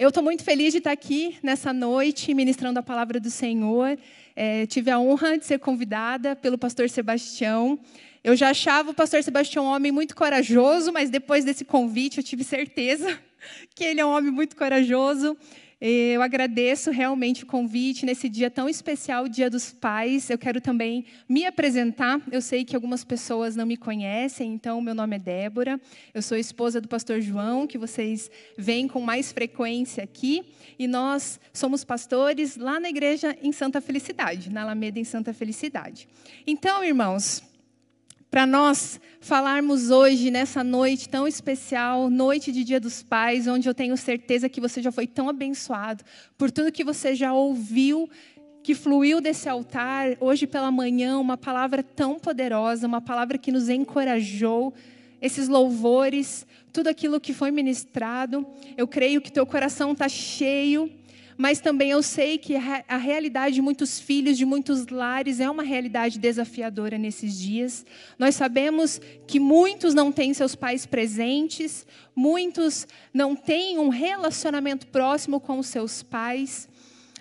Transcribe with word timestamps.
Eu 0.00 0.08
estou 0.08 0.22
muito 0.22 0.42
feliz 0.42 0.72
de 0.72 0.78
estar 0.78 0.92
aqui 0.92 1.36
nessa 1.42 1.74
noite 1.74 2.32
ministrando 2.32 2.78
a 2.78 2.82
palavra 2.82 3.20
do 3.20 3.28
Senhor. 3.28 3.98
É, 4.34 4.64
tive 4.64 4.90
a 4.90 4.98
honra 4.98 5.36
de 5.36 5.44
ser 5.44 5.58
convidada 5.58 6.34
pelo 6.34 6.56
pastor 6.56 6.88
Sebastião. 6.88 7.78
Eu 8.24 8.34
já 8.34 8.48
achava 8.48 8.92
o 8.92 8.94
pastor 8.94 9.22
Sebastião 9.22 9.66
um 9.66 9.68
homem 9.68 9.92
muito 9.92 10.16
corajoso, 10.16 10.90
mas 10.90 11.10
depois 11.10 11.44
desse 11.44 11.66
convite 11.66 12.16
eu 12.16 12.24
tive 12.24 12.44
certeza 12.44 13.20
que 13.76 13.84
ele 13.84 14.00
é 14.00 14.06
um 14.06 14.16
homem 14.16 14.30
muito 14.30 14.56
corajoso. 14.56 15.36
Eu 15.80 16.20
agradeço 16.20 16.90
realmente 16.90 17.44
o 17.44 17.46
convite 17.46 18.04
nesse 18.04 18.28
dia 18.28 18.50
tão 18.50 18.68
especial, 18.68 19.26
Dia 19.26 19.48
dos 19.48 19.72
Pais. 19.72 20.28
Eu 20.28 20.36
quero 20.36 20.60
também 20.60 21.06
me 21.26 21.46
apresentar. 21.46 22.20
Eu 22.30 22.42
sei 22.42 22.66
que 22.66 22.76
algumas 22.76 23.02
pessoas 23.02 23.56
não 23.56 23.64
me 23.64 23.78
conhecem, 23.78 24.52
então 24.52 24.78
meu 24.82 24.94
nome 24.94 25.16
é 25.16 25.18
Débora. 25.18 25.80
Eu 26.12 26.20
sou 26.20 26.36
esposa 26.36 26.82
do 26.82 26.88
pastor 26.88 27.22
João, 27.22 27.66
que 27.66 27.78
vocês 27.78 28.30
veem 28.58 28.86
com 28.86 29.00
mais 29.00 29.32
frequência 29.32 30.04
aqui. 30.04 30.44
E 30.78 30.86
nós 30.86 31.40
somos 31.50 31.82
pastores 31.82 32.58
lá 32.58 32.78
na 32.78 32.90
igreja 32.90 33.34
em 33.40 33.50
Santa 33.50 33.80
Felicidade, 33.80 34.50
na 34.50 34.60
Alameda 34.60 34.98
em 34.98 35.04
Santa 35.04 35.32
Felicidade. 35.32 36.06
Então, 36.46 36.84
irmãos, 36.84 37.42
para 38.30 38.46
nós 38.46 39.00
falarmos 39.20 39.90
hoje, 39.90 40.30
nessa 40.30 40.62
noite 40.62 41.08
tão 41.08 41.26
especial, 41.26 42.08
noite 42.08 42.52
de 42.52 42.62
Dia 42.62 42.78
dos 42.78 43.02
Pais, 43.02 43.48
onde 43.48 43.68
eu 43.68 43.74
tenho 43.74 43.96
certeza 43.96 44.48
que 44.48 44.60
você 44.60 44.80
já 44.80 44.92
foi 44.92 45.06
tão 45.06 45.28
abençoado 45.28 46.04
por 46.38 46.48
tudo 46.48 46.70
que 46.70 46.84
você 46.84 47.14
já 47.16 47.32
ouviu, 47.32 48.08
que 48.62 48.72
fluiu 48.72 49.20
desse 49.20 49.48
altar, 49.48 50.16
hoje 50.20 50.46
pela 50.46 50.70
manhã, 50.70 51.18
uma 51.18 51.36
palavra 51.36 51.82
tão 51.82 52.20
poderosa, 52.20 52.86
uma 52.86 53.00
palavra 53.00 53.36
que 53.36 53.50
nos 53.50 53.68
encorajou, 53.68 54.72
esses 55.20 55.48
louvores, 55.48 56.46
tudo 56.72 56.86
aquilo 56.86 57.20
que 57.20 57.34
foi 57.34 57.50
ministrado. 57.50 58.46
Eu 58.76 58.86
creio 58.86 59.20
que 59.20 59.32
teu 59.32 59.44
coração 59.44 59.90
está 59.90 60.08
cheio 60.08 60.88
mas 61.40 61.58
também 61.58 61.90
eu 61.90 62.02
sei 62.02 62.36
que 62.36 62.54
a 62.54 62.98
realidade 62.98 63.54
de 63.54 63.62
muitos 63.62 63.98
filhos, 63.98 64.36
de 64.36 64.44
muitos 64.44 64.88
lares, 64.88 65.40
é 65.40 65.48
uma 65.48 65.62
realidade 65.62 66.18
desafiadora 66.18 66.98
nesses 66.98 67.34
dias. 67.38 67.86
Nós 68.18 68.34
sabemos 68.34 69.00
que 69.26 69.40
muitos 69.40 69.94
não 69.94 70.12
têm 70.12 70.34
seus 70.34 70.54
pais 70.54 70.84
presentes, 70.84 71.86
muitos 72.14 72.86
não 73.14 73.34
têm 73.34 73.78
um 73.78 73.88
relacionamento 73.88 74.86
próximo 74.88 75.40
com 75.40 75.58
os 75.58 75.68
seus 75.68 76.02
pais, 76.02 76.68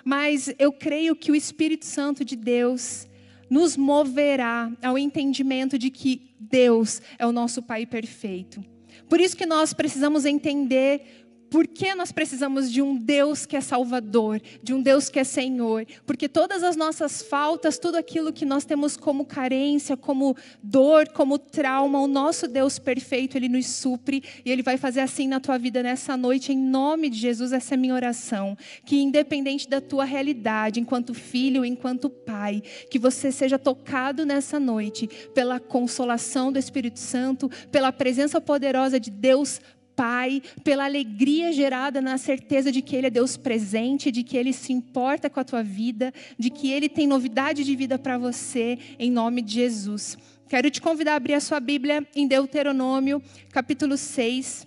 mas 0.04 0.54
eu 0.60 0.74
creio 0.74 1.16
que 1.16 1.32
o 1.32 1.36
Espírito 1.36 1.86
Santo 1.86 2.26
de 2.26 2.36
Deus 2.36 3.08
nos 3.50 3.78
moverá 3.78 4.70
ao 4.84 4.98
entendimento 4.98 5.80
de 5.80 5.90
que 5.90 6.36
Deus 6.38 7.02
é 7.18 7.26
o 7.26 7.32
nosso 7.32 7.62
Pai 7.62 7.86
perfeito. 7.86 8.62
Por 9.08 9.20
isso 9.20 9.36
que 9.36 9.46
nós 9.46 9.74
precisamos 9.74 10.26
entender 10.26 11.19
por 11.50 11.68
que 11.68 11.96
nós 11.96 12.12
precisamos 12.12 12.72
de 12.72 12.82
um 12.82 12.96
Deus 12.96 13.46
que 13.46 13.56
é 13.56 13.62
Salvador, 13.62 14.42
de 14.62 14.74
um 14.74 14.82
Deus 14.82 15.10
que 15.10 15.20
é 15.20 15.24
Senhor? 15.24 15.86
Porque 16.06 16.30
todas 16.30 16.64
as 16.64 16.76
nossas 16.76 17.22
faltas, 17.22 17.80
tudo 17.80 17.98
aquilo 17.98 18.32
que 18.32 18.46
nós 18.46 18.66
temos 18.66 18.96
como 18.96 19.26
carência, 19.26 19.98
como 19.98 20.36
dor, 20.62 21.08
como 21.10 21.40
trauma, 21.40 22.00
o 22.00 22.08
nosso 22.08 22.48
Deus 22.48 22.78
perfeito, 22.78 23.38
Ele 23.38 23.50
nos 23.50 23.68
supre 23.68 24.24
e 24.46 24.52
Ele 24.52 24.62
vai 24.62 24.78
fazer 24.78 25.02
assim 25.02 25.28
na 25.28 25.40
tua 25.40 25.58
vida 25.58 25.82
nessa 25.82 26.16
noite, 26.16 26.54
em 26.54 26.58
nome 26.58 27.10
de 27.10 27.18
Jesus, 27.18 27.52
essa 27.52 27.74
é 27.74 27.78
minha 27.78 27.96
oração. 27.96 28.58
Que 28.86 29.02
independente 29.02 29.68
da 29.68 29.82
tua 29.82 30.06
realidade, 30.06 30.80
enquanto 30.80 31.14
filho, 31.14 31.66
enquanto 31.66 32.10
pai, 32.10 32.62
que 32.90 33.00
você 33.00 33.32
seja 33.32 33.58
tocado 33.58 34.26
nessa 34.26 34.60
noite 34.60 35.08
pela 35.34 35.60
consolação 35.60 36.52
do 36.52 36.60
Espírito 36.60 37.00
Santo, 37.00 37.50
pela 37.72 37.92
presença 37.92 38.40
poderosa 38.40 39.00
de 39.00 39.10
Deus 39.10 39.60
Pai, 40.00 40.42
pela 40.64 40.86
alegria 40.86 41.52
gerada 41.52 42.00
na 42.00 42.18
certeza 42.18 42.72
de 42.72 42.82
que 42.82 42.96
Ele 42.96 43.08
é 43.08 43.10
Deus 43.10 43.36
presente, 43.36 44.14
de 44.14 44.24
que 44.24 44.38
Ele 44.38 44.54
se 44.54 44.72
importa 44.72 45.30
com 45.30 45.42
a 45.42 45.44
tua 45.44 45.62
vida, 45.62 46.14
de 46.38 46.50
que 46.50 46.72
Ele 46.72 46.88
tem 46.88 47.06
novidade 47.06 47.66
de 47.66 47.76
vida 47.76 48.00
para 48.00 48.18
você, 48.18 48.80
em 48.98 49.12
nome 49.12 49.42
de 49.42 49.56
Jesus. 49.56 50.18
Quero 50.48 50.72
te 50.72 50.80
convidar 50.80 51.12
a 51.12 51.16
abrir 51.18 51.34
a 51.34 51.42
sua 51.42 51.60
Bíblia 51.60 52.08
em 52.16 52.26
Deuteronômio, 52.30 53.22
capítulo 53.52 53.98
6. 53.98 54.66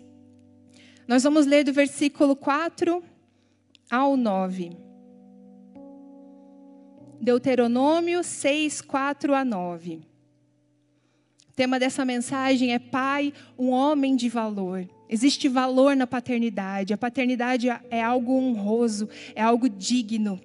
Nós 1.08 1.22
vamos 1.22 1.46
ler 1.46 1.64
do 1.64 1.72
versículo 1.72 2.36
4 2.36 3.02
ao 3.90 4.18
9. 4.18 4.76
Deuteronômio 7.18 8.22
6, 8.22 8.82
4 8.82 9.34
a 9.34 9.42
9. 9.46 10.02
O 11.48 11.54
tema 11.56 11.78
dessa 11.78 12.04
mensagem 12.04 12.74
é 12.74 12.78
Pai, 12.78 13.32
um 13.58 13.70
homem 13.70 14.14
de 14.14 14.28
valor. 14.28 14.86
Existe 15.12 15.46
valor 15.46 15.94
na 15.94 16.06
paternidade. 16.06 16.94
A 16.94 16.96
paternidade 16.96 17.68
é 17.90 18.02
algo 18.02 18.32
honroso, 18.32 19.10
é 19.34 19.42
algo 19.42 19.68
digno. 19.68 20.40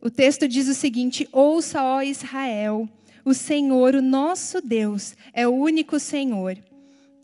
O 0.00 0.08
texto 0.08 0.48
diz 0.48 0.66
o 0.66 0.72
seguinte: 0.72 1.28
Ouça, 1.30 1.84
ó 1.84 2.00
Israel, 2.00 2.88
o 3.26 3.34
Senhor, 3.34 3.94
o 3.94 4.00
nosso 4.00 4.62
Deus, 4.62 5.14
é 5.34 5.46
o 5.46 5.50
único 5.50 6.00
Senhor. 6.00 6.56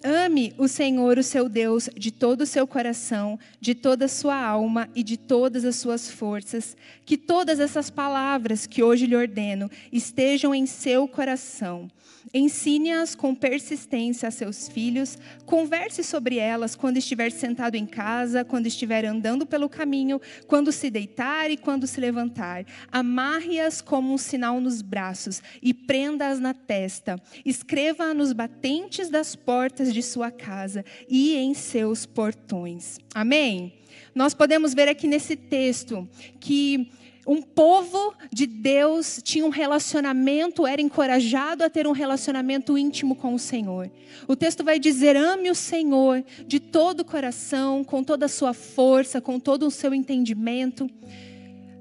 Ame 0.05 0.53
o 0.59 0.69
Senhor, 0.69 1.17
o 1.17 1.23
seu 1.23 1.49
Deus, 1.49 1.89
de 1.97 2.11
todo 2.11 2.43
o 2.43 2.47
seu 2.47 2.67
coração, 2.67 3.39
de 3.59 3.75
toda 3.75 4.05
a 4.05 4.09
sua 4.09 4.37
alma 4.37 4.91
e 4.95 5.03
de 5.03 5.17
todas 5.17 5.65
as 5.65 5.77
suas 5.77 6.11
forças. 6.11 6.77
Que 7.07 7.17
todas 7.17 7.59
essas 7.59 7.89
palavras 7.89 8.67
que 8.67 8.83
hoje 8.83 9.07
lhe 9.07 9.17
ordeno 9.17 9.71
estejam 9.91 10.55
em 10.55 10.67
seu 10.67 11.09
coração. 11.09 11.91
Ensine-as 12.35 13.15
com 13.15 13.33
persistência 13.33 14.29
a 14.29 14.33
seus 14.33 14.69
filhos, 14.69 15.17
converse 15.47 16.03
sobre 16.03 16.37
elas 16.37 16.75
quando 16.75 16.97
estiver 16.97 17.31
sentado 17.31 17.77
em 17.77 17.87
casa, 17.87 18.45
quando 18.45 18.67
estiver 18.67 19.05
andando 19.05 19.47
pelo 19.47 19.69
caminho, 19.69 20.21
quando 20.49 20.73
se 20.73 20.91
deitar 20.91 21.49
e 21.49 21.57
quando 21.57 21.87
se 21.87 22.01
levantar. 22.01 22.67
Amarre-as 22.91 23.81
como 23.81 24.13
um 24.13 24.19
sinal 24.19 24.61
nos 24.61 24.83
braços 24.83 25.41
e 25.63 25.73
prenda-as 25.73 26.41
na 26.41 26.53
testa. 26.53 27.23
Escreva 27.45 28.13
nos 28.13 28.33
batentes 28.33 29.09
das 29.09 29.37
portas 29.37 29.95
de 29.95 30.03
sua 30.03 30.33
casa 30.33 30.85
e 31.09 31.37
em 31.37 31.55
seus 31.55 32.05
portões. 32.05 32.99
Amém? 33.15 33.75
Nós 34.13 34.35
podemos 34.35 34.75
ver 34.75 34.89
aqui 34.89 35.07
nesse 35.07 35.37
texto 35.37 36.09
que 36.41 36.91
um 37.27 37.41
povo 37.41 38.15
de 38.33 38.47
Deus 38.47 39.21
tinha 39.23 39.45
um 39.45 39.51
relacionamento, 39.51 40.67
era 40.67 40.81
encorajado 40.81 41.65
a 41.65 41.71
ter 41.71 41.87
um 41.87 41.93
relacionamento 41.93 42.77
íntimo 42.77 43.17
com 43.17 43.35
o 43.35 43.39
Senhor. 43.39 43.91
O 44.29 44.37
texto 44.37 44.63
vai 44.63 44.79
dizer: 44.79 45.17
ame 45.17 45.51
o 45.51 45.55
Senhor 45.55 46.25
de 46.47 46.61
todo 46.61 47.01
o 47.01 47.05
coração, 47.05 47.83
com 47.83 48.03
toda 48.05 48.27
a 48.27 48.29
sua 48.29 48.53
força, 48.53 49.21
com 49.21 49.41
todo 49.41 49.67
o 49.67 49.71
seu 49.71 49.95
entendimento, 49.95 50.89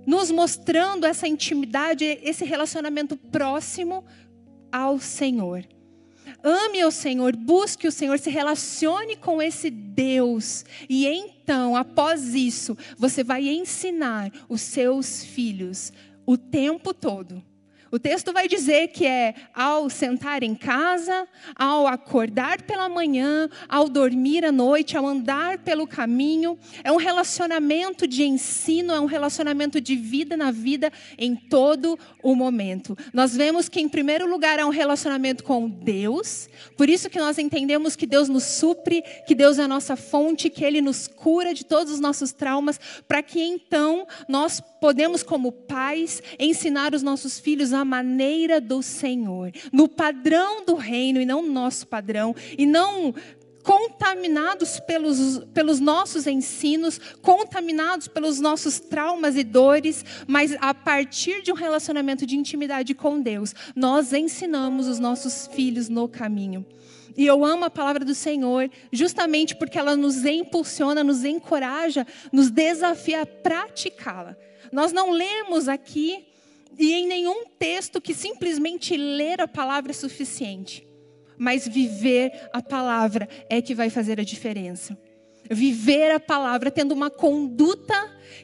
nos 0.05 0.31
mostrando 0.31 1.05
essa 1.05 1.27
intimidade, 1.27 2.05
esse 2.23 2.45
relacionamento 2.45 3.17
próximo 3.17 4.03
ao 4.71 4.99
Senhor. 4.99 5.65
Ame 6.43 6.83
o 6.83 6.91
Senhor, 6.91 7.35
busque 7.35 7.87
o 7.87 7.91
Senhor, 7.91 8.19
se 8.19 8.29
relacione 8.29 9.15
com 9.15 9.41
esse 9.41 9.69
Deus. 9.69 10.65
E 10.89 11.07
então, 11.07 11.75
após 11.75 12.35
isso, 12.35 12.77
você 12.97 13.23
vai 13.23 13.47
ensinar 13.47 14.31
os 14.49 14.61
seus 14.61 15.23
filhos 15.23 15.93
o 16.25 16.37
tempo 16.37 16.93
todo 16.93 17.41
o 17.93 17.99
texto 17.99 18.33
vai 18.33 18.47
dizer 18.47 18.87
que 18.87 19.05
é 19.05 19.35
ao 19.53 19.87
sentar 19.87 20.41
em 20.41 20.55
casa, 20.55 21.27
ao 21.55 21.85
acordar 21.85 22.63
pela 22.63 22.89
manhã, 22.89 23.47
ao 23.69 23.87
dormir 23.87 24.43
à 24.43 24.51
noite, 24.51 24.97
ao 24.97 25.05
andar 25.05 25.59
pelo 25.59 25.85
caminho. 25.85 26.57
É 26.83 26.91
um 26.91 26.95
relacionamento 26.95 28.07
de 28.07 28.23
ensino, 28.23 28.91
é 28.95 28.99
um 28.99 29.05
relacionamento 29.05 29.79
de 29.79 29.95
vida 29.95 30.35
na 30.35 30.49
vida 30.49 30.91
em 31.19 31.35
todo 31.35 31.95
o 32.23 32.33
momento. 32.33 32.97
Nós 33.13 33.37
vemos 33.37 33.69
que, 33.69 33.79
em 33.79 33.87
primeiro 33.87 34.27
lugar, 34.27 34.57
é 34.57 34.65
um 34.65 34.69
relacionamento 34.69 35.43
com 35.43 35.69
Deus, 35.69 36.49
por 36.75 36.89
isso 36.89 37.11
que 37.11 37.19
nós 37.19 37.37
entendemos 37.37 37.95
que 37.95 38.07
Deus 38.07 38.27
nos 38.27 38.43
supre, 38.43 39.03
que 39.27 39.35
Deus 39.35 39.59
é 39.59 39.65
a 39.65 39.67
nossa 39.67 39.95
fonte, 39.95 40.49
que 40.49 40.65
Ele 40.65 40.81
nos 40.81 41.07
cura 41.07 41.53
de 41.53 41.63
todos 41.63 41.93
os 41.93 41.99
nossos 41.99 42.31
traumas, 42.31 42.79
para 43.07 43.21
que 43.21 43.39
então 43.39 44.07
nós 44.27 44.59
podemos, 44.81 45.21
como 45.21 45.51
pais, 45.51 46.23
ensinar 46.39 46.95
os 46.95 47.03
nossos 47.03 47.39
filhos 47.39 47.71
a 47.71 47.82
maneira 47.85 48.59
do 48.59 48.81
Senhor, 48.81 49.51
no 49.71 49.87
padrão 49.87 50.65
do 50.65 50.75
reino 50.75 51.21
e 51.21 51.25
não 51.25 51.41
no 51.41 51.51
nosso 51.51 51.87
padrão, 51.87 52.35
e 52.57 52.65
não 52.65 53.13
contaminados 53.63 54.79
pelos, 54.81 55.39
pelos 55.53 55.79
nossos 55.79 56.27
ensinos, 56.27 56.99
contaminados 57.21 58.07
pelos 58.07 58.39
nossos 58.39 58.79
traumas 58.79 59.37
e 59.37 59.43
dores, 59.43 60.05
mas 60.27 60.55
a 60.59 60.73
partir 60.73 61.41
de 61.41 61.51
um 61.51 61.55
relacionamento 61.55 62.25
de 62.25 62.35
intimidade 62.35 62.93
com 62.93 63.21
Deus, 63.21 63.55
nós 63.75 64.11
ensinamos 64.11 64.87
os 64.87 64.99
nossos 64.99 65.47
filhos 65.47 65.87
no 65.89 66.07
caminho. 66.07 66.65
E 67.15 67.25
eu 67.25 67.45
amo 67.45 67.65
a 67.65 67.69
palavra 67.69 68.03
do 68.03 68.15
Senhor, 68.15 68.69
justamente 68.91 69.55
porque 69.55 69.77
ela 69.77 69.95
nos 69.95 70.25
impulsiona, 70.25 71.03
nos 71.03 71.23
encoraja, 71.23 72.05
nos 72.31 72.49
desafia 72.49 73.21
a 73.21 73.25
praticá-la. 73.25 74.35
Nós 74.71 74.91
não 74.91 75.11
lemos 75.11 75.67
aqui 75.69 76.32
e 76.77 76.93
em 76.93 77.07
nenhum 77.07 77.45
texto 77.59 78.01
que 78.01 78.13
simplesmente 78.13 78.97
ler 78.97 79.41
a 79.41 79.47
palavra 79.47 79.91
é 79.91 79.93
suficiente. 79.93 80.87
Mas 81.37 81.67
viver 81.67 82.31
a 82.53 82.61
palavra 82.61 83.27
é 83.49 83.61
que 83.61 83.75
vai 83.75 83.89
fazer 83.89 84.19
a 84.19 84.23
diferença. 84.23 84.97
viver 85.49 86.11
a 86.11 86.19
palavra, 86.19 86.71
tendo 86.71 86.93
uma 86.93 87.09
conduta 87.09 87.93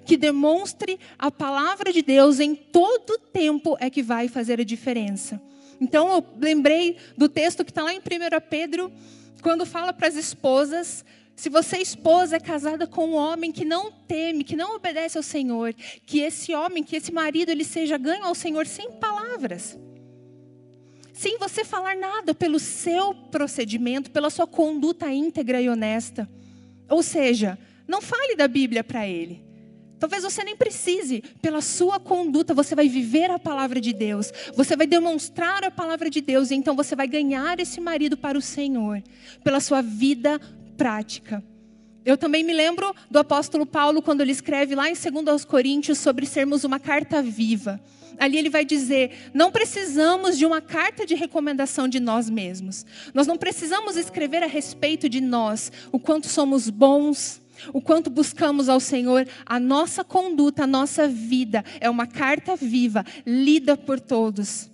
que 0.05 0.17
demonstre 0.17 0.99
a 1.17 1.31
palavra 1.31 1.93
de 1.93 2.01
Deus 2.01 2.39
em 2.39 2.55
todo 2.55 3.17
tempo 3.31 3.77
é 3.79 3.89
que 3.89 4.03
vai 4.03 4.27
fazer 4.27 4.59
a 4.59 4.65
diferença. 4.65 5.41
Então 5.79 6.11
eu 6.13 6.25
lembrei 6.39 6.97
do 7.17 7.29
texto 7.29 7.63
que 7.63 7.71
está 7.71 7.83
lá 7.83 7.93
em 7.93 7.99
1 7.99 8.01
Pedro, 8.49 8.91
quando 9.41 9.65
fala 9.65 9.93
para 9.93 10.07
as 10.07 10.15
esposas: 10.15 11.05
se 11.39 11.47
você, 11.47 11.77
esposa, 11.77 12.35
é 12.35 12.39
casada 12.39 12.85
com 12.85 13.11
um 13.11 13.15
homem 13.15 13.49
que 13.49 13.63
não 13.63 13.89
teme, 13.89 14.43
que 14.43 14.57
não 14.57 14.75
obedece 14.75 15.17
ao 15.17 15.23
Senhor, 15.23 15.73
que 16.05 16.19
esse 16.19 16.53
homem, 16.53 16.83
que 16.83 16.97
esse 16.97 17.13
marido, 17.13 17.49
ele 17.49 17.63
seja 17.63 17.97
ganho 17.97 18.25
ao 18.25 18.35
Senhor 18.35 18.67
sem 18.67 18.91
palavras. 18.91 19.79
Sem 21.13 21.37
você 21.37 21.63
falar 21.63 21.95
nada 21.95 22.35
pelo 22.35 22.59
seu 22.59 23.13
procedimento, 23.13 24.11
pela 24.11 24.29
sua 24.29 24.45
conduta 24.45 25.09
íntegra 25.13 25.61
e 25.61 25.69
honesta. 25.69 26.27
Ou 26.89 27.01
seja, 27.01 27.57
não 27.87 28.01
fale 28.01 28.35
da 28.35 28.45
Bíblia 28.45 28.83
para 28.83 29.07
ele. 29.07 29.41
Talvez 29.97 30.23
você 30.23 30.43
nem 30.43 30.57
precise, 30.57 31.23
pela 31.41 31.61
sua 31.61 32.01
conduta, 32.01 32.53
você 32.53 32.75
vai 32.75 32.89
viver 32.89 33.31
a 33.31 33.39
palavra 33.39 33.79
de 33.79 33.93
Deus, 33.93 34.31
você 34.55 34.75
vai 34.75 34.87
demonstrar 34.87 35.63
a 35.63 35.71
palavra 35.71 36.09
de 36.09 36.19
Deus, 36.19 36.51
e 36.51 36.55
então 36.55 36.75
você 36.75 36.97
vai 36.97 37.07
ganhar 37.07 37.59
esse 37.61 37.79
marido 37.79 38.17
para 38.17 38.37
o 38.37 38.41
Senhor, 38.41 39.01
pela 39.41 39.61
sua 39.61 39.81
vida 39.81 40.39
prática. 40.79 41.43
Eu 42.05 42.17
também 42.17 42.41
me 42.41 42.53
lembro 42.53 42.95
do 43.11 43.19
apóstolo 43.19 43.65
Paulo, 43.65 44.01
quando 44.01 44.21
ele 44.21 44.31
escreve 44.31 44.73
lá 44.73 44.89
em 44.89 44.93
2 44.93 45.43
Coríntios 45.43 45.97
sobre 45.97 46.25
sermos 46.25 46.63
uma 46.63 46.79
carta 46.79 47.21
viva. 47.21 47.79
Ali 48.17 48.37
ele 48.37 48.49
vai 48.49 48.63
dizer: 48.63 49.29
não 49.33 49.51
precisamos 49.51 50.37
de 50.37 50.45
uma 50.45 50.61
carta 50.61 51.05
de 51.05 51.15
recomendação 51.15 51.87
de 51.87 51.99
nós 51.99 52.29
mesmos. 52.29 52.85
Nós 53.13 53.27
não 53.27 53.37
precisamos 53.37 53.97
escrever 53.97 54.41
a 54.41 54.47
respeito 54.47 55.09
de 55.09 55.19
nós, 55.19 55.69
o 55.91 55.99
quanto 55.99 56.27
somos 56.27 56.69
bons, 56.69 57.41
o 57.73 57.81
quanto 57.81 58.09
buscamos 58.09 58.69
ao 58.69 58.79
Senhor, 58.79 59.27
a 59.45 59.59
nossa 59.59 60.01
conduta, 60.01 60.63
a 60.63 60.67
nossa 60.67 61.07
vida 61.09 61.63
é 61.81 61.89
uma 61.89 62.07
carta 62.07 62.55
viva, 62.55 63.05
lida 63.25 63.75
por 63.75 63.99
todos. 63.99 64.68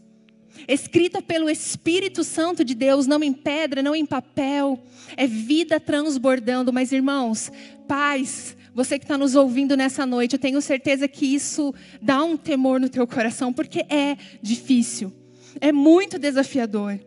Escrita 0.67 1.21
pelo 1.21 1.49
Espírito 1.49 2.23
Santo 2.23 2.63
de 2.63 2.73
Deus, 2.73 3.07
não 3.07 3.23
em 3.23 3.33
pedra, 3.33 3.83
não 3.83 3.95
em 3.95 4.05
papel, 4.05 4.79
é 5.15 5.27
vida 5.27 5.79
transbordando. 5.79 6.73
Mas, 6.73 6.91
irmãos, 6.91 7.51
paz, 7.87 8.55
você 8.73 8.97
que 8.97 9.05
está 9.05 9.17
nos 9.17 9.35
ouvindo 9.35 9.77
nessa 9.77 10.05
noite, 10.05 10.33
eu 10.33 10.39
tenho 10.39 10.61
certeza 10.61 11.07
que 11.07 11.25
isso 11.25 11.73
dá 12.01 12.23
um 12.23 12.35
temor 12.35 12.79
no 12.79 12.89
teu 12.89 13.05
coração, 13.07 13.53
porque 13.53 13.85
é 13.89 14.17
difícil, 14.41 15.13
é 15.61 15.71
muito 15.71 16.19
desafiador 16.19 16.99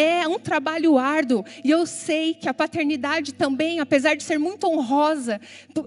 é 0.00 0.26
um 0.26 0.38
trabalho 0.38 0.96
árduo. 0.96 1.44
E 1.62 1.70
eu 1.70 1.84
sei 1.84 2.32
que 2.32 2.48
a 2.48 2.54
paternidade 2.54 3.34
também, 3.34 3.80
apesar 3.80 4.14
de 4.14 4.22
ser 4.22 4.38
muito 4.38 4.66
honrosa, 4.66 5.38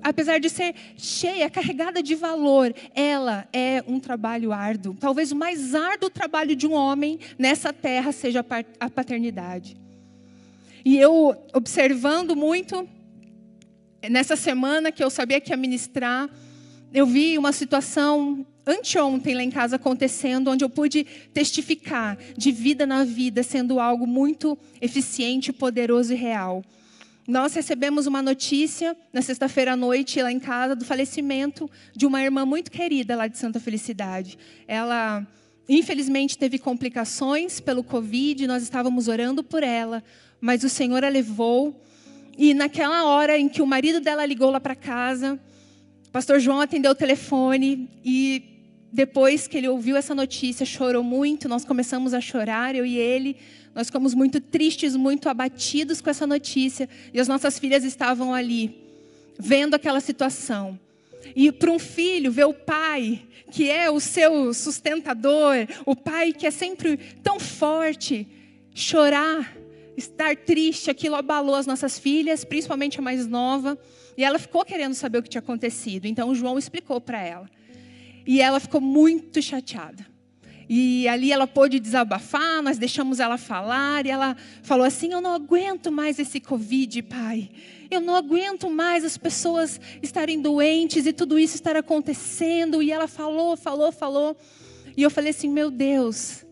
apesar 0.04 0.40
de 0.40 0.50
ser 0.50 0.76
cheia, 0.96 1.50
carregada 1.50 2.04
de 2.04 2.14
valor, 2.14 2.74
ela 2.94 3.48
é 3.52 3.84
um 3.88 4.00
trabalho 4.00 4.54
árduo. 4.54 4.96
Talvez 5.00 5.32
o 5.32 5.36
mais 5.36 5.74
árduo 5.74 6.12
trabalho 6.12 6.56
de 6.56 6.68
um 6.68 6.74
homem 6.74 7.20
nessa 7.40 7.74
terra 7.74 8.12
seja 8.12 8.46
a 8.80 8.90
paternidade. 8.90 9.76
E 10.86 10.98
eu, 10.98 11.36
observando 11.54 12.36
muito, 12.36 12.88
nessa 14.10 14.36
semana 14.36 14.92
que 14.92 15.04
eu 15.04 15.10
sabia 15.10 15.42
que 15.42 15.52
ia 15.52 15.58
ministrar, 15.58 16.30
eu 16.94 17.08
vi 17.08 17.38
uma 17.38 17.52
situação 17.52 18.46
anteontem 18.66 19.36
lá 19.36 19.44
em 19.44 19.50
casa 19.50 19.78
acontecendo, 19.78 20.50
onde 20.50 20.64
eu 20.64 20.70
pude 20.70 21.06
testificar 21.34 22.18
de 22.38 22.52
vida 22.52 22.86
na 22.86 23.04
vida, 23.04 23.42
sendo 23.42 23.80
algo 23.80 24.06
muito 24.06 24.58
eficiente, 24.80 25.52
poderoso 25.52 26.14
e 26.14 26.16
real. 26.16 26.64
Nós 27.28 27.54
recebemos 27.54 28.06
uma 28.06 28.22
notícia 28.22 28.96
na 29.12 29.22
sexta-feira 29.22 29.74
à 29.74 29.76
noite 29.76 30.22
lá 30.22 30.32
em 30.32 30.40
casa 30.40 30.76
do 30.76 30.86
falecimento 30.86 31.70
de 31.96 32.06
uma 32.06 32.22
irmã 32.22 32.46
muito 32.46 32.70
querida 32.70 33.16
lá 33.16 33.28
de 33.28 33.38
Santa 33.38 33.60
Felicidade. 33.60 34.38
Ela, 34.68 35.26
infelizmente, 35.68 36.38
teve 36.38 36.60
complicações 36.60 37.60
pelo 37.60 37.84
Covid, 37.84 38.46
nós 38.46 38.62
estávamos 38.62 39.08
orando 39.08 39.42
por 39.42 39.64
ela, 39.64 40.04
mas 40.40 40.64
o 40.64 40.70
Senhor 40.70 41.04
a 41.04 41.10
levou. 41.10 41.82
E 42.38 42.54
naquela 42.54 43.06
hora 43.06 43.38
em 43.38 43.48
que 43.48 43.62
o 43.62 43.68
marido 43.68 44.02
dela 44.02 44.26
ligou 44.26 44.52
lá 44.52 44.60
para 44.60 44.76
casa, 44.76 45.40
pastor 46.14 46.40
João 46.40 46.62
atendeu 46.62 46.92
o 46.92 46.96
telefone 46.96 47.90
e 48.06 48.44
depois 48.92 49.48
que 49.48 49.58
ele 49.58 49.68
ouviu 49.68 49.98
essa 49.98 50.14
notícia, 50.14 50.64
chorou 50.64 51.04
muito. 51.04 51.50
Nós 51.50 51.66
começamos 51.66 52.14
a 52.14 52.22
chorar, 52.22 52.76
eu 52.76 52.86
e 52.86 52.96
ele. 52.96 53.36
Nós 53.74 53.88
ficamos 53.88 54.14
muito 54.14 54.40
tristes, 54.40 54.96
muito 54.96 55.28
abatidos 55.28 56.00
com 56.00 56.12
essa 56.12 56.28
notícia. 56.28 56.88
E 57.12 57.20
as 57.20 57.28
nossas 57.28 57.58
filhas 57.58 57.84
estavam 57.84 58.32
ali, 58.32 58.78
vendo 59.40 59.74
aquela 59.74 60.00
situação. 60.00 60.80
E 61.36 61.52
para 61.52 61.72
um 61.72 61.80
filho 61.80 62.32
ver 62.32 62.46
o 62.46 62.54
pai, 62.54 63.24
que 63.52 63.72
é 63.72 63.90
o 63.90 64.00
seu 64.00 64.54
sustentador, 64.54 65.68
o 65.84 65.96
pai 65.96 66.32
que 66.32 66.46
é 66.46 66.52
sempre 66.52 66.98
tão 67.24 67.40
forte, 67.40 68.28
chorar, 68.76 69.58
estar 69.98 70.36
triste, 70.36 70.92
aquilo 70.92 71.16
abalou 71.16 71.56
as 71.56 71.66
nossas 71.66 71.98
filhas, 71.98 72.46
principalmente 72.46 73.00
a 73.00 73.02
mais 73.02 73.26
nova. 73.26 73.76
E 74.18 74.24
ela 74.24 74.38
ficou 74.40 74.64
querendo 74.64 74.94
saber 74.94 75.18
o 75.18 75.24
que 75.24 75.30
tinha 75.30 75.40
acontecido. 75.40 76.06
Então 76.06 76.34
João 76.36 76.58
explicou 76.58 77.02
para 77.02 77.22
ela. 77.22 77.50
E 78.26 78.42
ela 78.42 78.60
ficou 78.60 78.80
muito 78.80 79.42
chateada. 79.42 80.06
E 80.70 81.08
ali 81.08 81.32
ela 81.32 81.46
pôde 81.46 81.80
desabafar, 81.80 82.62
nós 82.62 82.78
deixamos 82.78 83.20
ela 83.20 83.38
falar, 83.38 84.06
e 84.06 84.10
ela 84.10 84.36
falou 84.62 84.86
assim: 84.86 85.12
Eu 85.12 85.22
não 85.22 85.34
aguento 85.34 85.92
mais 85.92 86.20
esse 86.20 86.40
Covid, 86.40 87.02
pai. 87.04 87.50
Eu 87.92 88.02
não 88.02 88.16
aguento 88.16 88.70
mais 88.70 89.04
as 89.04 89.18
pessoas 89.18 89.80
estarem 90.02 90.42
doentes 90.42 91.06
e 91.06 91.14
tudo 91.14 91.38
isso 91.38 91.56
estar 91.56 91.76
acontecendo. 91.76 92.82
E 92.82 92.92
ela 92.92 93.08
falou, 93.08 93.56
falou, 93.58 93.92
falou. 93.92 94.38
E 94.96 95.04
eu 95.04 95.12
falei 95.12 95.32
assim: 95.32 95.50
Meu 95.50 95.70
Deus, 95.70 96.46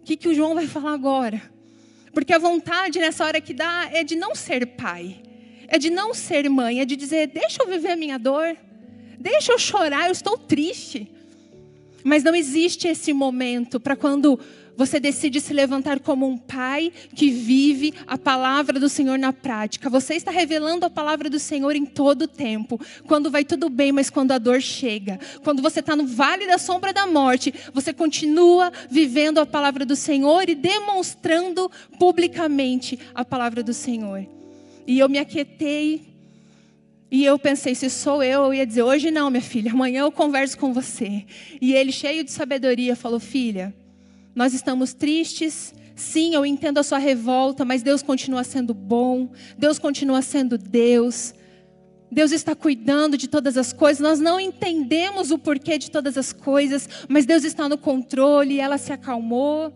o 0.00 0.04
que, 0.04 0.16
que 0.16 0.28
o 0.28 0.34
João 0.34 0.54
vai 0.54 0.66
falar 0.66 0.92
agora? 0.92 1.42
Porque 2.12 2.32
a 2.32 2.38
vontade 2.38 2.98
nessa 2.98 3.24
hora 3.26 3.40
que 3.40 3.52
dá 3.52 3.90
é 3.92 4.02
de 4.02 4.16
não 4.16 4.34
ser 4.34 4.64
pai, 4.68 5.20
é 5.68 5.78
de 5.78 5.90
não 5.90 6.14
ser 6.14 6.48
mãe, 6.48 6.80
é 6.80 6.84
de 6.84 6.96
dizer: 6.96 7.28
Deixa 7.28 7.62
eu 7.62 7.68
viver 7.68 7.92
a 7.92 7.96
minha 7.96 8.18
dor, 8.18 8.56
deixa 9.18 9.52
eu 9.52 9.58
chorar, 9.58 10.06
eu 10.06 10.12
estou 10.12 10.36
triste. 10.36 11.10
Mas 12.04 12.22
não 12.22 12.34
existe 12.34 12.86
esse 12.86 13.12
momento 13.12 13.80
para 13.80 13.96
quando 13.96 14.38
você 14.76 15.00
decide 15.00 15.40
se 15.40 15.54
levantar 15.54 15.98
como 16.00 16.26
um 16.26 16.36
pai 16.36 16.92
que 17.14 17.30
vive 17.30 17.94
a 18.06 18.18
palavra 18.18 18.78
do 18.78 18.88
Senhor 18.88 19.18
na 19.18 19.32
prática. 19.32 19.88
Você 19.88 20.14
está 20.14 20.30
revelando 20.30 20.84
a 20.84 20.90
palavra 20.90 21.30
do 21.30 21.38
Senhor 21.38 21.74
em 21.74 21.86
todo 21.86 22.22
o 22.22 22.28
tempo. 22.28 22.78
Quando 23.06 23.30
vai 23.30 23.44
tudo 23.44 23.70
bem, 23.70 23.90
mas 23.90 24.10
quando 24.10 24.32
a 24.32 24.38
dor 24.38 24.60
chega. 24.60 25.18
Quando 25.42 25.62
você 25.62 25.80
está 25.80 25.96
no 25.96 26.06
vale 26.06 26.46
da 26.46 26.58
sombra 26.58 26.92
da 26.92 27.06
morte, 27.06 27.54
você 27.72 27.92
continua 27.92 28.70
vivendo 28.90 29.38
a 29.38 29.46
palavra 29.46 29.86
do 29.86 29.96
Senhor 29.96 30.48
e 30.48 30.54
demonstrando 30.54 31.70
publicamente 31.98 32.98
a 33.14 33.24
palavra 33.24 33.62
do 33.62 33.72
Senhor. 33.72 34.26
E 34.86 34.98
eu 34.98 35.08
me 35.08 35.18
aquietei 35.18 36.16
e 37.10 37.24
eu 37.24 37.38
pensei, 37.38 37.74
se 37.74 37.88
sou 37.88 38.22
eu, 38.22 38.44
eu 38.44 38.54
ia 38.54 38.66
dizer: 38.66 38.82
hoje 38.82 39.10
não, 39.10 39.30
minha 39.30 39.42
filha, 39.42 39.72
amanhã 39.72 40.00
eu 40.00 40.12
converso 40.12 40.58
com 40.58 40.72
você. 40.72 41.24
E 41.60 41.72
ele, 41.72 41.92
cheio 41.92 42.24
de 42.24 42.30
sabedoria, 42.30 42.96
falou: 42.96 43.20
Filha, 43.20 43.74
nós 44.34 44.52
estamos 44.52 44.92
tristes. 44.92 45.74
Sim, 45.94 46.34
eu 46.34 46.44
entendo 46.44 46.76
a 46.76 46.82
sua 46.82 46.98
revolta, 46.98 47.64
mas 47.64 47.82
Deus 47.82 48.02
continua 48.02 48.44
sendo 48.44 48.74
bom. 48.74 49.30
Deus 49.56 49.78
continua 49.78 50.20
sendo 50.20 50.58
Deus. 50.58 51.32
Deus 52.12 52.32
está 52.32 52.54
cuidando 52.54 53.16
de 53.16 53.28
todas 53.28 53.56
as 53.56 53.72
coisas. 53.72 54.00
Nós 54.00 54.20
não 54.20 54.38
entendemos 54.38 55.30
o 55.30 55.38
porquê 55.38 55.78
de 55.78 55.90
todas 55.90 56.18
as 56.18 56.32
coisas, 56.32 56.88
mas 57.08 57.24
Deus 57.24 57.44
está 57.44 57.68
no 57.68 57.78
controle. 57.78 58.60
Ela 58.60 58.76
se 58.76 58.92
acalmou 58.92 59.72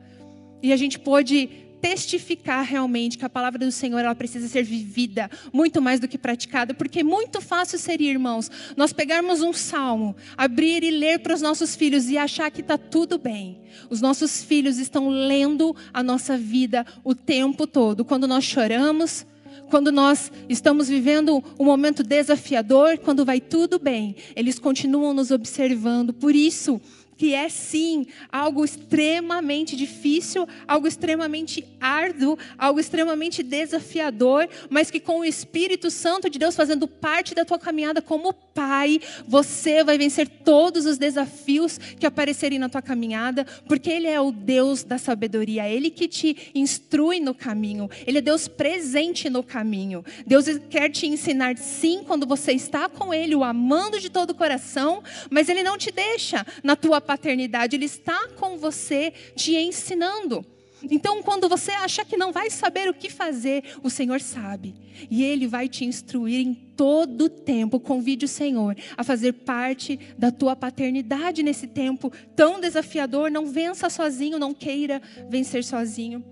e 0.62 0.72
a 0.72 0.76
gente 0.76 0.98
pôde 0.98 1.48
testificar 1.80 2.64
realmente 2.64 3.16
que 3.16 3.24
a 3.24 3.30
palavra 3.30 3.58
do 3.58 3.72
Senhor 3.72 3.98
ela 3.98 4.14
precisa 4.14 4.48
ser 4.48 4.62
vivida 4.62 5.30
muito 5.52 5.80
mais 5.80 5.98
do 6.00 6.08
que 6.08 6.18
praticada, 6.18 6.74
porque 6.74 7.02
muito 7.02 7.40
fácil 7.40 7.78
seria, 7.78 8.10
irmãos, 8.10 8.50
nós 8.76 8.92
pegarmos 8.92 9.40
um 9.40 9.52
salmo, 9.52 10.14
abrir 10.36 10.82
e 10.82 10.90
ler 10.90 11.20
para 11.20 11.34
os 11.34 11.42
nossos 11.42 11.74
filhos 11.74 12.08
e 12.08 12.18
achar 12.18 12.50
que 12.50 12.60
está 12.60 12.76
tudo 12.76 13.18
bem. 13.18 13.60
Os 13.88 14.00
nossos 14.00 14.42
filhos 14.42 14.78
estão 14.78 15.08
lendo 15.08 15.74
a 15.92 16.02
nossa 16.02 16.36
vida 16.36 16.84
o 17.02 17.14
tempo 17.14 17.66
todo. 17.66 18.04
Quando 18.04 18.26
nós 18.26 18.44
choramos, 18.44 19.26
quando 19.70 19.92
nós 19.92 20.32
estamos 20.48 20.88
vivendo 20.88 21.42
um 21.58 21.64
momento 21.64 22.02
desafiador, 22.02 22.98
quando 22.98 23.24
vai 23.24 23.40
tudo 23.40 23.78
bem, 23.78 24.16
eles 24.34 24.58
continuam 24.58 25.14
nos 25.14 25.30
observando. 25.30 26.12
Por 26.12 26.34
isso, 26.34 26.80
que 27.20 27.34
é 27.34 27.50
sim 27.50 28.06
algo 28.32 28.64
extremamente 28.64 29.76
difícil, 29.76 30.48
algo 30.66 30.88
extremamente 30.88 31.62
árduo, 31.78 32.38
algo 32.56 32.80
extremamente 32.80 33.42
desafiador, 33.42 34.48
mas 34.70 34.90
que 34.90 34.98
com 34.98 35.20
o 35.20 35.24
Espírito 35.26 35.90
Santo 35.90 36.30
de 36.30 36.38
Deus 36.38 36.56
fazendo 36.56 36.88
parte 36.88 37.34
da 37.34 37.44
tua 37.44 37.58
caminhada 37.58 38.00
como 38.00 38.32
pai, 38.32 39.02
você 39.28 39.84
vai 39.84 39.98
vencer 39.98 40.28
todos 40.28 40.86
os 40.86 40.96
desafios 40.96 41.76
que 41.76 42.06
aparecerem 42.06 42.58
na 42.58 42.70
tua 42.70 42.80
caminhada, 42.80 43.44
porque 43.68 43.90
Ele 43.90 44.06
é 44.06 44.18
o 44.18 44.32
Deus 44.32 44.82
da 44.82 44.96
sabedoria, 44.96 45.68
Ele 45.68 45.90
que 45.90 46.08
te 46.08 46.50
instrui 46.54 47.20
no 47.20 47.34
caminho, 47.34 47.90
Ele 48.06 48.16
é 48.16 48.22
Deus 48.22 48.48
presente 48.48 49.28
no 49.28 49.42
caminho. 49.42 50.02
Deus 50.26 50.46
quer 50.70 50.90
te 50.90 51.06
ensinar 51.06 51.58
sim 51.58 52.02
quando 52.02 52.26
você 52.26 52.52
está 52.52 52.88
com 52.88 53.12
Ele, 53.12 53.34
o 53.34 53.44
amando 53.44 54.00
de 54.00 54.08
todo 54.08 54.30
o 54.30 54.34
coração, 54.34 55.02
mas 55.28 55.50
Ele 55.50 55.62
não 55.62 55.76
te 55.76 55.92
deixa 55.92 56.46
na 56.64 56.74
tua 56.74 57.09
paternidade, 57.10 57.74
Ele 57.74 57.86
está 57.86 58.28
com 58.36 58.56
você 58.56 59.12
te 59.34 59.56
ensinando. 59.56 60.46
Então, 60.88 61.24
quando 61.24 61.48
você 61.48 61.72
acha 61.72 62.04
que 62.04 62.16
não 62.16 62.30
vai 62.30 62.48
saber 62.50 62.88
o 62.88 62.94
que 62.94 63.10
fazer, 63.10 63.64
o 63.82 63.90
Senhor 63.90 64.20
sabe. 64.20 64.76
E 65.10 65.24
Ele 65.24 65.48
vai 65.48 65.68
te 65.68 65.84
instruir 65.84 66.46
em 66.46 66.54
todo 66.54 67.24
o 67.24 67.28
tempo. 67.28 67.80
Convide 67.80 68.26
o 68.26 68.28
Senhor 68.28 68.76
a 68.96 69.02
fazer 69.02 69.32
parte 69.32 69.98
da 70.16 70.30
tua 70.30 70.54
paternidade 70.54 71.42
nesse 71.42 71.66
tempo 71.66 72.12
tão 72.36 72.60
desafiador. 72.60 73.28
Não 73.28 73.46
vença 73.46 73.90
sozinho, 73.90 74.38
não 74.38 74.54
queira 74.54 75.02
vencer 75.28 75.64
sozinho. 75.64 76.24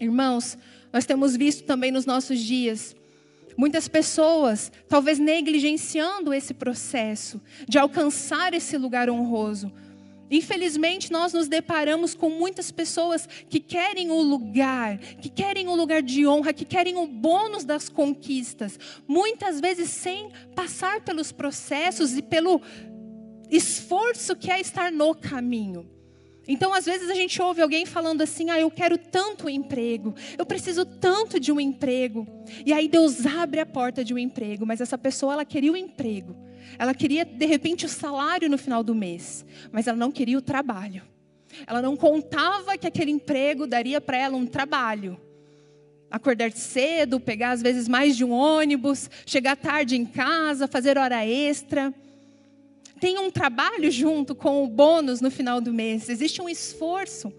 Irmãos, 0.00 0.58
nós 0.92 1.06
temos 1.06 1.36
visto 1.36 1.62
também 1.62 1.92
nos 1.92 2.04
nossos 2.04 2.40
dias 2.40 2.96
muitas 3.56 3.86
pessoas 3.86 4.72
talvez 4.88 5.20
negligenciando 5.20 6.34
esse 6.34 6.52
processo 6.52 7.40
de 7.68 7.78
alcançar 7.78 8.52
esse 8.52 8.76
lugar 8.76 9.08
honroso 9.08 9.72
Infelizmente, 10.30 11.12
nós 11.12 11.32
nos 11.32 11.48
deparamos 11.48 12.14
com 12.14 12.30
muitas 12.30 12.70
pessoas 12.70 13.28
que 13.48 13.60
querem 13.60 14.10
o 14.10 14.22
lugar, 14.22 14.98
que 14.98 15.28
querem 15.28 15.68
o 15.68 15.74
lugar 15.74 16.02
de 16.02 16.26
honra, 16.26 16.52
que 16.52 16.64
querem 16.64 16.96
o 16.96 17.06
bônus 17.06 17.64
das 17.64 17.88
conquistas, 17.88 18.78
muitas 19.06 19.60
vezes 19.60 19.90
sem 19.90 20.30
passar 20.54 21.02
pelos 21.02 21.30
processos 21.30 22.16
e 22.16 22.22
pelo 22.22 22.60
esforço 23.50 24.34
que 24.34 24.50
é 24.50 24.60
estar 24.60 24.90
no 24.90 25.14
caminho. 25.14 25.88
Então, 26.46 26.74
às 26.74 26.84
vezes 26.84 27.08
a 27.08 27.14
gente 27.14 27.40
ouve 27.40 27.62
alguém 27.62 27.86
falando 27.86 28.22
assim: 28.22 28.50
"Ah, 28.50 28.60
eu 28.60 28.70
quero 28.70 28.98
tanto 28.98 29.48
emprego, 29.48 30.14
eu 30.36 30.44
preciso 30.44 30.84
tanto 30.84 31.40
de 31.40 31.50
um 31.50 31.58
emprego". 31.58 32.26
E 32.66 32.72
aí 32.72 32.86
Deus 32.86 33.24
abre 33.24 33.60
a 33.60 33.66
porta 33.66 34.04
de 34.04 34.12
um 34.12 34.18
emprego, 34.18 34.66
mas 34.66 34.80
essa 34.80 34.98
pessoa 34.98 35.34
ela 35.34 35.44
queria 35.44 35.70
o 35.70 35.74
um 35.74 35.76
emprego. 35.76 36.36
Ela 36.78 36.94
queria 36.94 37.24
de 37.24 37.46
repente 37.46 37.86
o 37.86 37.88
salário 37.88 38.48
no 38.48 38.58
final 38.58 38.82
do 38.82 38.94
mês, 38.94 39.44
mas 39.70 39.86
ela 39.86 39.96
não 39.96 40.10
queria 40.10 40.38
o 40.38 40.42
trabalho. 40.42 41.02
Ela 41.66 41.80
não 41.80 41.96
contava 41.96 42.76
que 42.76 42.86
aquele 42.86 43.10
emprego 43.10 43.66
daria 43.66 44.00
para 44.00 44.16
ela 44.16 44.36
um 44.36 44.46
trabalho. 44.46 45.20
Acordar 46.10 46.52
cedo, 46.52 47.18
pegar 47.20 47.52
às 47.52 47.62
vezes 47.62 47.88
mais 47.88 48.16
de 48.16 48.24
um 48.24 48.30
ônibus, 48.30 49.10
chegar 49.26 49.56
tarde 49.56 49.96
em 49.96 50.04
casa, 50.04 50.68
fazer 50.68 50.98
hora 50.98 51.24
extra 51.26 51.94
tem 53.04 53.18
um 53.18 53.30
trabalho 53.30 53.90
junto 53.90 54.34
com 54.34 54.64
o 54.64 54.66
bônus 54.66 55.20
no 55.20 55.30
final 55.30 55.60
do 55.60 55.74
mês, 55.74 56.08
existe 56.08 56.40
um 56.40 56.48
esforço. 56.48 57.30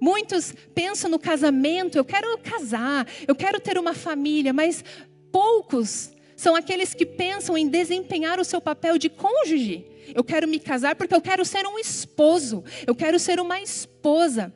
Muitos 0.00 0.52
pensam 0.74 1.08
no 1.08 1.16
casamento, 1.16 1.96
eu 1.96 2.04
quero 2.04 2.36
casar, 2.38 3.06
eu 3.24 3.36
quero 3.36 3.60
ter 3.60 3.78
uma 3.78 3.94
família, 3.94 4.52
mas 4.52 4.84
poucos 5.30 6.10
são 6.36 6.54
aqueles 6.54 6.92
que 6.94 7.06
pensam 7.06 7.56
em 7.56 7.66
desempenhar 7.66 8.38
o 8.38 8.44
seu 8.44 8.60
papel 8.60 8.98
de 8.98 9.08
cônjuge. 9.08 9.84
Eu 10.14 10.22
quero 10.22 10.46
me 10.46 10.60
casar 10.60 10.94
porque 10.94 11.14
eu 11.14 11.20
quero 11.20 11.44
ser 11.44 11.66
um 11.66 11.78
esposo, 11.78 12.62
eu 12.86 12.94
quero 12.94 13.18
ser 13.18 13.40
uma 13.40 13.60
esposa. 13.60 14.52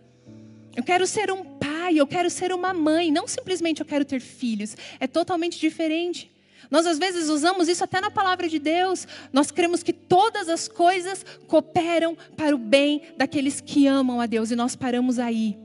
Eu 0.77 0.85
quero 0.85 1.07
ser 1.07 1.33
um 1.33 1.43
pai, 1.45 1.97
eu 1.97 2.07
quero 2.07 2.31
ser 2.31 2.53
uma 2.53 2.73
mãe, 2.73 3.11
não 3.11 3.27
simplesmente 3.27 3.81
eu 3.81 3.87
quero 3.87 4.05
ter 4.05 4.21
filhos. 4.21 4.77
É 5.01 5.07
totalmente 5.07 5.59
diferente. 5.59 6.31
Nós 6.71 6.87
às 6.87 6.99
vezes 6.99 7.29
usamos 7.29 7.69
isso 7.69 7.83
até 7.83 8.01
na 8.01 8.11
palavra 8.11 8.49
de 8.49 8.59
Deus. 8.59 9.07
Nós 9.33 9.51
cremos 9.51 9.83
que 9.83 9.93
todas 9.93 10.49
as 10.49 10.69
coisas 10.69 11.27
cooperam 11.49 12.17
para 12.37 12.55
o 12.55 12.59
bem 12.59 13.03
daqueles 13.17 13.61
que 13.61 13.89
amam 13.89 14.21
a 14.21 14.27
Deus 14.27 14.53
e 14.53 14.57
nós 14.57 14.77
paramos 14.77 15.19
aí. 15.19 15.59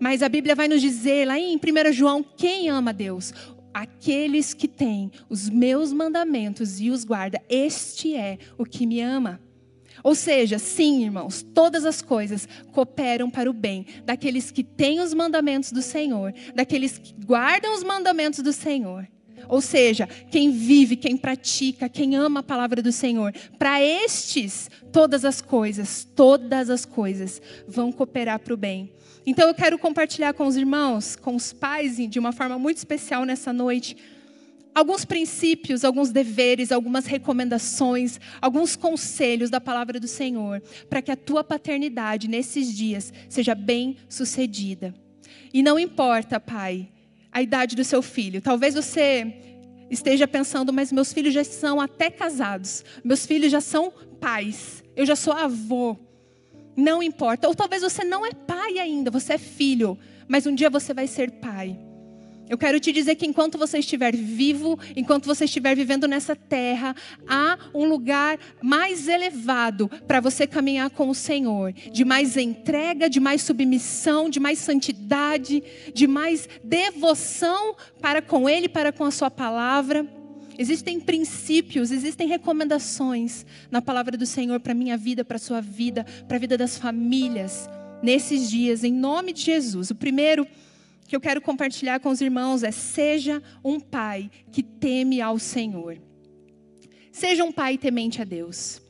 Mas 0.00 0.22
a 0.22 0.28
Bíblia 0.28 0.56
vai 0.56 0.66
nos 0.66 0.80
dizer 0.80 1.26
lá 1.28 1.38
em 1.38 1.56
1 1.56 1.92
João: 1.92 2.24
quem 2.36 2.68
ama 2.68 2.92
Deus? 2.92 3.32
Aqueles 3.72 4.52
que 4.54 4.68
têm 4.68 5.10
os 5.28 5.48
meus 5.48 5.92
mandamentos 5.92 6.80
e 6.80 6.90
os 6.90 7.04
guarda, 7.04 7.40
este 7.48 8.14
é 8.14 8.38
o 8.58 8.64
que 8.64 8.86
me 8.86 9.00
ama. 9.00 9.40
Ou 10.02 10.14
seja, 10.14 10.58
sim, 10.58 11.04
irmãos, 11.04 11.42
todas 11.54 11.84
as 11.84 12.02
coisas 12.02 12.48
cooperam 12.72 13.30
para 13.30 13.50
o 13.50 13.52
bem 13.52 13.86
daqueles 14.04 14.50
que 14.50 14.64
têm 14.64 15.00
os 15.00 15.14
mandamentos 15.14 15.70
do 15.70 15.82
Senhor, 15.82 16.34
daqueles 16.54 16.98
que 16.98 17.14
guardam 17.24 17.74
os 17.74 17.84
mandamentos 17.84 18.40
do 18.40 18.52
Senhor. 18.52 19.06
Ou 19.48 19.60
seja, 19.60 20.06
quem 20.30 20.50
vive, 20.50 20.96
quem 20.96 21.16
pratica, 21.16 21.88
quem 21.88 22.16
ama 22.16 22.40
a 22.40 22.44
palavra 22.44 22.80
do 22.80 22.92
Senhor, 22.92 23.32
para 23.58 23.82
estes, 23.82 24.70
todas 24.92 25.24
as 25.24 25.40
coisas, 25.40 26.06
todas 26.16 26.70
as 26.70 26.84
coisas 26.84 27.40
vão 27.66 27.92
cooperar 27.92 28.38
para 28.38 28.54
o 28.54 28.56
bem. 28.56 28.92
Então 29.24 29.48
eu 29.48 29.54
quero 29.54 29.78
compartilhar 29.78 30.32
com 30.34 30.46
os 30.46 30.56
irmãos, 30.56 31.14
com 31.14 31.36
os 31.36 31.52
pais, 31.52 31.96
de 32.08 32.18
uma 32.18 32.32
forma 32.32 32.58
muito 32.58 32.78
especial 32.78 33.24
nessa 33.24 33.52
noite, 33.52 33.96
alguns 34.74 35.04
princípios, 35.04 35.84
alguns 35.84 36.10
deveres, 36.10 36.72
algumas 36.72 37.06
recomendações, 37.06 38.18
alguns 38.40 38.74
conselhos 38.74 39.50
da 39.50 39.60
palavra 39.60 40.00
do 40.00 40.08
Senhor, 40.08 40.60
para 40.88 41.02
que 41.02 41.10
a 41.10 41.16
tua 41.16 41.44
paternidade 41.44 42.28
nesses 42.28 42.74
dias 42.74 43.12
seja 43.28 43.54
bem 43.54 43.96
sucedida. 44.08 44.94
E 45.54 45.62
não 45.62 45.78
importa, 45.78 46.40
pai, 46.40 46.88
a 47.30 47.40
idade 47.40 47.76
do 47.76 47.84
seu 47.84 48.02
filho. 48.02 48.40
Talvez 48.40 48.74
você 48.74 49.34
esteja 49.90 50.26
pensando, 50.26 50.72
mas 50.72 50.90
meus 50.90 51.12
filhos 51.12 51.34
já 51.34 51.44
são 51.44 51.80
até 51.80 52.10
casados, 52.10 52.84
meus 53.04 53.24
filhos 53.26 53.52
já 53.52 53.60
são 53.60 53.92
pais, 54.20 54.82
eu 54.96 55.04
já 55.04 55.14
sou 55.14 55.32
avô. 55.32 55.96
Não 56.76 57.02
importa. 57.02 57.48
Ou 57.48 57.54
talvez 57.54 57.82
você 57.82 58.04
não 58.04 58.24
é 58.24 58.32
pai 58.32 58.78
ainda, 58.78 59.10
você 59.10 59.34
é 59.34 59.38
filho, 59.38 59.98
mas 60.28 60.46
um 60.46 60.54
dia 60.54 60.70
você 60.70 60.94
vai 60.94 61.06
ser 61.06 61.30
pai. 61.30 61.78
Eu 62.48 62.58
quero 62.58 62.78
te 62.78 62.92
dizer 62.92 63.14
que 63.14 63.24
enquanto 63.24 63.56
você 63.56 63.78
estiver 63.78 64.14
vivo, 64.14 64.78
enquanto 64.94 65.24
você 65.24 65.46
estiver 65.46 65.74
vivendo 65.74 66.06
nessa 66.06 66.36
terra, 66.36 66.94
há 67.26 67.56
um 67.72 67.86
lugar 67.86 68.38
mais 68.60 69.08
elevado 69.08 69.88
para 70.06 70.20
você 70.20 70.46
caminhar 70.46 70.90
com 70.90 71.08
o 71.08 71.14
Senhor, 71.14 71.72
de 71.72 72.04
mais 72.04 72.36
entrega, 72.36 73.08
de 73.08 73.20
mais 73.20 73.40
submissão, 73.40 74.28
de 74.28 74.38
mais 74.38 74.58
santidade, 74.58 75.62
de 75.94 76.06
mais 76.06 76.46
devoção 76.62 77.74
para 78.02 78.20
com 78.20 78.46
Ele, 78.46 78.68
para 78.68 78.92
com 78.92 79.04
a 79.04 79.10
Sua 79.10 79.30
palavra. 79.30 80.06
Existem 80.58 81.00
princípios, 81.00 81.90
existem 81.90 82.28
recomendações 82.28 83.46
na 83.70 83.80
palavra 83.80 84.16
do 84.16 84.26
Senhor 84.26 84.60
para 84.60 84.74
minha 84.74 84.96
vida, 84.96 85.24
para 85.24 85.38
sua 85.38 85.60
vida, 85.60 86.04
para 86.28 86.36
a 86.36 86.40
vida 86.40 86.58
das 86.58 86.76
famílias, 86.76 87.68
nesses 88.02 88.50
dias, 88.50 88.84
em 88.84 88.92
nome 88.92 89.32
de 89.32 89.42
Jesus. 89.42 89.90
O 89.90 89.94
primeiro 89.94 90.46
que 91.06 91.16
eu 91.16 91.20
quero 91.20 91.40
compartilhar 91.40 92.00
com 92.00 92.10
os 92.10 92.20
irmãos 92.20 92.62
é: 92.62 92.70
seja 92.70 93.42
um 93.64 93.78
pai 93.78 94.30
que 94.50 94.62
teme 94.62 95.20
ao 95.20 95.38
Senhor. 95.38 95.98
Seja 97.10 97.44
um 97.44 97.52
pai 97.52 97.76
temente 97.76 98.20
a 98.22 98.24
Deus. 98.24 98.80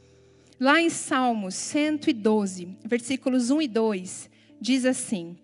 Lá 0.59 0.81
em 0.81 0.89
Salmos 0.89 1.55
112, 1.57 2.77
versículos 2.85 3.51
1 3.51 3.63
e 3.63 3.69
2, 3.69 4.31
diz 4.61 4.85
assim: 4.85 5.37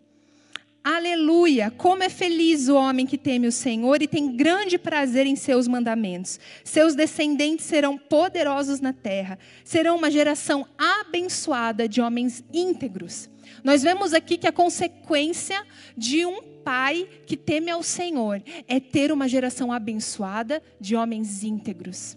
Aleluia! 0.83 1.71
Como 1.71 2.03
é 2.03 2.09
feliz 2.09 2.69
o 2.69 2.77
homem 2.77 3.05
que 3.05 3.19
teme 3.19 3.47
o 3.47 3.53
Senhor 3.53 4.01
e 4.01 4.07
tem 4.07 4.35
grande 4.37 4.79
prazer 4.79 5.27
em 5.27 5.37
seus 5.37 5.69
mandamentos. 5.69 6.39
Seus 6.65 6.95
descendentes 6.95 7.67
serão 7.67 7.99
poderosos 7.99 8.81
na 8.81 8.93
terra, 8.93 9.39
serão 9.65 9.97
uma 9.97 10.11
geração 10.11 10.67
abençoada 10.79 11.89
de 11.89 12.01
homens 12.01 12.45
íntegros. 12.53 13.29
Nós 13.63 13.83
vemos 13.83 14.15
aqui 14.15 14.39
que 14.39 14.47
a 14.47 14.53
consequência 14.53 15.63
de 15.97 16.25
um 16.25 16.43
pai 16.65 17.09
que 17.27 17.37
teme 17.37 17.71
ao 17.71 17.83
Senhor 17.83 18.43
é 18.67 18.79
ter 18.79 19.11
uma 19.11 19.29
geração 19.29 19.73
abençoada 19.73 20.63
de 20.81 20.95
homens 20.95 21.43
íntegros. 21.43 22.17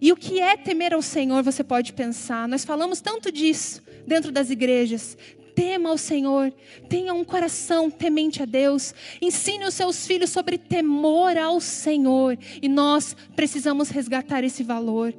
E 0.00 0.12
o 0.12 0.16
que 0.16 0.40
é 0.40 0.56
temer 0.56 0.94
ao 0.94 1.02
Senhor, 1.02 1.42
você 1.42 1.64
pode 1.64 1.92
pensar. 1.92 2.46
Nós 2.46 2.64
falamos 2.64 3.00
tanto 3.00 3.32
disso 3.32 3.82
dentro 4.06 4.30
das 4.30 4.48
igrejas. 4.48 5.18
Tema 5.58 5.90
ao 5.90 5.98
Senhor, 5.98 6.54
tenha 6.88 7.12
um 7.12 7.24
coração 7.24 7.90
temente 7.90 8.40
a 8.40 8.44
Deus, 8.44 8.94
ensine 9.20 9.64
os 9.64 9.74
seus 9.74 10.06
filhos 10.06 10.30
sobre 10.30 10.56
temor 10.56 11.36
ao 11.36 11.60
Senhor, 11.60 12.38
e 12.62 12.68
nós 12.68 13.16
precisamos 13.34 13.88
resgatar 13.88 14.44
esse 14.44 14.62
valor. 14.62 15.12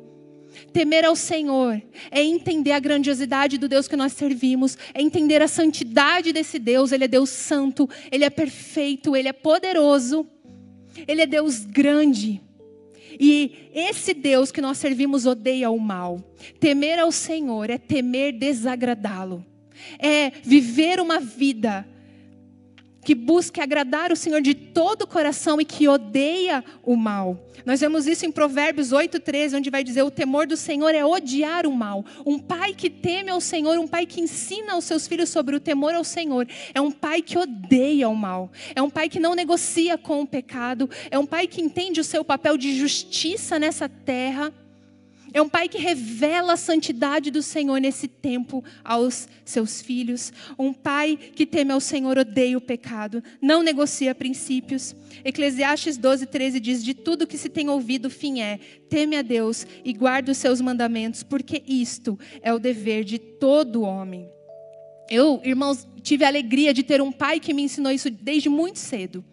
Temer 0.72 1.04
ao 1.04 1.14
Senhor 1.14 1.82
é 2.10 2.24
entender 2.24 2.72
a 2.72 2.80
grandiosidade 2.80 3.58
do 3.58 3.68
Deus 3.68 3.86
que 3.86 3.98
nós 3.98 4.14
servimos, 4.14 4.78
é 4.94 5.02
entender 5.02 5.42
a 5.42 5.48
santidade 5.50 6.32
desse 6.32 6.58
Deus. 6.58 6.94
Ele 6.94 7.04
é 7.04 7.08
Deus 7.10 7.30
santo, 7.30 7.90
ele 8.10 8.24
é 8.24 8.30
perfeito, 8.30 9.18
ele 9.18 9.28
é 9.28 9.34
poderoso, 9.34 10.26
ele 11.06 11.22
é 11.22 11.28
Deus 11.28 11.66
grande. 11.66 12.42
E 13.20 13.70
esse 13.74 14.14
Deus 14.14 14.54
que 14.54 14.62
nós 14.62 14.78
servimos 14.78 15.26
odeia 15.26 15.70
o 15.70 15.78
mal. 15.78 16.24
Temer 16.62 16.98
ao 16.98 17.12
Senhor 17.12 17.70
é 17.70 17.78
temer 17.78 18.32
desagradá-lo. 18.32 19.49
É 20.00 20.32
viver 20.44 21.00
uma 21.00 21.20
vida 21.20 21.86
que 23.04 23.16
busca 23.16 23.64
agradar 23.64 24.12
o 24.12 24.16
Senhor 24.16 24.42
de 24.42 24.54
todo 24.54 25.04
o 25.04 25.08
coração 25.08 25.60
e 25.60 25.66
que 25.66 25.88
odeia 25.88 26.64
o 26.84 26.96
mal. 26.96 27.40
Nós 27.66 27.80
vemos 27.80 28.06
isso 28.06 28.26
em 28.26 28.32
Provérbios 28.32 28.92
8:13, 28.92 29.56
onde 29.56 29.70
vai 29.70 29.84
dizer: 29.84 30.04
"O 30.04 30.12
temor 30.12 30.46
do 30.46 30.58
Senhor 30.58 30.94
é 30.94 31.04
odiar 31.04 31.66
o 31.66 31.72
mal". 31.72 32.06
Um 32.26 32.38
pai 32.38 32.74
que 32.74 32.90
teme 32.90 33.32
ao 33.32 33.42
Senhor, 33.42 33.78
um 33.80 33.88
pai 33.88 34.06
que 34.06 34.22
ensina 34.22 34.74
aos 34.74 34.86
seus 34.86 35.08
filhos 35.08 35.30
sobre 35.30 35.56
o 35.56 35.60
temor 35.60 35.94
ao 35.94 36.04
Senhor, 36.04 36.48
é 36.74 36.80
um 36.80 36.92
pai 36.92 37.22
que 37.22 37.38
odeia 37.38 38.08
o 38.10 38.16
mal. 38.16 38.52
É 38.76 38.82
um 38.82 38.90
pai 38.90 39.10
que 39.10 39.20
não 39.20 39.34
negocia 39.34 39.98
com 39.98 40.22
o 40.22 40.28
pecado, 40.28 40.90
é 41.10 41.18
um 41.18 41.26
pai 41.26 41.48
que 41.48 41.62
entende 41.62 42.00
o 42.00 42.04
seu 42.04 42.24
papel 42.24 42.58
de 42.58 42.78
justiça 42.78 43.58
nessa 43.58 43.90
terra 43.90 44.54
é 45.34 45.42
um 45.42 45.50
pai 45.50 45.68
que 45.68 45.78
revela 45.78 46.54
a 46.54 46.58
santidade 46.58 47.30
do 47.30 47.42
Senhor 47.42 47.80
nesse 47.80 48.08
tempo 48.08 48.64
aos 48.84 49.28
seus 49.46 49.82
filhos. 49.82 50.34
Um 50.58 50.74
pai 50.74 51.18
que 51.18 51.46
teme 51.46 51.72
ao 51.72 51.80
Senhor, 51.80 52.18
odeia 52.18 52.58
o 52.58 52.62
pecado, 52.62 53.24
não 53.42 53.62
negocia 53.62 54.16
princípios. 54.16 54.96
Eclesiastes 55.24 55.98
12, 55.98 56.26
13 56.26 56.60
diz: 56.60 56.84
De 56.84 56.94
tudo 56.94 57.28
que 57.28 57.38
se 57.38 57.50
tem 57.50 57.70
ouvido, 57.70 58.10
fim 58.10 58.42
é: 58.42 58.60
teme 58.90 59.16
a 59.16 59.22
Deus 59.22 59.68
e 59.84 59.94
guarde 59.94 60.32
os 60.32 60.38
seus 60.38 60.62
mandamentos, 60.62 61.24
porque 61.24 61.64
isto 61.68 62.18
é 62.42 62.54
o 62.54 62.60
dever 62.60 63.04
de 63.04 63.20
todo 63.20 63.84
homem. 63.84 64.28
Eu, 65.10 65.42
irmãos, 65.44 65.88
tive 66.02 66.24
a 66.24 66.28
alegria 66.28 66.74
de 66.74 66.84
ter 66.84 67.02
um 67.02 67.12
pai 67.12 67.40
que 67.40 67.54
me 67.54 67.64
ensinou 67.64 67.92
isso 67.92 68.10
desde 68.10 68.48
muito 68.48 68.78
cedo. 68.78 69.24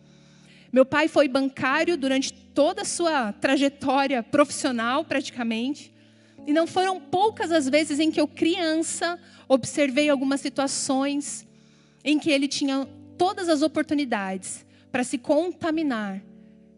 Meu 0.73 0.85
pai 0.85 1.09
foi 1.09 1.29
bancário 1.29 1.97
durante 1.97 2.33
toda 2.33 2.83
a 2.83 2.85
sua 2.85 3.33
trajetória 3.33 4.23
profissional, 4.23 5.05
praticamente. 5.05 5.93
E 6.47 6.53
não 6.53 6.67
foram 6.67 7.01
poucas 7.01 7.51
as 7.51 7.69
vezes 7.69 7.99
em 7.99 8.11
que 8.11 8.21
eu, 8.21 8.29
criança, 8.29 9.19
observei 9.49 10.09
algumas 10.09 10.41
situações 10.41 11.47
em 12.05 12.19
que 12.19 12.31
ele 12.31 12.47
tinha 12.47 12.87
todas 13.19 13.49
as 13.49 13.63
oportunidades 13.63 14.65
para 14.93 15.03
se 15.03 15.19
contaminar 15.19 16.23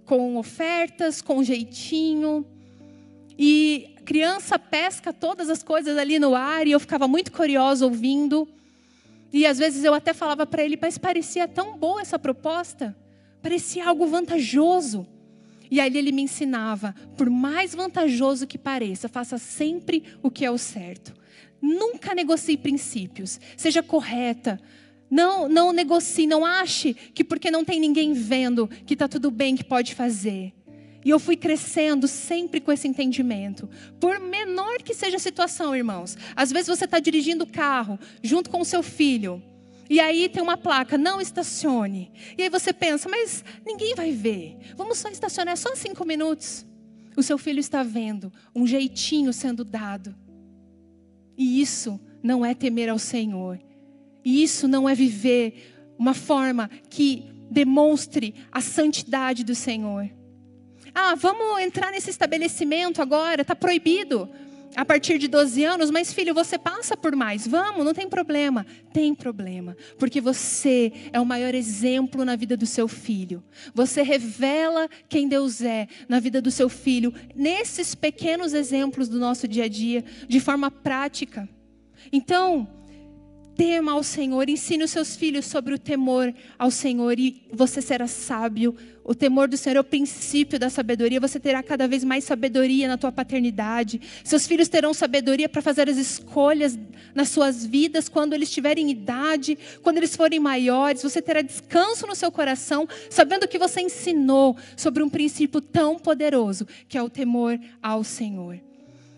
com 0.05 0.37
ofertas, 0.37 1.21
com 1.21 1.45
jeitinho. 1.45 2.47
E 3.39 3.95
criança 4.05 4.59
pesca 4.59 5.13
todas 5.13 5.51
as 5.51 5.63
coisas 5.63 5.99
ali 5.99 6.19
no 6.19 6.35
ar 6.35 6.67
e 6.67 6.73
eu 6.73 6.81
ficava 6.81 7.07
muito 7.07 7.31
curiosa 7.31 7.85
ouvindo. 7.85 8.49
E 9.33 9.47
às 9.47 9.59
vezes 9.59 9.85
eu 9.85 9.93
até 9.93 10.15
falava 10.15 10.47
para 10.47 10.65
ele, 10.65 10.79
mas 10.81 10.97
parecia 10.97 11.47
tão 11.47 11.77
boa 11.77 12.01
essa 12.01 12.19
proposta. 12.19 12.97
Parecia 13.43 13.87
algo 13.87 14.07
vantajoso. 14.07 15.07
E 15.71 15.81
aí 15.81 15.95
ele 15.97 16.13
me 16.13 16.23
ensinava, 16.23 16.95
por 17.17 17.29
mais 17.29 17.75
vantajoso 17.75 18.47
que 18.47 18.57
pareça, 18.57 19.09
faça 19.09 19.37
sempre 19.37 20.03
o 20.23 20.31
que 20.31 20.45
é 20.45 20.51
o 20.51 20.57
certo. 20.57 21.13
Nunca 21.61 22.15
negocie 22.15 22.57
princípios. 22.57 23.39
Seja 23.57 23.83
correta. 23.83 24.61
Não, 25.11 25.49
não 25.49 25.73
negocie, 25.73 26.27
não 26.27 26.45
ache 26.45 26.95
que 26.95 27.25
porque 27.25 27.51
não 27.51 27.65
tem 27.65 27.81
ninguém 27.81 28.13
vendo 28.13 28.69
que 28.87 28.95
está 28.95 29.09
tudo 29.09 29.31
bem 29.31 29.57
que 29.57 29.65
pode 29.65 29.95
fazer. 29.95 30.53
E 31.05 31.11
eu 31.11 31.19
fui 31.19 31.37
crescendo 31.37 32.07
sempre 32.07 32.61
com 32.61 32.71
esse 32.71 32.87
entendimento. 32.87 33.69
Por 34.01 34.21
menor 34.21 34.83
que 34.83 34.95
seja 34.95 35.17
a 35.17 35.21
situação, 35.21 35.75
irmãos. 35.75 36.17
Às 36.37 36.53
vezes 36.53 36.69
você 36.69 36.85
está 36.85 36.99
dirigindo 36.99 37.45
o 37.45 37.47
carro 37.47 37.99
junto 38.23 38.51
com 38.51 38.61
o 38.61 38.65
seu 38.65 38.83
filho. 38.83 39.43
E 39.89 40.01
aí 40.01 40.29
tem 40.29 40.43
uma 40.43 40.57
placa, 40.57 40.99
não 40.99 41.21
estacione. 41.21 42.13
E 42.37 42.43
aí 42.43 42.49
você 42.49 42.73
pensa, 42.73 43.09
mas 43.09 43.45
ninguém 43.65 43.95
vai 43.95 44.13
ver. 44.13 44.59
Vamos 44.77 44.99
só 44.99 45.09
estacionar 45.09 45.57
só 45.57 45.75
cinco 45.75 46.05
minutos. 46.05 46.67
O 47.17 47.23
seu 47.23 47.39
filho 47.39 47.59
está 47.59 47.83
vendo 47.83 48.33
um 48.55 48.67
jeitinho 48.67 49.33
sendo 49.33 49.65
dado. 49.65 50.15
E 51.37 51.61
isso 51.61 51.99
não 52.23 52.45
é 52.45 52.55
temer 52.55 52.91
ao 52.91 52.99
Senhor. 52.99 53.59
E 54.25 54.43
isso 54.43 54.69
não 54.69 54.89
é 54.89 54.95
viver 54.95 55.95
uma 55.99 56.13
forma 56.13 56.69
que 56.91 57.25
demonstre 57.51 58.35
a 58.53 58.61
santidade 58.61 59.43
do 59.43 59.55
Senhor. 59.55 60.11
Ah, 60.95 61.15
vamos 61.15 61.61
entrar 61.61 61.93
nesse 61.93 62.11
estabelecimento 62.11 63.01
agora, 63.01 63.43
está 63.43 63.55
proibido 63.55 64.29
a 64.77 64.85
partir 64.85 65.19
de 65.19 65.29
12 65.29 65.65
anos, 65.65 65.91
mas 65.91 66.13
filho, 66.13 66.35
você 66.35 66.59
passa 66.59 66.97
por 66.97 67.15
mais. 67.17 67.47
Vamos, 67.47 67.85
não 67.85 67.95
tem 67.95 68.09
problema. 68.09 68.65
Tem 68.93 69.15
problema, 69.15 69.77
porque 69.99 70.21
você 70.21 70.93
é 71.13 71.21
o 71.21 71.27
maior 71.27 71.55
exemplo 71.55 72.25
na 72.25 72.37
vida 72.37 72.57
do 72.57 72.67
seu 72.67 72.89
filho. 72.89 73.43
Você 73.75 74.03
revela 74.03 74.89
quem 75.09 75.29
Deus 75.29 75.61
é 75.61 75.87
na 76.09 76.21
vida 76.21 76.41
do 76.41 76.51
seu 76.51 76.69
filho, 76.69 77.13
nesses 77.35 77.95
pequenos 77.95 78.53
exemplos 78.53 79.09
do 79.09 79.19
nosso 79.19 79.47
dia 79.47 79.65
a 79.65 79.69
dia, 79.69 80.05
de 80.27 80.41
forma 80.41 80.71
prática. 80.71 81.49
Então, 82.13 82.78
tema 83.59 83.91
ao 83.91 84.05
Senhor, 84.05 84.49
ensine 84.49 84.85
os 84.85 84.93
seus 84.93 85.17
filhos 85.17 85.45
sobre 85.45 85.75
o 85.75 85.79
temor 85.79 86.33
ao 86.57 86.71
Senhor 86.71 87.19
e 87.19 87.43
você 87.53 87.83
será 87.83 88.07
sábio. 88.07 88.73
O 89.03 89.17
temor 89.17 89.49
do 89.49 89.57
Senhor 89.57 89.75
é 89.75 89.81
o 89.81 89.85
princípio 89.85 90.61
da 90.61 90.71
sabedoria. 90.71 91.19
Você 91.19 91.41
terá 91.41 91.61
cada 91.61 91.89
vez 91.89 92.05
mais 92.05 92.23
sabedoria 92.23 92.87
na 92.87 92.97
tua 92.97 93.11
paternidade. 93.11 94.01
Seus 94.23 94.47
filhos 94.47 94.69
terão 94.69 94.95
sabedoria 94.95 95.49
para 95.49 95.61
fazer 95.61 95.89
as 95.89 95.97
escolhas 95.97 96.79
nas 97.13 97.31
suas 97.31 97.67
vidas 97.67 98.09
quando 98.09 98.33
eles 98.33 98.49
tiverem 98.49 98.93
idade, 98.93 99.59
quando 99.83 99.97
eles 99.97 100.15
forem 100.15 100.39
maiores. 100.39 101.03
Você 101.03 101.21
terá 101.21 101.43
descanso 101.43 102.07
no 102.07 102.15
seu 102.15 102.31
coração, 102.31 102.87
sabendo 103.11 103.49
que 103.49 103.59
você 103.59 103.81
ensinou 103.81 104.57
sobre 104.77 105.03
um 105.03 105.09
princípio 105.09 105.61
tão 105.61 105.99
poderoso 105.99 106.65
que 106.89 106.97
é 106.97 107.03
o 107.03 107.11
temor 107.11 107.59
ao 107.83 108.05
Senhor. 108.05 108.61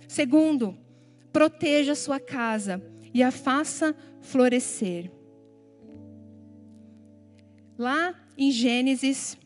Segundo, 0.09 0.75
proteja 1.31 1.93
a 1.93 1.97
sua 1.97 2.19
casa 2.19 2.81
e 3.13 3.23
a 3.23 3.31
faça 3.31 3.95
florescer. 4.21 5.11
Lá 7.79 8.15
em 8.37 8.51
Gênesis, 8.51 9.37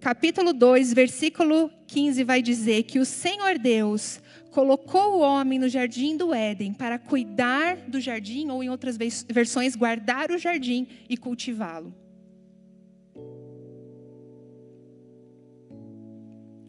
capítulo 0.00 0.52
2, 0.52 0.92
versículo 0.92 1.70
15, 1.86 2.24
vai 2.24 2.42
dizer 2.42 2.84
que 2.84 2.98
o 2.98 3.04
Senhor 3.04 3.58
Deus 3.58 4.20
colocou 4.50 5.16
o 5.16 5.20
homem 5.20 5.58
no 5.58 5.68
jardim 5.68 6.16
do 6.16 6.34
Éden 6.34 6.74
para 6.74 6.98
cuidar 6.98 7.76
do 7.88 8.00
jardim, 8.00 8.48
ou 8.50 8.62
em 8.62 8.68
outras 8.68 8.96
versões, 9.28 9.76
guardar 9.76 10.30
o 10.30 10.38
jardim 10.38 10.86
e 11.08 11.16
cultivá-lo. 11.16 11.94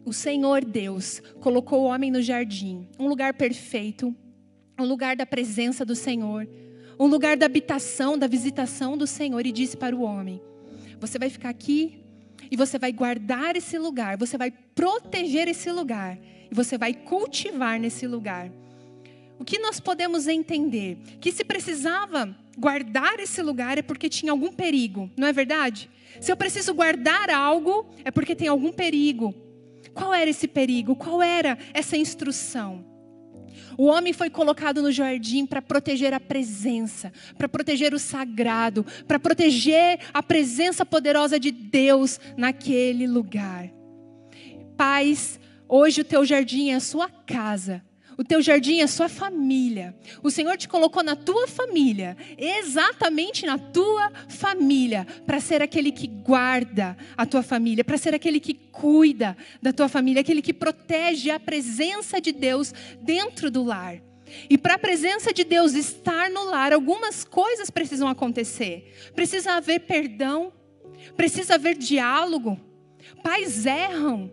O 0.04 0.12
Senhor 0.12 0.64
Deus 0.64 1.20
colocou 1.40 1.82
o 1.82 1.86
homem 1.86 2.10
no 2.10 2.20
jardim, 2.20 2.86
um 2.98 3.08
lugar 3.08 3.32
perfeito, 3.34 4.14
um 4.78 4.84
lugar 4.84 5.16
da 5.16 5.26
presença 5.26 5.84
do 5.84 5.94
Senhor, 5.94 6.48
um 6.98 7.06
lugar 7.06 7.36
da 7.36 7.46
habitação, 7.46 8.18
da 8.18 8.26
visitação 8.26 8.96
do 8.96 9.06
Senhor, 9.06 9.44
e 9.46 9.52
disse 9.52 9.76
para 9.76 9.94
o 9.94 10.02
homem: 10.02 10.40
Você 11.00 11.18
vai 11.18 11.30
ficar 11.30 11.50
aqui 11.50 12.00
e 12.50 12.56
você 12.56 12.78
vai 12.78 12.92
guardar 12.92 13.56
esse 13.56 13.78
lugar, 13.78 14.16
você 14.16 14.36
vai 14.36 14.50
proteger 14.50 15.48
esse 15.48 15.70
lugar, 15.70 16.18
e 16.50 16.54
você 16.54 16.76
vai 16.76 16.92
cultivar 16.92 17.78
nesse 17.80 18.06
lugar. 18.06 18.50
O 19.38 19.44
que 19.44 19.58
nós 19.58 19.80
podemos 19.80 20.28
entender? 20.28 20.96
Que 21.20 21.32
se 21.32 21.44
precisava 21.44 22.34
guardar 22.56 23.18
esse 23.18 23.42
lugar 23.42 23.78
é 23.78 23.82
porque 23.82 24.08
tinha 24.08 24.30
algum 24.30 24.52
perigo, 24.52 25.10
não 25.16 25.26
é 25.26 25.32
verdade? 25.32 25.90
Se 26.20 26.30
eu 26.30 26.36
preciso 26.36 26.72
guardar 26.72 27.28
algo, 27.30 27.86
é 28.04 28.10
porque 28.10 28.36
tem 28.36 28.46
algum 28.46 28.72
perigo. 28.72 29.34
Qual 29.92 30.14
era 30.14 30.30
esse 30.30 30.46
perigo? 30.46 30.94
Qual 30.94 31.20
era 31.20 31.58
essa 31.72 31.96
instrução? 31.96 32.84
O 33.76 33.86
homem 33.86 34.12
foi 34.12 34.30
colocado 34.30 34.82
no 34.82 34.92
jardim 34.92 35.46
para 35.46 35.62
proteger 35.62 36.12
a 36.14 36.20
presença, 36.20 37.12
para 37.36 37.48
proteger 37.48 37.94
o 37.94 37.98
sagrado, 37.98 38.84
para 39.06 39.18
proteger 39.18 39.98
a 40.12 40.22
presença 40.22 40.84
poderosa 40.84 41.38
de 41.38 41.50
Deus 41.50 42.20
naquele 42.36 43.06
lugar. 43.06 43.70
Pais, 44.76 45.38
hoje 45.68 46.00
o 46.00 46.04
teu 46.04 46.24
jardim 46.24 46.70
é 46.70 46.74
a 46.74 46.80
sua 46.80 47.08
casa. 47.08 47.82
O 48.16 48.24
teu 48.24 48.40
jardim 48.40 48.80
é 48.80 48.86
sua 48.86 49.08
família. 49.08 49.94
O 50.22 50.30
Senhor 50.30 50.56
te 50.56 50.68
colocou 50.68 51.02
na 51.02 51.16
tua 51.16 51.48
família, 51.48 52.16
exatamente 52.38 53.44
na 53.44 53.58
tua 53.58 54.10
família, 54.28 55.06
para 55.26 55.40
ser 55.40 55.62
aquele 55.62 55.90
que 55.90 56.06
guarda 56.06 56.96
a 57.16 57.26
tua 57.26 57.42
família, 57.42 57.84
para 57.84 57.98
ser 57.98 58.14
aquele 58.14 58.38
que 58.38 58.54
cuida 58.54 59.36
da 59.60 59.72
tua 59.72 59.88
família, 59.88 60.20
aquele 60.20 60.42
que 60.42 60.52
protege 60.52 61.30
a 61.30 61.40
presença 61.40 62.20
de 62.20 62.32
Deus 62.32 62.72
dentro 63.00 63.50
do 63.50 63.64
lar. 63.64 64.00
E 64.48 64.56
para 64.56 64.74
a 64.74 64.78
presença 64.78 65.32
de 65.32 65.44
Deus 65.44 65.74
estar 65.74 66.30
no 66.30 66.44
lar, 66.44 66.72
algumas 66.72 67.24
coisas 67.24 67.70
precisam 67.70 68.08
acontecer. 68.08 68.92
Precisa 69.14 69.52
haver 69.52 69.80
perdão, 69.80 70.52
precisa 71.16 71.54
haver 71.54 71.76
diálogo. 71.76 72.58
Pais 73.22 73.66
erram, 73.66 74.30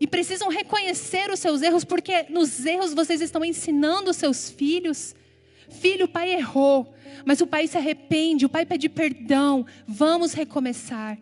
e 0.00 0.06
precisam 0.06 0.48
reconhecer 0.48 1.30
os 1.30 1.40
seus 1.40 1.62
erros, 1.62 1.84
porque 1.84 2.26
nos 2.28 2.64
erros 2.64 2.94
vocês 2.94 3.20
estão 3.20 3.44
ensinando 3.44 4.10
os 4.10 4.16
seus 4.16 4.48
filhos. 4.50 5.14
Filho, 5.68 6.06
o 6.06 6.08
pai 6.08 6.32
errou, 6.32 6.94
mas 7.24 7.40
o 7.40 7.46
pai 7.46 7.66
se 7.66 7.76
arrepende, 7.76 8.46
o 8.46 8.48
pai 8.48 8.64
pede 8.64 8.88
perdão. 8.88 9.66
Vamos 9.86 10.32
recomeçar. 10.32 11.18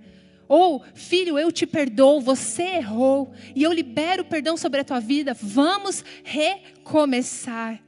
Ou, 0.48 0.82
filho, 0.94 1.38
eu 1.38 1.50
te 1.50 1.66
perdoo, 1.66 2.20
você 2.20 2.62
errou, 2.62 3.32
e 3.54 3.64
eu 3.64 3.72
libero 3.72 4.24
perdão 4.24 4.56
sobre 4.56 4.80
a 4.80 4.84
tua 4.84 5.00
vida, 5.00 5.34
vamos 5.34 6.04
recomeçar. 6.22 7.82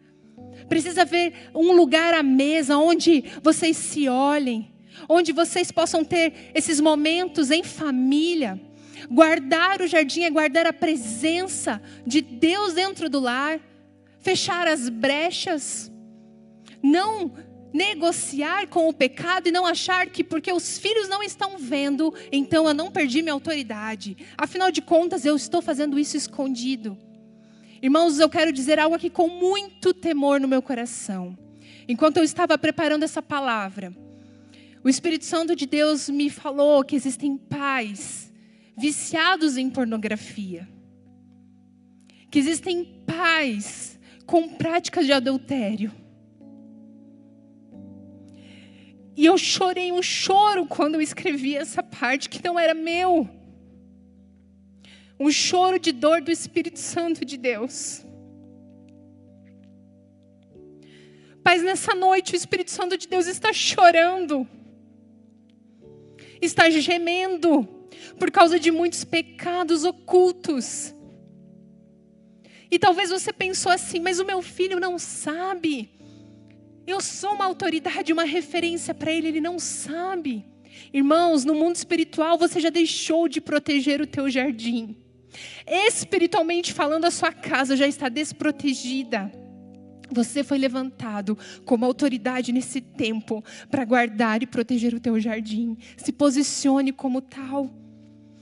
Precisa 0.68 1.02
haver 1.02 1.50
um 1.54 1.72
lugar 1.72 2.12
à 2.14 2.22
mesa 2.22 2.76
onde 2.76 3.24
vocês 3.42 3.76
se 3.76 4.08
olhem, 4.08 4.72
onde 5.08 5.32
vocês 5.32 5.70
possam 5.70 6.04
ter 6.04 6.50
esses 6.52 6.80
momentos 6.80 7.52
em 7.52 7.62
família. 7.62 8.60
Guardar 9.10 9.80
o 9.80 9.86
jardim 9.86 10.22
é 10.22 10.30
guardar 10.30 10.66
a 10.66 10.72
presença 10.72 11.80
de 12.06 12.20
Deus 12.20 12.74
dentro 12.74 13.08
do 13.08 13.20
lar, 13.20 13.60
fechar 14.18 14.66
as 14.66 14.88
brechas, 14.88 15.90
não 16.82 17.32
negociar 17.72 18.66
com 18.68 18.88
o 18.88 18.92
pecado 18.92 19.48
e 19.48 19.52
não 19.52 19.66
achar 19.66 20.06
que 20.06 20.24
porque 20.24 20.52
os 20.52 20.78
filhos 20.78 21.08
não 21.08 21.22
estão 21.22 21.58
vendo, 21.58 22.14
então 22.32 22.66
eu 22.66 22.74
não 22.74 22.90
perdi 22.90 23.22
minha 23.22 23.32
autoridade. 23.32 24.16
Afinal 24.36 24.70
de 24.70 24.80
contas, 24.80 25.24
eu 25.24 25.36
estou 25.36 25.60
fazendo 25.60 25.98
isso 25.98 26.16
escondido. 26.16 26.96
Irmãos, 27.80 28.18
eu 28.18 28.28
quero 28.28 28.52
dizer 28.52 28.78
algo 28.78 28.96
aqui 28.96 29.08
com 29.08 29.28
muito 29.28 29.94
temor 29.94 30.40
no 30.40 30.48
meu 30.48 30.62
coração. 30.62 31.38
Enquanto 31.86 32.16
eu 32.16 32.24
estava 32.24 32.58
preparando 32.58 33.04
essa 33.04 33.22
palavra, 33.22 33.94
o 34.82 34.88
Espírito 34.88 35.24
Santo 35.24 35.54
de 35.54 35.66
Deus 35.66 36.08
me 36.08 36.28
falou 36.30 36.82
que 36.84 36.96
existem 36.96 37.36
pais 37.36 38.27
viciados 38.78 39.56
em 39.56 39.68
pornografia. 39.68 40.68
Que 42.30 42.38
existem 42.38 42.84
pais 43.06 43.98
com 44.26 44.48
práticas 44.48 45.06
de 45.06 45.12
adultério 45.12 45.92
E 49.20 49.26
eu 49.26 49.36
chorei 49.36 49.90
um 49.90 50.00
choro 50.00 50.64
quando 50.64 50.94
eu 50.94 51.00
escrevi 51.00 51.56
essa 51.56 51.82
parte 51.82 52.28
que 52.28 52.40
não 52.44 52.56
era 52.56 52.72
meu. 52.72 53.28
Um 55.18 55.28
choro 55.28 55.76
de 55.76 55.90
dor 55.90 56.20
do 56.20 56.30
Espírito 56.30 56.78
Santo 56.78 57.24
de 57.24 57.36
Deus. 57.36 58.06
Mas 61.44 61.64
nessa 61.64 61.96
noite 61.96 62.34
o 62.34 62.36
Espírito 62.36 62.70
Santo 62.70 62.96
de 62.96 63.08
Deus 63.08 63.26
está 63.26 63.52
chorando, 63.52 64.46
está 66.40 66.70
gemendo 66.70 67.68
por 68.18 68.30
causa 68.30 68.58
de 68.58 68.70
muitos 68.70 69.04
pecados 69.04 69.84
ocultos. 69.84 70.94
E 72.70 72.78
talvez 72.78 73.10
você 73.10 73.32
pensou 73.32 73.72
assim, 73.72 73.98
mas 74.00 74.18
o 74.18 74.24
meu 74.24 74.42
filho 74.42 74.78
não 74.78 74.98
sabe. 74.98 75.90
Eu 76.86 77.00
sou 77.00 77.32
uma 77.32 77.44
autoridade, 77.44 78.12
uma 78.12 78.24
referência 78.24 78.94
para 78.94 79.12
ele, 79.12 79.28
ele 79.28 79.40
não 79.40 79.58
sabe. 79.58 80.44
Irmãos, 80.92 81.44
no 81.44 81.54
mundo 81.54 81.76
espiritual 81.76 82.38
você 82.38 82.60
já 82.60 82.70
deixou 82.70 83.28
de 83.28 83.40
proteger 83.40 84.00
o 84.00 84.06
teu 84.06 84.28
jardim. 84.30 84.96
Espiritualmente 85.66 86.72
falando, 86.72 87.04
a 87.04 87.10
sua 87.10 87.32
casa 87.32 87.76
já 87.76 87.86
está 87.86 88.08
desprotegida. 88.08 89.30
Você 90.10 90.42
foi 90.42 90.56
levantado 90.56 91.36
como 91.64 91.84
autoridade 91.84 92.52
nesse 92.52 92.80
tempo 92.80 93.44
para 93.70 93.84
guardar 93.84 94.42
e 94.42 94.46
proteger 94.46 94.94
o 94.94 95.00
teu 95.00 95.20
jardim. 95.20 95.76
Se 95.96 96.12
posicione 96.12 96.92
como 96.92 97.20
tal. 97.20 97.70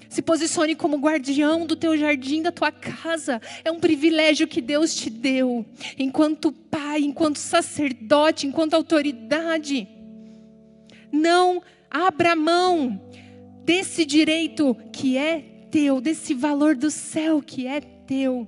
Se 0.08 0.22
posicione 0.22 0.74
como 0.74 0.98
guardião 0.98 1.66
do 1.66 1.76
teu 1.76 1.96
jardim, 1.96 2.42
da 2.42 2.52
tua 2.52 2.70
casa. 2.70 3.40
É 3.64 3.70
um 3.70 3.80
privilégio 3.80 4.46
que 4.46 4.60
Deus 4.60 4.94
te 4.94 5.10
deu, 5.10 5.64
enquanto 5.98 6.52
pai, 6.52 7.00
enquanto 7.00 7.38
sacerdote, 7.38 8.46
enquanto 8.46 8.74
autoridade. 8.74 9.88
Não 11.12 11.62
abra 11.90 12.36
mão 12.36 13.00
desse 13.64 14.04
direito 14.04 14.76
que 14.92 15.16
é 15.18 15.40
teu, 15.70 16.00
desse 16.00 16.34
valor 16.34 16.76
do 16.76 16.90
céu 16.90 17.42
que 17.42 17.66
é 17.66 17.80
teu. 17.80 18.46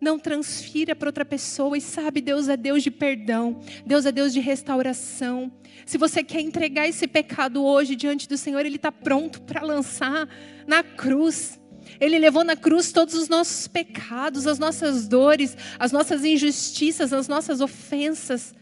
Não 0.00 0.18
transfira 0.18 0.94
para 0.94 1.08
outra 1.08 1.24
pessoa 1.24 1.76
e 1.76 1.80
sabe, 1.80 2.20
Deus 2.20 2.48
é 2.48 2.56
Deus 2.56 2.82
de 2.82 2.90
perdão, 2.90 3.60
Deus 3.84 4.06
é 4.06 4.12
Deus 4.12 4.32
de 4.32 4.38
restauração. 4.38 5.50
Se 5.84 5.98
você 5.98 6.22
quer 6.22 6.40
entregar 6.40 6.88
esse 6.88 7.08
pecado 7.08 7.64
hoje 7.64 7.96
diante 7.96 8.28
do 8.28 8.36
Senhor, 8.36 8.64
Ele 8.64 8.76
está 8.76 8.92
pronto 8.92 9.40
para 9.42 9.62
lançar 9.62 10.28
na 10.66 10.82
cruz. 10.82 11.58
Ele 11.98 12.18
levou 12.18 12.44
na 12.44 12.54
cruz 12.54 12.92
todos 12.92 13.14
os 13.14 13.28
nossos 13.28 13.66
pecados, 13.66 14.46
as 14.46 14.58
nossas 14.58 15.08
dores, 15.08 15.56
as 15.78 15.90
nossas 15.90 16.24
injustiças, 16.24 17.12
as 17.12 17.26
nossas 17.26 17.60
ofensas. 17.60 18.54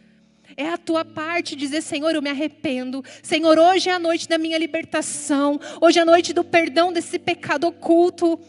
É 0.56 0.70
a 0.70 0.78
tua 0.78 1.04
parte 1.04 1.54
dizer, 1.54 1.82
Senhor, 1.82 2.14
eu 2.14 2.22
me 2.22 2.30
arrependo. 2.30 3.04
Senhor, 3.22 3.58
hoje 3.58 3.90
é 3.90 3.92
a 3.92 3.98
noite 3.98 4.26
da 4.26 4.38
minha 4.38 4.56
libertação. 4.56 5.60
Hoje 5.82 5.98
é 5.98 6.02
a 6.02 6.06
noite 6.06 6.32
do 6.32 6.42
perdão 6.42 6.92
desse 6.92 7.18
pecado 7.18 7.66
oculto. 7.66 8.40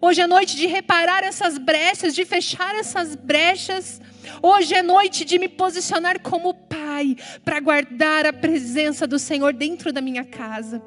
Hoje 0.00 0.20
é 0.20 0.26
noite 0.26 0.56
de 0.56 0.66
reparar 0.66 1.24
essas 1.24 1.58
brechas, 1.58 2.14
de 2.14 2.24
fechar 2.24 2.74
essas 2.74 3.14
brechas. 3.14 4.00
Hoje 4.42 4.74
é 4.74 4.82
noite 4.82 5.24
de 5.24 5.38
me 5.38 5.48
posicionar 5.48 6.20
como 6.20 6.54
pai 6.54 7.16
para 7.44 7.60
guardar 7.60 8.26
a 8.26 8.32
presença 8.32 9.06
do 9.06 9.18
Senhor 9.18 9.52
dentro 9.52 9.92
da 9.92 10.00
minha 10.00 10.24
casa. 10.24 10.82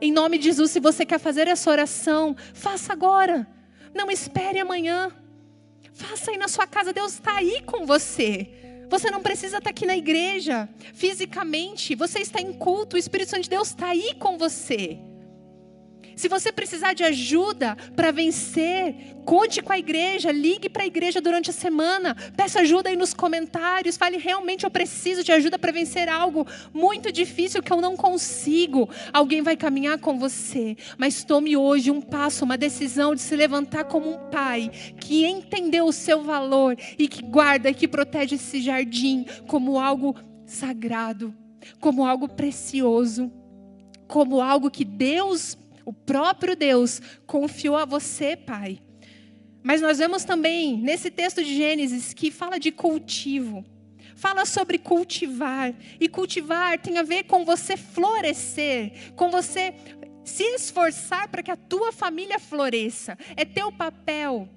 Em 0.00 0.12
nome 0.12 0.38
de 0.38 0.44
Jesus, 0.44 0.70
se 0.70 0.80
você 0.80 1.04
quer 1.04 1.18
fazer 1.18 1.48
essa 1.48 1.70
oração, 1.70 2.36
faça 2.54 2.92
agora. 2.92 3.46
Não 3.94 4.10
espere 4.10 4.58
amanhã. 4.58 5.10
Faça 5.92 6.30
aí 6.30 6.38
na 6.38 6.48
sua 6.48 6.66
casa, 6.66 6.92
Deus 6.92 7.14
está 7.14 7.36
aí 7.36 7.62
com 7.66 7.84
você. 7.84 8.48
Você 8.88 9.10
não 9.10 9.20
precisa 9.20 9.58
estar 9.58 9.70
aqui 9.70 9.86
na 9.86 9.96
igreja 9.96 10.68
fisicamente. 10.94 11.94
Você 11.94 12.20
está 12.20 12.40
em 12.40 12.52
culto, 12.52 12.96
o 12.96 12.98
Espírito 12.98 13.30
Santo 13.30 13.44
de 13.44 13.50
Deus 13.50 13.68
está 13.68 13.88
aí 13.88 14.14
com 14.18 14.38
você. 14.38 14.98
Se 16.16 16.28
você 16.28 16.52
precisar 16.52 16.92
de 16.92 17.02
ajuda 17.02 17.76
para 17.96 18.10
vencer, 18.10 18.94
conte 19.24 19.62
com 19.62 19.72
a 19.72 19.78
igreja, 19.78 20.32
ligue 20.32 20.68
para 20.68 20.82
a 20.82 20.86
igreja 20.86 21.20
durante 21.20 21.50
a 21.50 21.52
semana, 21.52 22.14
peça 22.36 22.60
ajuda 22.60 22.88
aí 22.88 22.96
nos 22.96 23.14
comentários, 23.14 23.96
fale 23.96 24.16
realmente 24.16 24.64
eu 24.64 24.70
preciso 24.70 25.24
de 25.24 25.32
ajuda 25.32 25.58
para 25.58 25.72
vencer 25.72 26.08
algo 26.08 26.46
muito 26.72 27.12
difícil 27.12 27.62
que 27.62 27.72
eu 27.72 27.80
não 27.80 27.96
consigo. 27.96 28.88
Alguém 29.12 29.42
vai 29.42 29.56
caminhar 29.56 29.98
com 29.98 30.18
você, 30.18 30.76
mas 30.98 31.24
tome 31.24 31.56
hoje 31.56 31.90
um 31.90 32.00
passo, 32.00 32.44
uma 32.44 32.58
decisão 32.58 33.14
de 33.14 33.20
se 33.20 33.36
levantar 33.36 33.84
como 33.84 34.10
um 34.10 34.30
pai 34.30 34.70
que 35.00 35.26
entendeu 35.26 35.86
o 35.86 35.92
seu 35.92 36.22
valor 36.22 36.76
e 36.98 37.08
que 37.08 37.22
guarda 37.22 37.70
e 37.70 37.74
que 37.74 37.88
protege 37.88 38.34
esse 38.34 38.60
jardim 38.60 39.24
como 39.46 39.78
algo 39.78 40.14
sagrado, 40.44 41.34
como 41.78 42.04
algo 42.04 42.28
precioso, 42.28 43.30
como 44.06 44.40
algo 44.40 44.70
que 44.70 44.84
Deus 44.84 45.56
o 45.90 45.92
próprio 45.92 46.54
Deus 46.54 47.02
confiou 47.26 47.76
a 47.76 47.84
você, 47.84 48.36
pai. 48.36 48.78
Mas 49.60 49.80
nós 49.80 49.98
vemos 49.98 50.22
também 50.22 50.76
nesse 50.76 51.10
texto 51.10 51.42
de 51.42 51.52
Gênesis 51.52 52.14
que 52.14 52.30
fala 52.30 52.60
de 52.60 52.70
cultivo. 52.70 53.64
Fala 54.14 54.46
sobre 54.46 54.78
cultivar. 54.78 55.74
E 55.98 56.08
cultivar 56.08 56.78
tem 56.78 56.96
a 56.96 57.02
ver 57.02 57.24
com 57.24 57.44
você 57.44 57.76
florescer, 57.76 59.12
com 59.16 59.32
você 59.32 59.74
se 60.24 60.44
esforçar 60.54 61.26
para 61.26 61.42
que 61.42 61.50
a 61.50 61.56
tua 61.56 61.90
família 61.90 62.38
floresça. 62.38 63.18
É 63.36 63.44
teu 63.44 63.72
papel. 63.72 64.48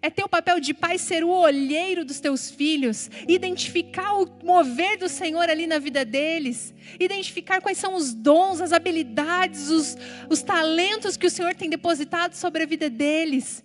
É 0.00 0.08
teu 0.08 0.28
papel 0.28 0.58
de 0.60 0.72
pai 0.72 0.96
ser 0.98 1.24
o 1.24 1.30
olheiro 1.30 2.04
dos 2.04 2.20
teus 2.20 2.50
filhos, 2.50 3.10
identificar 3.28 4.14
o 4.14 4.28
mover 4.42 4.98
do 4.98 5.08
Senhor 5.08 5.50
ali 5.50 5.66
na 5.66 5.78
vida 5.78 6.04
deles, 6.04 6.72
identificar 6.98 7.60
quais 7.60 7.78
são 7.78 7.94
os 7.94 8.14
dons, 8.14 8.60
as 8.60 8.72
habilidades, 8.72 9.68
os, 9.68 9.96
os 10.30 10.42
talentos 10.42 11.16
que 11.16 11.26
o 11.26 11.30
Senhor 11.30 11.54
tem 11.54 11.68
depositado 11.68 12.34
sobre 12.34 12.62
a 12.62 12.66
vida 12.66 12.88
deles. 12.88 13.62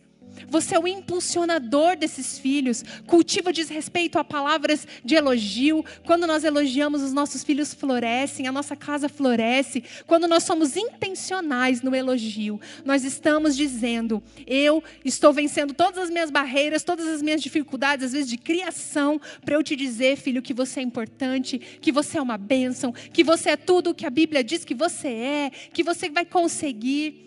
Você 0.50 0.76
é 0.76 0.80
o 0.80 0.88
impulsionador 0.88 1.95
desses 1.95 2.38
filhos. 2.38 2.84
Cultiva 3.06 3.52
diz 3.52 3.69
respeito 3.69 4.17
a 4.19 4.23
palavras 4.23 4.88
de 5.04 5.15
elogio. 5.15 5.84
Quando 6.06 6.28
nós 6.28 6.43
elogiamos, 6.43 7.02
os 7.02 7.13
nossos 7.13 7.43
filhos 7.43 7.73
florescem, 7.73 8.47
a 8.47 8.52
nossa 8.52 8.76
casa 8.76 9.10
floresce. 9.10 9.84
Quando 10.06 10.28
nós 10.28 10.43
somos 10.43 10.76
intencionais 10.76 11.82
no 11.82 11.95
elogio, 11.95 12.60
nós 12.86 13.04
estamos 13.04 13.56
dizendo: 13.56 14.21
eu 14.45 14.84
estou 15.04 15.34
vencendo 15.34 15.73
todas 15.73 16.04
as 16.04 16.10
minhas 16.10 16.30
barreiras, 16.30 16.84
todas 16.84 17.08
as 17.08 17.21
minhas 17.21 17.41
dificuldades, 17.41 18.06
às 18.06 18.12
vezes 18.13 18.30
de 18.30 18.38
criação, 18.38 19.19
para 19.43 19.56
eu 19.56 19.63
te 19.63 19.76
dizer, 19.76 20.17
filho, 20.17 20.41
que 20.41 20.54
você 20.54 20.80
é 20.80 20.84
importante, 20.84 21.60
que 21.60 21.91
você 21.91 22.17
é 22.17 22.21
uma 22.21 22.38
bênção, 22.38 22.91
que 22.91 23.23
você 23.23 23.52
é 23.52 23.58
tudo 23.58 23.91
o 23.91 23.95
que 23.95 24.06
a 24.06 24.10
Bíblia 24.10 24.43
diz 24.43 24.63
que 24.63 24.76
você 24.76 25.08
é, 25.08 25.52
que 25.73 25.84
você 25.84 26.10
vai 26.10 26.26
conseguir. 26.26 27.26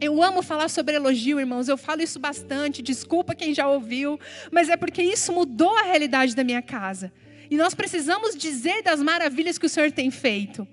Eu 0.00 0.22
amo 0.22 0.42
falar 0.42 0.68
sobre 0.68 0.94
elogio, 0.94 1.40
irmãos. 1.40 1.68
Eu 1.68 1.76
falo 1.76 2.02
isso 2.02 2.18
bastante. 2.18 2.82
Desculpa 2.82 3.34
quem 3.34 3.54
já 3.54 3.68
ouviu, 3.68 4.20
mas 4.50 4.68
é 4.68 4.76
porque 4.76 5.02
isso 5.02 5.32
mudou 5.32 5.76
a 5.76 5.82
realidade 5.82 6.34
da 6.34 6.44
minha 6.44 6.60
casa. 6.60 7.12
E 7.50 7.56
nós 7.56 7.74
precisamos 7.74 8.36
dizer 8.36 8.82
das 8.82 9.00
maravilhas 9.02 9.58
que 9.58 9.66
o 9.66 9.68
Senhor 9.68 9.90
tem 9.90 10.10
feito. 10.10 10.66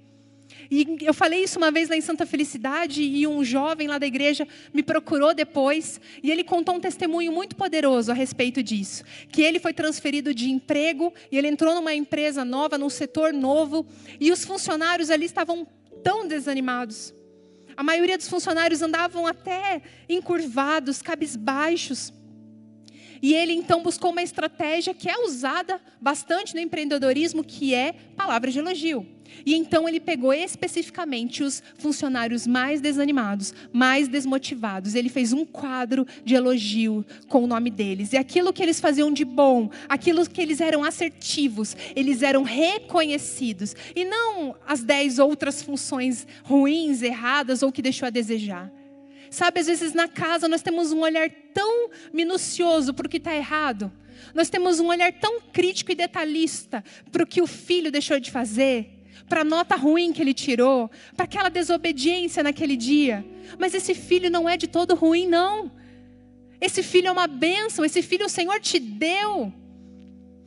E 0.70 0.98
eu 1.02 1.14
falei 1.14 1.44
isso 1.44 1.58
uma 1.58 1.72
vez 1.72 1.90
lá 1.90 1.96
em 1.96 2.02
Santa 2.02 2.26
Felicidade 2.26 3.04
e 3.04 3.28
um 3.28 3.44
jovem 3.44 3.88
lá 3.88 3.98
da 3.98 4.08
igreja 4.08 4.48
me 4.74 4.82
procurou 4.82 5.34
depois 5.34 6.00
e 6.22 6.32
ele 6.32 6.44
contou 6.44 6.76
um 6.76 6.80
testemunho 6.80 7.32
muito 7.32 7.56
poderoso 7.56 8.12
a 8.12 8.16
respeito 8.16 8.64
disso, 8.64 9.04
que 9.30 9.42
ele 9.42 9.60
foi 9.60 9.74
transferido 9.74 10.34
de 10.34 10.50
emprego 10.50 11.14
e 11.32 11.38
ele 11.38 11.48
entrou 11.48 11.76
numa 11.76 11.94
empresa 11.94 12.44
nova, 12.44 12.78
num 12.78 12.90
setor 12.90 13.34
novo 13.34 13.86
e 14.20 14.32
os 14.32 14.44
funcionários 14.46 15.10
ali 15.10 15.26
estavam 15.26 15.68
tão 16.04 16.28
desanimados 16.28 17.14
A 17.76 17.84
maioria 17.84 18.18
dos 18.18 18.28
funcionários 18.28 18.82
andavam 18.82 19.26
até 19.26 19.82
encurvados, 20.08 21.02
cabisbaixos. 21.02 22.14
E 23.24 23.34
ele 23.34 23.54
então 23.54 23.82
buscou 23.82 24.12
uma 24.12 24.22
estratégia 24.22 24.94
que 24.94 25.10
é 25.10 25.18
usada 25.24 25.80
bastante 26.02 26.54
no 26.54 26.60
empreendedorismo, 26.60 27.42
que 27.42 27.74
é 27.74 27.94
palavras 28.18 28.52
de 28.52 28.60
elogio. 28.60 29.08
E 29.46 29.56
então 29.56 29.88
ele 29.88 30.02
pegou 30.02 30.34
especificamente 30.34 31.42
os 31.42 31.64
funcionários 31.78 32.46
mais 32.46 32.82
desanimados, 32.82 33.54
mais 33.72 34.10
desmotivados. 34.10 34.94
Ele 34.94 35.08
fez 35.08 35.32
um 35.32 35.46
quadro 35.46 36.06
de 36.26 36.36
elogio 36.36 37.06
com 37.30 37.46
o 37.46 37.48
nome 37.48 37.70
deles. 37.70 38.12
E 38.12 38.18
aquilo 38.18 38.52
que 38.52 38.62
eles 38.62 38.82
faziam 38.82 39.10
de 39.10 39.24
bom, 39.24 39.70
aquilo 39.88 40.30
que 40.30 40.42
eles 40.42 40.60
eram 40.60 40.84
assertivos, 40.84 41.78
eles 41.96 42.24
eram 42.24 42.44
reconhecidos. 42.44 43.74
E 43.96 44.04
não 44.04 44.54
as 44.68 44.84
dez 44.84 45.18
outras 45.18 45.64
funções 45.64 46.28
ruins, 46.44 47.02
erradas 47.02 47.64
ou 47.64 47.72
que 47.72 47.82
deixou 47.82 48.06
a 48.06 48.12
desejar. 48.12 48.70
Sabe, 49.30 49.62
às 49.62 49.68
vezes 49.68 49.94
na 49.94 50.10
casa 50.10 50.50
nós 50.50 50.62
temos 50.62 50.92
um 50.92 51.00
olhar 51.00 51.28
tão 51.54 51.90
minucioso 52.12 52.94
para 52.94 53.08
o 53.08 53.10
que 53.10 53.18
está 53.18 53.36
errado. 53.36 53.92
Nós 54.34 54.50
temos 54.50 54.80
um 54.80 54.88
olhar 54.88 55.12
tão 55.14 55.42
crítico 55.42 55.92
e 55.92 55.96
detalhista 55.96 56.84
para 57.12 57.24
o 57.24 57.28
que 57.28 57.42
o 57.42 57.48
filho 57.48 57.92
deixou 57.92 58.20
de 58.20 58.32
fazer 58.32 58.90
para 59.28 59.42
a 59.42 59.44
nota 59.46 59.76
ruim 59.76 60.12
que 60.12 60.22
ele 60.22 60.34
tirou, 60.34 60.92
para 61.16 61.26
aquela 61.26 61.50
desobediência 61.50 62.44
naquele 62.44 62.76
dia. 62.76 63.26
Mas 63.58 63.74
esse 63.74 63.94
filho 63.96 64.30
não 64.30 64.48
é 64.48 64.58
de 64.58 64.68
todo 64.68 64.96
ruim, 64.96 65.28
não. 65.28 65.72
Esse 66.62 66.84
filho 66.84 67.08
é 67.08 67.12
uma 67.12 67.28
bênção, 67.28 67.84
esse 67.84 68.02
filho 68.02 68.26
o 68.26 68.30
Senhor 68.30 68.60
te 68.60 68.80
deu. 68.80 69.52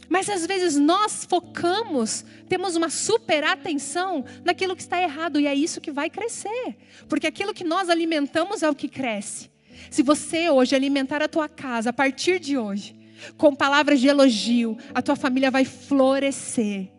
Mas 0.09 0.29
às 0.31 0.47
vezes 0.47 0.77
nós 0.77 1.27
focamos, 1.29 2.25
temos 2.49 2.77
uma 2.77 2.89
super 2.89 3.43
atenção 3.45 4.25
naquilo 4.45 4.77
que 4.77 4.83
está 4.83 5.03
errado, 5.03 5.41
e 5.41 5.47
é 5.47 5.55
isso 5.55 5.81
que 5.81 5.91
vai 5.91 6.09
crescer. 6.09 6.77
Porque 7.09 7.27
aquilo 7.27 7.53
que 7.53 7.65
nós 7.65 7.91
alimentamos 7.91 8.63
é 8.63 8.71
o 8.71 8.75
que 8.75 8.89
cresce. 8.89 9.51
Se 9.91 10.03
você 10.03 10.51
hoje 10.51 10.75
alimentar 10.75 11.23
a 11.23 11.29
tua 11.29 11.49
casa 11.49 11.91
a 11.91 11.93
partir 11.93 12.39
de 12.39 12.57
hoje, 12.57 12.97
com 13.37 13.55
palavras 13.55 14.01
de 14.01 14.09
elogio, 14.09 14.77
a 14.95 15.03
tua 15.03 15.17
família 15.17 15.51
vai 15.51 15.65
florescer. 15.65 16.91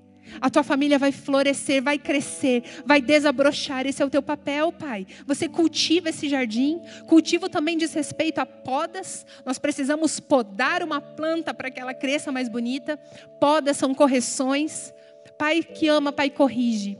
A 0.41 0.49
tua 0.49 0.63
família 0.63 0.99
vai 0.99 1.11
florescer, 1.11 1.81
vai 1.81 1.97
crescer, 1.97 2.63
vai 2.85 3.01
desabrochar. 3.01 3.87
Esse 3.87 4.03
é 4.03 4.05
o 4.05 4.09
teu 4.09 4.21
papel, 4.21 4.71
pai. 4.71 5.07
Você 5.25 5.47
cultiva 5.47 6.09
esse 6.09 6.27
jardim. 6.27 6.81
Cultivo 7.07 7.49
também 7.49 7.77
diz 7.77 7.93
respeito 7.93 8.39
a 8.39 8.45
podas. 8.45 9.25
Nós 9.45 9.57
precisamos 9.57 10.19
podar 10.19 10.83
uma 10.83 10.99
planta 10.99 11.53
para 11.53 11.71
que 11.71 11.79
ela 11.79 11.93
cresça 11.93 12.31
mais 12.31 12.49
bonita. 12.49 12.97
Podas 13.39 13.77
são 13.77 13.93
correções. 13.93 14.93
Pai 15.37 15.63
que 15.63 15.87
ama, 15.87 16.11
pai 16.11 16.29
corrige. 16.29 16.97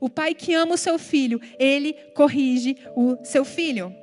O 0.00 0.08
pai 0.10 0.34
que 0.34 0.54
ama 0.54 0.74
o 0.74 0.78
seu 0.78 0.98
filho, 0.98 1.40
ele 1.58 1.94
corrige 2.14 2.76
o 2.94 3.16
seu 3.24 3.44
filho 3.44 3.94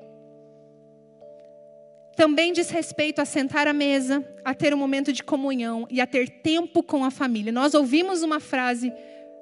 também 2.15 2.54
diz 2.54 2.69
respeito 2.69 3.19
a 3.19 3.25
sentar 3.25 3.67
à 3.67 3.73
mesa, 3.73 4.25
a 4.43 4.54
ter 4.54 4.73
um 4.73 4.78
momento 4.78 5.12
de 5.12 5.23
comunhão 5.23 5.86
e 5.89 5.99
a 5.99 6.08
ter 6.08 6.30
tempo 6.30 6.82
com 6.82 7.04
a 7.04 7.12
família. 7.12 7.51
Nós 7.51 7.73
ouvimos 7.73 8.23
uma 8.23 8.39
frase 8.39 8.91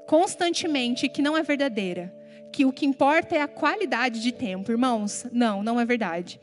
constantemente 0.07 1.07
que 1.07 1.21
não 1.21 1.37
é 1.37 1.43
verdadeira, 1.43 2.13
que 2.51 2.65
o 2.65 2.73
que 2.73 2.85
importa 2.85 3.35
é 3.35 3.41
a 3.41 3.47
qualidade 3.47 4.21
de 4.21 4.31
tempo. 4.31 4.71
Irmãos, 4.71 5.25
não, 5.31 5.61
não 5.61 5.79
é 5.79 5.85
verdade. 5.85 6.39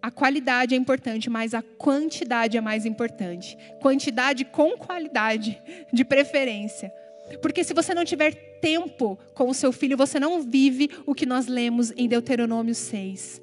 A 0.00 0.10
qualidade 0.10 0.74
é 0.74 0.76
importante, 0.78 1.30
mas 1.30 1.54
a 1.54 1.62
quantidade 1.62 2.56
é 2.56 2.60
mais 2.60 2.84
importante. 2.84 3.56
Quantidade 3.80 4.44
com 4.44 4.76
qualidade, 4.76 5.56
de 5.92 6.04
preferência. 6.04 6.92
Porque 7.40 7.62
se 7.62 7.72
você 7.72 7.94
não 7.94 8.04
tiver 8.04 8.34
tempo 8.60 9.16
com 9.32 9.48
o 9.48 9.54
seu 9.54 9.72
filho, 9.72 9.96
você 9.96 10.18
não 10.18 10.42
vive 10.42 10.90
o 11.06 11.14
que 11.14 11.24
nós 11.24 11.46
lemos 11.46 11.92
em 11.96 12.08
Deuteronômio 12.08 12.74
6. 12.74 13.41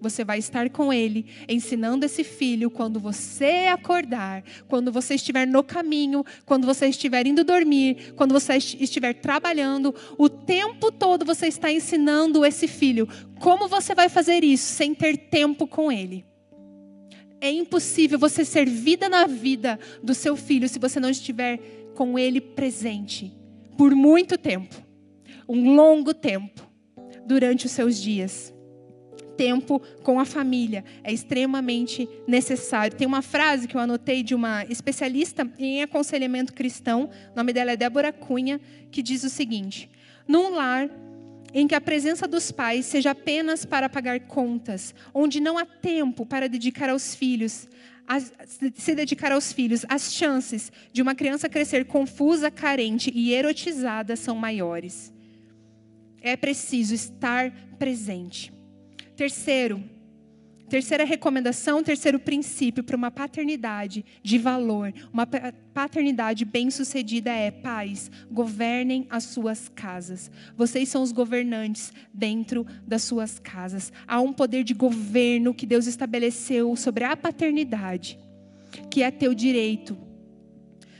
Você 0.00 0.24
vai 0.24 0.38
estar 0.38 0.70
com 0.70 0.92
ele, 0.92 1.26
ensinando 1.48 2.06
esse 2.06 2.22
filho 2.22 2.70
quando 2.70 3.00
você 3.00 3.66
acordar, 3.70 4.44
quando 4.68 4.92
você 4.92 5.14
estiver 5.14 5.46
no 5.46 5.62
caminho, 5.62 6.24
quando 6.46 6.66
você 6.66 6.86
estiver 6.86 7.26
indo 7.26 7.42
dormir, 7.44 8.12
quando 8.16 8.32
você 8.32 8.56
estiver 8.56 9.14
trabalhando, 9.14 9.94
o 10.16 10.28
tempo 10.28 10.92
todo 10.92 11.24
você 11.24 11.48
está 11.48 11.72
ensinando 11.72 12.44
esse 12.44 12.68
filho. 12.68 13.08
Como 13.40 13.68
você 13.68 13.94
vai 13.94 14.08
fazer 14.08 14.44
isso 14.44 14.66
sem 14.66 14.94
ter 14.94 15.16
tempo 15.16 15.66
com 15.66 15.90
ele? 15.90 16.24
É 17.40 17.50
impossível 17.50 18.18
você 18.18 18.44
ser 18.44 18.68
vida 18.68 19.08
na 19.08 19.26
vida 19.26 19.78
do 20.02 20.14
seu 20.14 20.36
filho 20.36 20.68
se 20.68 20.78
você 20.78 20.98
não 20.98 21.10
estiver 21.10 21.58
com 21.94 22.18
ele 22.18 22.40
presente 22.40 23.32
por 23.76 23.94
muito 23.94 24.36
tempo 24.36 24.74
um 25.48 25.74
longo 25.74 26.12
tempo 26.12 26.68
durante 27.24 27.66
os 27.66 27.72
seus 27.72 28.00
dias 28.00 28.52
tempo 29.38 29.80
com 30.02 30.18
a 30.18 30.24
família 30.24 30.84
é 31.04 31.12
extremamente 31.12 32.08
necessário. 32.26 32.96
Tem 32.96 33.06
uma 33.06 33.22
frase 33.22 33.68
que 33.68 33.76
eu 33.76 33.80
anotei 33.80 34.22
de 34.24 34.34
uma 34.34 34.64
especialista 34.64 35.48
em 35.58 35.80
aconselhamento 35.80 36.52
cristão, 36.52 37.08
o 37.32 37.36
nome 37.36 37.52
dela 37.52 37.70
é 37.70 37.76
Débora 37.76 38.12
Cunha, 38.12 38.60
que 38.90 39.00
diz 39.00 39.22
o 39.22 39.30
seguinte: 39.30 39.88
Num 40.26 40.50
lar 40.50 40.90
em 41.54 41.66
que 41.66 41.74
a 41.74 41.80
presença 41.80 42.26
dos 42.26 42.50
pais 42.50 42.84
seja 42.84 43.12
apenas 43.12 43.64
para 43.64 43.88
pagar 43.88 44.20
contas, 44.20 44.94
onde 45.14 45.40
não 45.40 45.56
há 45.56 45.64
tempo 45.64 46.26
para 46.26 46.48
dedicar 46.48 46.90
aos 46.90 47.14
filhos, 47.14 47.68
se 48.74 48.94
dedicar 48.94 49.32
aos 49.32 49.52
filhos, 49.52 49.86
as 49.88 50.12
chances 50.12 50.72
de 50.92 51.00
uma 51.00 51.14
criança 51.14 51.48
crescer 51.48 51.84
confusa, 51.86 52.50
carente 52.50 53.10
e 53.14 53.32
erotizada 53.32 54.16
são 54.16 54.34
maiores. 54.34 55.12
É 56.20 56.36
preciso 56.36 56.94
estar 56.94 57.50
presente. 57.78 58.57
Terceiro, 59.18 59.82
terceira 60.68 61.02
recomendação, 61.02 61.82
terceiro 61.82 62.20
princípio 62.20 62.84
para 62.84 62.96
uma 62.96 63.10
paternidade 63.10 64.04
de 64.22 64.38
valor, 64.38 64.94
uma 65.12 65.26
paternidade 65.26 66.44
bem-sucedida 66.44 67.28
é: 67.28 67.50
pais, 67.50 68.12
governem 68.30 69.08
as 69.10 69.24
suas 69.24 69.68
casas. 69.68 70.30
Vocês 70.56 70.88
são 70.88 71.02
os 71.02 71.10
governantes 71.10 71.92
dentro 72.14 72.64
das 72.86 73.02
suas 73.02 73.40
casas. 73.40 73.92
Há 74.06 74.20
um 74.20 74.32
poder 74.32 74.62
de 74.62 74.72
governo 74.72 75.52
que 75.52 75.66
Deus 75.66 75.88
estabeleceu 75.88 76.76
sobre 76.76 77.02
a 77.02 77.16
paternidade, 77.16 78.16
que 78.88 79.02
é 79.02 79.10
teu 79.10 79.34
direito. 79.34 79.98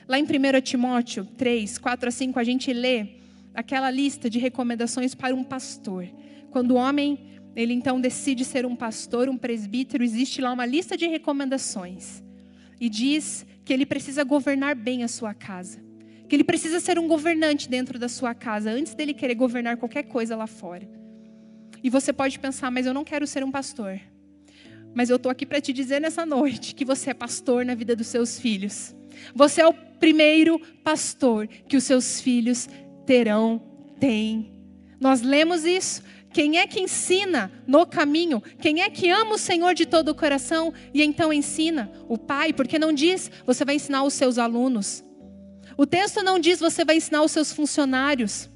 Lá 0.09 0.18
em 0.18 0.24
1 0.24 0.61
Timóteo 0.61 1.24
3, 1.37 1.78
4 1.78 2.09
a 2.09 2.11
5, 2.11 2.37
a 2.37 2.42
gente 2.42 2.72
lê 2.72 3.11
aquela 3.54 3.92
lista 3.92 4.28
de 4.28 4.40
recomendações 4.40 5.14
para 5.14 5.33
um 5.33 5.44
pastor. 5.44 6.09
Quando 6.50 6.72
o 6.72 6.76
homem 6.76 7.38
ele 7.58 7.74
então 7.74 8.00
decide 8.00 8.44
ser 8.44 8.64
um 8.64 8.76
pastor, 8.76 9.28
um 9.28 9.36
presbítero, 9.36 10.04
existe 10.04 10.40
lá 10.40 10.52
uma 10.52 10.64
lista 10.64 10.96
de 10.96 11.08
recomendações. 11.08 12.22
E 12.80 12.88
diz 12.88 13.44
que 13.64 13.72
ele 13.72 13.84
precisa 13.84 14.22
governar 14.22 14.76
bem 14.76 15.02
a 15.02 15.08
sua 15.08 15.34
casa. 15.34 15.80
Que 16.28 16.36
ele 16.36 16.44
precisa 16.44 16.78
ser 16.78 17.00
um 17.00 17.08
governante 17.08 17.68
dentro 17.68 17.98
da 17.98 18.08
sua 18.08 18.32
casa, 18.32 18.70
antes 18.70 18.94
dele 18.94 19.12
querer 19.12 19.34
governar 19.34 19.76
qualquer 19.76 20.04
coisa 20.04 20.36
lá 20.36 20.46
fora. 20.46 20.88
E 21.82 21.90
você 21.90 22.12
pode 22.12 22.38
pensar, 22.38 22.70
mas 22.70 22.86
eu 22.86 22.94
não 22.94 23.02
quero 23.02 23.26
ser 23.26 23.42
um 23.42 23.50
pastor. 23.50 24.00
Mas 24.94 25.10
eu 25.10 25.16
estou 25.16 25.30
aqui 25.30 25.44
para 25.44 25.60
te 25.60 25.72
dizer 25.72 26.00
nessa 26.00 26.24
noite 26.24 26.76
que 26.76 26.84
você 26.84 27.10
é 27.10 27.14
pastor 27.14 27.64
na 27.64 27.74
vida 27.74 27.96
dos 27.96 28.06
seus 28.06 28.38
filhos. 28.38 28.94
Você 29.34 29.62
é 29.62 29.66
o 29.66 29.74
primeiro 29.74 30.60
pastor 30.84 31.48
que 31.48 31.76
os 31.76 31.82
seus 31.82 32.20
filhos 32.20 32.68
terão, 33.04 33.60
têm. 33.98 34.52
Nós 35.00 35.22
lemos 35.22 35.64
isso 35.64 36.02
quem 36.32 36.58
é 36.58 36.66
que 36.66 36.80
ensina 36.80 37.50
no 37.66 37.86
caminho? 37.86 38.42
Quem 38.60 38.82
é 38.82 38.90
que 38.90 39.08
ama 39.10 39.34
o 39.34 39.38
Senhor 39.38 39.74
de 39.74 39.86
todo 39.86 40.10
o 40.10 40.14
coração 40.14 40.72
e 40.92 41.02
então 41.02 41.32
ensina? 41.32 41.90
O 42.08 42.18
Pai, 42.18 42.52
porque 42.52 42.78
não 42.78 42.92
diz 42.92 43.30
você 43.46 43.64
vai 43.64 43.76
ensinar 43.76 44.04
os 44.04 44.14
seus 44.14 44.38
alunos. 44.38 45.04
O 45.76 45.86
texto 45.86 46.22
não 46.22 46.38
diz 46.38 46.60
você 46.60 46.84
vai 46.84 46.96
ensinar 46.96 47.22
os 47.22 47.32
seus 47.32 47.52
funcionários. 47.52 48.50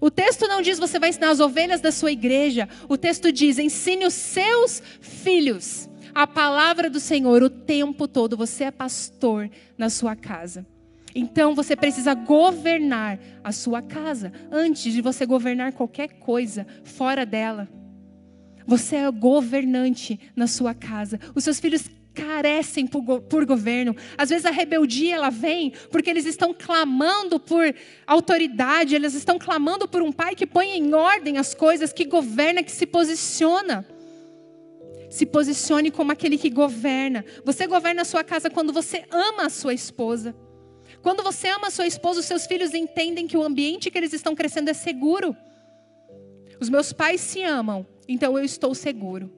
O 0.00 0.10
texto 0.10 0.46
não 0.48 0.60
diz 0.60 0.78
você 0.78 0.98
vai 0.98 1.10
ensinar 1.10 1.30
as 1.30 1.40
ovelhas 1.40 1.80
da 1.80 1.92
sua 1.92 2.12
igreja. 2.12 2.68
O 2.88 2.96
texto 2.96 3.32
diz 3.32 3.58
ensine 3.58 4.06
os 4.06 4.14
seus 4.14 4.82
filhos 5.00 5.88
a 6.14 6.26
palavra 6.26 6.88
do 6.88 7.00
Senhor 7.00 7.42
o 7.42 7.50
tempo 7.50 8.06
todo. 8.06 8.36
Você 8.36 8.64
é 8.64 8.70
pastor 8.70 9.50
na 9.76 9.90
sua 9.90 10.14
casa. 10.14 10.64
Então 11.14 11.54
você 11.54 11.76
precisa 11.76 12.12
governar 12.12 13.18
a 13.42 13.52
sua 13.52 13.80
casa 13.80 14.32
antes 14.50 14.92
de 14.92 15.00
você 15.00 15.24
governar 15.24 15.72
qualquer 15.72 16.08
coisa 16.18 16.66
fora 16.82 17.24
dela. 17.24 17.68
Você 18.66 18.96
é 18.96 19.10
governante 19.10 20.18
na 20.34 20.46
sua 20.46 20.74
casa. 20.74 21.20
Os 21.34 21.44
seus 21.44 21.60
filhos 21.60 21.84
carecem 22.14 22.86
por, 22.86 23.20
por, 23.22 23.44
governo. 23.44 23.94
Às 24.16 24.30
vezes 24.30 24.46
a 24.46 24.50
rebeldia 24.50 25.16
ela 25.16 25.30
vem 25.30 25.72
porque 25.90 26.08
eles 26.08 26.24
estão 26.24 26.54
clamando 26.54 27.38
por 27.38 27.74
autoridade, 28.06 28.94
eles 28.94 29.14
estão 29.14 29.38
clamando 29.38 29.86
por 29.86 30.00
um 30.00 30.12
pai 30.12 30.34
que 30.34 30.46
põe 30.46 30.70
em 30.78 30.94
ordem 30.94 31.38
as 31.38 31.54
coisas, 31.54 31.92
que 31.92 32.04
governa, 32.04 32.62
que 32.62 32.72
se 32.72 32.86
posiciona. 32.86 33.84
Se 35.10 35.26
posicione 35.26 35.90
como 35.90 36.12
aquele 36.12 36.38
que 36.38 36.50
governa. 36.50 37.24
Você 37.44 37.66
governa 37.66 38.02
a 38.02 38.04
sua 38.04 38.24
casa 38.24 38.48
quando 38.48 38.72
você 38.72 39.04
ama 39.10 39.46
a 39.46 39.50
sua 39.50 39.74
esposa. 39.74 40.34
Quando 41.04 41.22
você 41.22 41.48
ama 41.48 41.70
sua 41.70 41.86
esposa, 41.86 42.20
os 42.20 42.24
seus 42.24 42.46
filhos 42.46 42.72
entendem 42.72 43.26
que 43.26 43.36
o 43.36 43.42
ambiente 43.42 43.90
que 43.90 43.98
eles 43.98 44.14
estão 44.14 44.34
crescendo 44.34 44.70
é 44.70 44.72
seguro. 44.72 45.36
Os 46.58 46.70
meus 46.70 46.94
pais 46.94 47.20
se 47.20 47.42
amam, 47.42 47.86
então 48.08 48.38
eu 48.38 48.42
estou 48.42 48.74
seguro. 48.74 49.30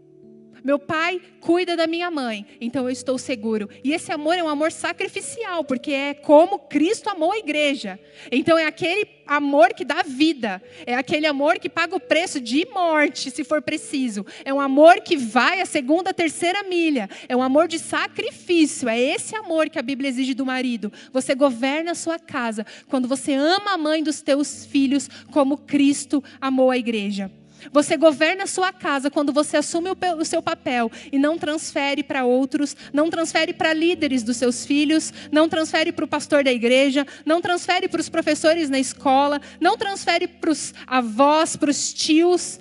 Meu 0.67 0.81
pai 0.81 1.21
cuida 1.41 1.77
da 1.77 1.87
minha 1.87 2.11
mãe, 2.11 2.45
então 2.61 2.87
eu 2.87 2.91
estou 2.91 3.17
seguro. 3.19 3.71
E 3.85 3.93
esse 3.93 4.11
amor 4.11 4.37
é 4.37 4.43
um 4.43 4.49
amor 4.49 4.73
sacrificial, 4.73 5.63
porque 5.63 5.93
é 5.93 6.13
como 6.13 6.59
Cristo 6.59 7.09
amou 7.09 7.31
a 7.31 7.39
igreja. 7.39 8.01
Então 8.33 8.59
é 8.59 8.67
aquele 8.67 9.07
amor 9.29 9.73
que 9.75 9.85
dá 9.85 10.03
vida, 10.03 10.61
é 10.85 10.97
aquele 10.97 11.25
amor 11.25 11.61
que 11.61 11.69
paga 11.69 11.95
o 11.95 12.01
preço 12.01 12.41
de 12.41 12.67
morte, 12.75 13.31
se 13.31 13.45
for 13.45 13.63
preciso. 13.63 14.27
É 14.45 14.53
um 14.53 14.61
amor 14.61 15.03
que 15.03 15.17
vai 15.17 15.61
a 15.61 15.67
segunda, 15.67 16.13
terceira 16.13 16.65
milha. 16.65 17.09
É 17.29 17.37
um 17.37 17.45
amor 17.45 17.69
de 17.69 17.79
sacrifício. 17.79 18.89
É 18.89 18.99
esse 18.99 19.37
amor 19.37 19.71
que 19.71 19.79
a 19.79 19.83
Bíblia 19.83 20.11
exige 20.11 20.35
do 20.35 20.45
marido. 20.45 20.93
Você 21.13 21.37
governa 21.37 21.93
a 21.93 21.95
sua 21.95 22.19
casa 22.19 22.67
quando 22.89 23.07
você 23.07 23.35
ama 23.35 23.75
a 23.75 23.79
mãe 23.79 24.03
dos 24.03 24.21
teus 24.21 24.67
filhos 24.67 25.09
como 25.31 25.59
Cristo 25.59 26.25
amou 26.41 26.73
a 26.73 26.77
igreja. 26.77 27.31
Você 27.73 27.97
governa 27.97 28.45
a 28.45 28.47
sua 28.47 28.73
casa 28.73 29.11
quando 29.11 29.33
você 29.33 29.57
assume 29.57 29.91
o 29.91 30.25
seu 30.25 30.43
papel 30.43 30.91
e 31.11 31.19
não 31.19 31.39
transfere 31.39 32.03
para 32.03 32.25
outros, 32.25 32.77
não 32.93 33.11
transfere 33.11 33.53
para 33.53 33.73
líderes 33.73 34.23
dos 34.23 34.37
seus 34.37 34.65
filhos, 34.65 35.13
não 35.31 35.49
transfere 35.49 35.93
para 35.93 36.05
o 36.05 36.09
pastor 36.09 36.45
da 36.45 36.53
igreja, 36.53 37.07
não 37.25 37.41
transfere 37.41 37.89
para 37.89 38.01
os 38.01 38.09
professores 38.09 38.71
na 38.71 38.79
escola, 38.79 39.41
não 39.61 39.77
transfere 39.77 40.27
para 40.27 40.51
os 40.51 40.75
avós, 40.87 41.57
para 41.57 41.71
os 41.71 41.93
tios. 41.93 42.61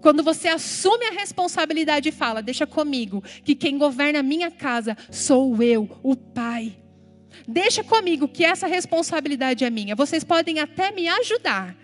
Quando 0.00 0.22
você 0.22 0.48
assume 0.48 1.06
a 1.06 1.12
responsabilidade 1.12 2.08
e 2.08 2.12
fala: 2.12 2.42
Deixa 2.42 2.66
comigo, 2.66 3.22
que 3.44 3.54
quem 3.54 3.78
governa 3.78 4.20
a 4.20 4.22
minha 4.22 4.50
casa 4.50 4.96
sou 5.10 5.62
eu, 5.62 5.88
o 6.02 6.14
pai. 6.14 6.76
Deixa 7.46 7.84
comigo 7.84 8.28
que 8.28 8.44
essa 8.44 8.66
responsabilidade 8.66 9.64
é 9.64 9.70
minha. 9.70 9.94
Vocês 9.94 10.24
podem 10.24 10.58
até 10.58 10.90
me 10.90 11.08
ajudar 11.08 11.76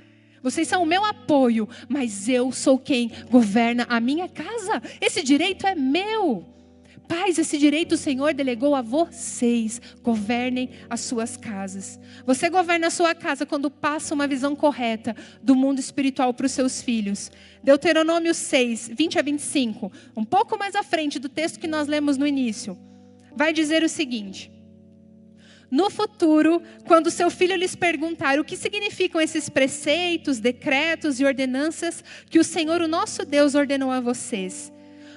vocês 0.42 0.66
são 0.66 0.82
o 0.82 0.86
meu 0.86 1.04
apoio, 1.04 1.68
mas 1.88 2.28
eu 2.28 2.50
sou 2.50 2.78
quem 2.78 3.10
governa 3.30 3.86
a 3.88 4.00
minha 4.00 4.28
casa. 4.28 4.82
Esse 5.00 5.22
direito 5.22 5.66
é 5.66 5.74
meu. 5.74 6.46
Pais, 7.08 7.38
esse 7.38 7.58
direito 7.58 7.92
o 7.92 7.98
Senhor 7.98 8.32
delegou 8.32 8.74
a 8.74 8.82
vocês. 8.82 9.80
Governem 10.02 10.70
as 10.88 11.00
suas 11.00 11.36
casas. 11.36 12.00
Você 12.26 12.48
governa 12.48 12.86
a 12.88 12.90
sua 12.90 13.14
casa 13.14 13.46
quando 13.46 13.70
passa 13.70 14.14
uma 14.14 14.26
visão 14.26 14.56
correta 14.56 15.14
do 15.42 15.54
mundo 15.54 15.78
espiritual 15.78 16.32
para 16.34 16.46
os 16.46 16.52
seus 16.52 16.82
filhos. 16.82 17.30
Deuteronômio 17.62 18.34
6, 18.34 18.90
20 18.96 19.18
a 19.18 19.22
25, 19.22 19.92
um 20.16 20.24
pouco 20.24 20.58
mais 20.58 20.74
à 20.74 20.82
frente 20.82 21.18
do 21.18 21.28
texto 21.28 21.60
que 21.60 21.68
nós 21.68 21.86
lemos 21.86 22.16
no 22.16 22.26
início, 22.26 22.76
vai 23.36 23.52
dizer 23.52 23.82
o 23.82 23.88
seguinte: 23.88 24.51
no 25.72 25.90
futuro, 25.90 26.62
quando 26.84 27.10
seu 27.10 27.30
filho 27.30 27.56
lhes 27.56 27.74
perguntar 27.74 28.38
o 28.38 28.44
que 28.44 28.56
significam 28.58 29.20
esses 29.20 29.48
preceitos, 29.48 30.38
decretos 30.38 31.18
e 31.18 31.24
ordenanças 31.24 32.04
que 32.28 32.38
o 32.38 32.44
Senhor, 32.44 32.80
o 32.82 32.86
nosso 32.88 33.24
Deus, 33.24 33.54
ordenou 33.54 33.90
a 33.90 33.98
vocês, 33.98 34.71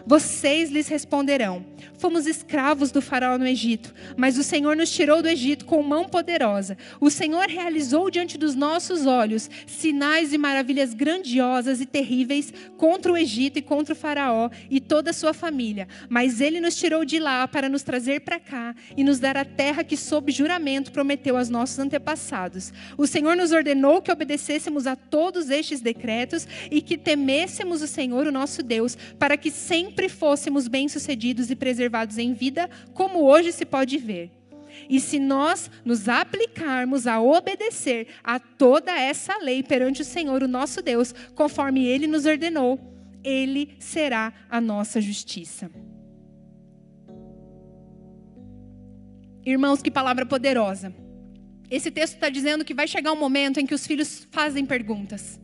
vocês 0.06 0.70
lhes 0.70 0.88
responderão: 0.88 1.66
Fomos 1.98 2.28
escravos 2.28 2.92
do 2.92 3.02
faraó 3.02 3.38
no 3.38 3.48
Egito, 3.48 3.94
mas 4.16 4.38
o 4.38 4.44
Senhor 4.44 4.76
nos 4.76 4.92
tirou 4.92 5.22
do 5.22 5.30
Egito 5.30 5.66
com 5.66 5.82
mão 5.82 6.06
poderosa. 6.06 6.78
O 7.00 7.10
Senhor 7.10 7.48
realizou 7.48 8.12
diante 8.12 8.38
dos 8.38 8.54
nossos 8.54 9.06
olhos 9.06 9.50
sinais 9.66 10.34
e 10.34 10.38
maravilhas 10.38 10.94
grandiosas 10.94 11.82
e 11.82 11.86
terríveis 11.86 12.54
contra 12.78 13.12
o 13.12 13.18
Egito 13.18 13.58
e 13.58 13.62
contra 13.62 13.94
o 13.94 13.98
faraó 13.98 14.50
e 14.70 14.80
toda 14.80 15.10
a 15.10 15.14
sua 15.14 15.34
família. 15.34 15.88
Mas 16.10 16.42
ele 16.42 16.60
nos 16.60 16.76
tirou 16.76 17.06
de 17.06 17.18
lá 17.18 17.48
para 17.48 17.70
nos 17.70 17.82
trazer 17.82 18.22
para 18.22 18.40
cá 18.40 18.76
e 18.96 19.04
nos 19.04 19.20
dar 19.20 19.38
a 19.38 19.46
terra 19.46 19.84
que 19.84 19.98
sob 19.98 20.32
juramento 20.32 20.92
prometeu 20.92 21.38
aos 21.38 21.50
nossos 21.50 21.80
antepassados. 21.80 22.74
O 22.98 23.08
Senhor 23.08 23.36
nos 23.36 23.52
ordenou 23.52 24.02
que 24.02 24.12
obedecêssemos 24.12 24.86
a 24.86 24.96
todos 24.96 25.50
estes 25.50 25.82
decretos 25.82 26.48
e 26.70 26.82
que 26.82 26.98
temêssemos 26.98 27.82
o 27.82 27.88
Senhor, 27.88 28.28
o 28.28 28.32
nosso 28.32 28.62
Deus, 28.62 28.98
para 29.18 29.38
que 29.38 29.50
sempre 29.50 29.95
fôssemos 30.10 30.68
bem-sucedidos 30.68 31.50
e 31.50 31.56
preservados 31.56 32.18
em 32.18 32.34
vida, 32.34 32.70
como 32.94 33.24
hoje 33.24 33.52
se 33.52 33.66
pode 33.66 33.98
ver. 33.98 34.32
E 34.90 35.00
se 35.00 35.20
nós 35.20 35.72
nos 35.84 36.08
aplicarmos 36.08 37.08
a 37.08 37.22
obedecer 37.22 38.08
a 38.24 38.40
toda 38.40 38.92
essa 38.92 39.38
lei 39.38 39.64
perante 39.64 40.02
o 40.02 40.06
Senhor, 40.06 40.44
o 40.44 40.48
nosso 40.48 40.82
Deus, 40.82 41.14
conforme 41.34 41.86
ele 41.86 42.08
nos 42.08 42.26
ordenou, 42.26 42.80
ele 43.24 43.76
será 43.80 44.34
a 44.50 44.62
nossa 44.62 45.02
justiça. 45.02 45.72
Irmãos, 49.46 49.82
que 49.82 49.92
palavra 49.92 50.26
poderosa. 50.26 50.94
Esse 51.70 51.90
texto 51.90 52.16
está 52.16 52.30
dizendo 52.30 52.66
que 52.66 52.74
vai 52.74 52.88
chegar 52.88 53.12
um 53.12 53.20
momento 53.20 53.60
em 53.60 53.66
que 53.66 53.74
os 53.74 53.86
filhos 53.86 54.28
fazem 54.32 54.66
perguntas. 54.66 55.40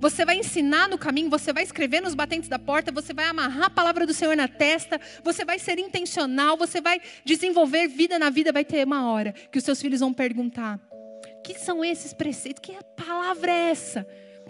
Você 0.00 0.24
vai 0.24 0.36
ensinar 0.36 0.88
no 0.88 0.96
caminho, 0.96 1.28
você 1.28 1.52
vai 1.52 1.64
escrever 1.64 2.00
nos 2.00 2.14
batentes 2.14 2.48
da 2.48 2.58
porta, 2.58 2.92
você 2.92 3.12
vai 3.12 3.24
amarrar 3.24 3.64
a 3.64 3.70
palavra 3.70 4.06
do 4.06 4.14
Senhor 4.14 4.36
na 4.36 4.46
testa, 4.46 5.00
você 5.24 5.44
vai 5.44 5.58
ser 5.58 5.76
intencional, 5.78 6.56
você 6.56 6.80
vai 6.80 7.00
desenvolver 7.24 7.88
vida 7.88 8.16
na 8.16 8.30
vida. 8.30 8.52
Vai 8.52 8.64
ter 8.64 8.86
uma 8.86 9.10
hora 9.10 9.32
que 9.32 9.58
os 9.58 9.64
seus 9.64 9.80
filhos 9.80 9.98
vão 9.98 10.12
perguntar: 10.12 10.78
que 11.44 11.58
são 11.58 11.84
esses 11.84 12.12
preceitos? 12.12 12.62
Que 12.62 12.76
palavra 12.96 13.50
é 13.50 13.70
essa? 13.70 14.06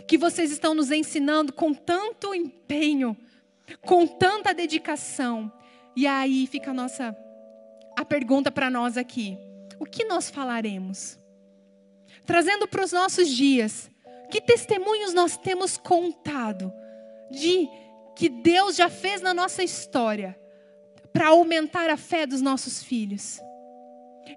Que 0.07 0.19
vocês 0.19 0.51
estão 0.53 0.75
nos 0.75 0.91
ensinando 0.91 1.51
com 1.53 1.73
tanto 1.73 2.35
empenho, 2.35 3.17
com 3.81 4.07
tanta 4.07 4.53
dedicação. 4.53 5.51
E 5.97 6.07
aí 6.07 6.47
fica 6.47 6.73
a 6.73 6.75
nossa 6.75 7.17
a 7.97 8.05
pergunta 8.05 8.51
para 8.51 8.69
nós 8.69 8.99
aqui: 8.99 9.39
o 9.81 9.87
que 9.87 10.05
nós 10.05 10.29
falaremos? 10.29 11.19
Trazendo 12.27 12.69
para 12.69 12.85
os 12.85 12.93
nossos 12.93 13.29
dias, 13.31 13.91
que 14.31 14.41
testemunhos 14.41 15.15
nós 15.15 15.37
temos 15.37 15.77
contado 15.77 16.73
de 17.31 17.69
que 18.15 18.29
Deus 18.29 18.77
já 18.77 18.89
fez 18.89 19.21
na 19.21 19.33
nossa 19.33 19.63
história 19.63 20.39
para 21.13 21.29
aumentar 21.29 21.91
a 21.91 21.97
fé 21.97 22.27
dos 22.27 22.41
nossos 22.41 22.83
filhos? 22.83 23.41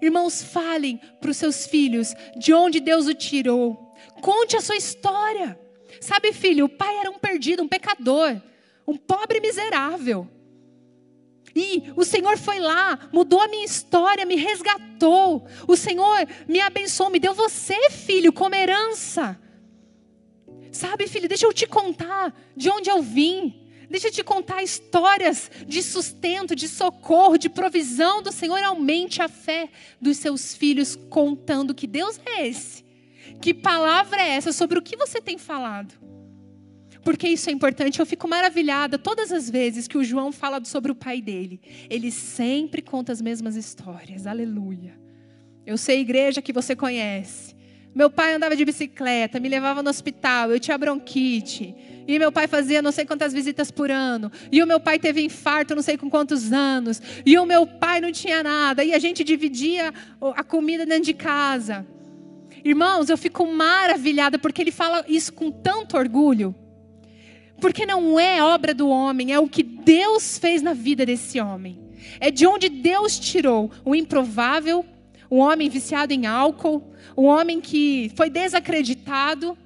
Irmãos, 0.00 0.42
falem 0.42 1.00
para 1.20 1.30
os 1.30 1.36
seus 1.36 1.66
filhos 1.66 2.14
de 2.36 2.54
onde 2.54 2.80
Deus 2.80 3.06
o 3.06 3.14
tirou. 3.14 3.92
Conte 4.20 4.56
a 4.56 4.60
sua 4.60 4.76
história. 4.76 5.58
Sabe, 6.00 6.32
filho, 6.32 6.64
o 6.64 6.68
pai 6.68 6.96
era 6.98 7.10
um 7.10 7.18
perdido, 7.18 7.62
um 7.62 7.68
pecador, 7.68 8.40
um 8.86 8.96
pobre 8.96 9.40
miserável. 9.40 10.28
E 11.54 11.92
o 11.96 12.04
Senhor 12.04 12.38
foi 12.38 12.58
lá, 12.58 12.98
mudou 13.12 13.40
a 13.40 13.48
minha 13.48 13.64
história, 13.64 14.24
me 14.24 14.36
resgatou. 14.36 15.46
O 15.68 15.76
Senhor 15.76 16.26
me 16.48 16.60
abençoou, 16.60 17.10
me 17.10 17.18
deu 17.18 17.34
você, 17.34 17.90
filho, 17.90 18.32
como 18.32 18.54
herança. 18.54 19.38
Sabe, 20.72 21.06
filho, 21.06 21.28
deixa 21.28 21.46
eu 21.46 21.52
te 21.52 21.66
contar 21.66 22.34
de 22.56 22.70
onde 22.70 22.90
eu 22.90 23.02
vim. 23.02 23.62
Deixa 23.90 24.08
eu 24.08 24.12
te 24.12 24.24
contar 24.24 24.62
histórias 24.62 25.50
de 25.68 25.82
sustento, 25.82 26.56
de 26.56 26.66
socorro, 26.66 27.36
de 27.36 27.50
provisão 27.50 28.22
do 28.22 28.32
Senhor. 28.32 28.62
Aumente 28.62 29.20
a 29.20 29.28
fé 29.28 29.68
dos 30.00 30.16
seus 30.16 30.54
filhos, 30.54 30.96
contando 31.10 31.74
que 31.74 31.86
Deus 31.86 32.18
é 32.24 32.48
esse. 32.48 32.82
Que 33.40 33.52
palavra 33.52 34.22
é 34.22 34.30
essa 34.30 34.50
sobre 34.50 34.78
o 34.78 34.82
que 34.82 34.96
você 34.96 35.20
tem 35.20 35.36
falado? 35.36 35.92
Porque 37.04 37.28
isso 37.28 37.50
é 37.50 37.52
importante. 37.52 38.00
Eu 38.00 38.06
fico 38.06 38.26
maravilhada 38.26 38.98
todas 38.98 39.30
as 39.30 39.50
vezes 39.50 39.86
que 39.86 39.98
o 39.98 40.04
João 40.04 40.32
fala 40.32 40.64
sobre 40.64 40.90
o 40.90 40.94
pai 40.94 41.20
dele. 41.20 41.60
Ele 41.90 42.10
sempre 42.10 42.80
conta 42.80 43.12
as 43.12 43.20
mesmas 43.20 43.56
histórias. 43.56 44.26
Aleluia. 44.26 44.98
Eu 45.66 45.76
sei, 45.76 46.00
igreja, 46.00 46.40
que 46.40 46.52
você 46.52 46.74
conhece. 46.74 47.54
Meu 47.94 48.08
pai 48.08 48.34
andava 48.34 48.56
de 48.56 48.64
bicicleta, 48.64 49.38
me 49.38 49.48
levava 49.48 49.82
no 49.82 49.90
hospital, 49.90 50.50
eu 50.50 50.58
tinha 50.58 50.78
bronquite. 50.78 51.74
E 52.06 52.18
meu 52.18 52.32
pai 52.32 52.46
fazia 52.46 52.80
não 52.80 52.90
sei 52.90 53.04
quantas 53.04 53.32
visitas 53.32 53.70
por 53.70 53.90
ano. 53.90 54.32
E 54.50 54.62
o 54.62 54.66
meu 54.66 54.80
pai 54.80 54.98
teve 54.98 55.22
infarto 55.22 55.74
não 55.74 55.82
sei 55.82 55.96
com 55.96 56.08
quantos 56.08 56.52
anos. 56.52 57.00
E 57.24 57.38
o 57.38 57.44
meu 57.44 57.66
pai 57.66 58.00
não 58.00 58.10
tinha 58.10 58.42
nada. 58.42 58.82
E 58.82 58.94
a 58.94 58.98
gente 58.98 59.22
dividia 59.22 59.92
a 60.20 60.42
comida 60.42 60.86
dentro 60.86 61.04
de 61.04 61.14
casa. 61.14 61.86
Irmãos, 62.64 63.08
eu 63.08 63.18
fico 63.18 63.46
maravilhada 63.46 64.38
porque 64.38 64.62
ele 64.62 64.70
fala 64.70 65.04
isso 65.08 65.32
com 65.32 65.50
tanto 65.50 65.96
orgulho. 65.96 66.54
Porque 67.60 67.86
não 67.86 68.18
é 68.18 68.42
obra 68.42 68.74
do 68.74 68.88
homem, 68.88 69.32
é 69.32 69.38
o 69.38 69.48
que 69.48 69.62
Deus 69.62 70.38
fez 70.38 70.62
na 70.62 70.72
vida 70.72 71.06
desse 71.06 71.40
homem. 71.40 71.78
É 72.18 72.30
de 72.30 72.46
onde 72.46 72.68
Deus 72.68 73.18
tirou 73.18 73.70
o 73.84 73.94
improvável, 73.94 74.84
um 75.32 75.38
homem 75.38 75.70
viciado 75.70 76.12
em 76.12 76.26
álcool, 76.26 76.92
um 77.16 77.24
homem 77.24 77.58
que 77.58 78.12
foi 78.14 78.28
desacreditado. 78.28 79.56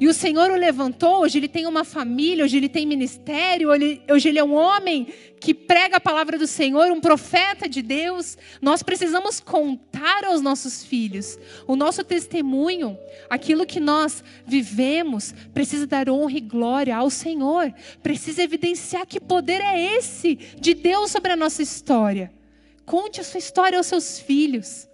E 0.00 0.08
o 0.08 0.12
Senhor 0.12 0.50
o 0.50 0.56
levantou, 0.56 1.20
hoje 1.20 1.38
ele 1.38 1.46
tem 1.46 1.66
uma 1.66 1.84
família, 1.84 2.44
hoje 2.44 2.56
ele 2.56 2.68
tem 2.68 2.84
ministério, 2.84 3.68
hoje 4.10 4.28
ele 4.28 4.40
é 4.40 4.42
um 4.42 4.54
homem 4.54 5.06
que 5.38 5.54
prega 5.54 5.98
a 5.98 6.00
palavra 6.00 6.36
do 6.36 6.48
Senhor, 6.48 6.90
um 6.90 7.00
profeta 7.00 7.68
de 7.68 7.80
Deus. 7.80 8.36
Nós 8.60 8.82
precisamos 8.82 9.38
contar 9.38 10.24
aos 10.24 10.40
nossos 10.40 10.82
filhos 10.82 11.38
o 11.64 11.76
nosso 11.76 12.02
testemunho, 12.02 12.98
aquilo 13.30 13.64
que 13.64 13.78
nós 13.78 14.24
vivemos, 14.44 15.32
precisa 15.54 15.86
dar 15.86 16.10
honra 16.10 16.38
e 16.38 16.40
glória 16.40 16.96
ao 16.96 17.08
Senhor, 17.08 17.72
precisa 18.02 18.42
evidenciar 18.42 19.06
que 19.06 19.20
poder 19.20 19.60
é 19.60 19.96
esse 19.96 20.34
de 20.58 20.74
Deus 20.74 21.12
sobre 21.12 21.30
a 21.30 21.36
nossa 21.36 21.62
história. 21.62 22.41
Conte 22.84 23.20
a 23.20 23.24
sua 23.24 23.38
história 23.38 23.78
aos 23.78 23.86
seus 23.86 24.18
filhos. 24.18 24.88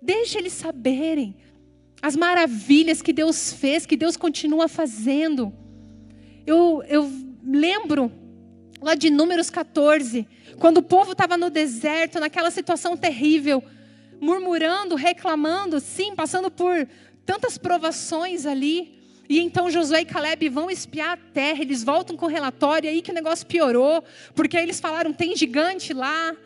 Deixe 0.00 0.38
eles 0.38 0.52
saberem 0.52 1.36
as 2.02 2.16
maravilhas 2.16 3.00
que 3.00 3.12
Deus 3.12 3.52
fez, 3.52 3.86
que 3.86 3.96
Deus 3.96 4.16
continua 4.16 4.66
fazendo. 4.66 5.52
Eu, 6.44 6.82
eu 6.88 7.10
lembro 7.44 8.10
lá 8.80 8.96
de 8.96 9.08
Números 9.08 9.48
14, 9.48 10.26
quando 10.58 10.78
o 10.78 10.82
povo 10.82 11.12
estava 11.12 11.36
no 11.36 11.48
deserto, 11.48 12.18
naquela 12.18 12.50
situação 12.50 12.96
terrível, 12.96 13.62
murmurando, 14.20 14.96
reclamando, 14.96 15.78
sim, 15.78 16.14
passando 16.14 16.50
por 16.50 16.88
tantas 17.24 17.56
provações 17.56 18.44
ali. 18.44 19.00
E 19.28 19.40
então 19.40 19.70
Josué 19.70 20.00
e 20.00 20.04
Caleb 20.04 20.48
vão 20.48 20.68
espiar 20.68 21.12
a 21.12 21.16
terra, 21.16 21.62
eles 21.62 21.84
voltam 21.84 22.16
com 22.16 22.26
o 22.26 22.28
relatório, 22.28 22.90
aí 22.90 23.00
que 23.00 23.12
o 23.12 23.14
negócio 23.14 23.46
piorou, 23.46 24.02
porque 24.34 24.56
aí 24.56 24.64
eles 24.64 24.80
falaram: 24.80 25.12
tem 25.12 25.36
gigante 25.36 25.94
lá. 25.94 26.36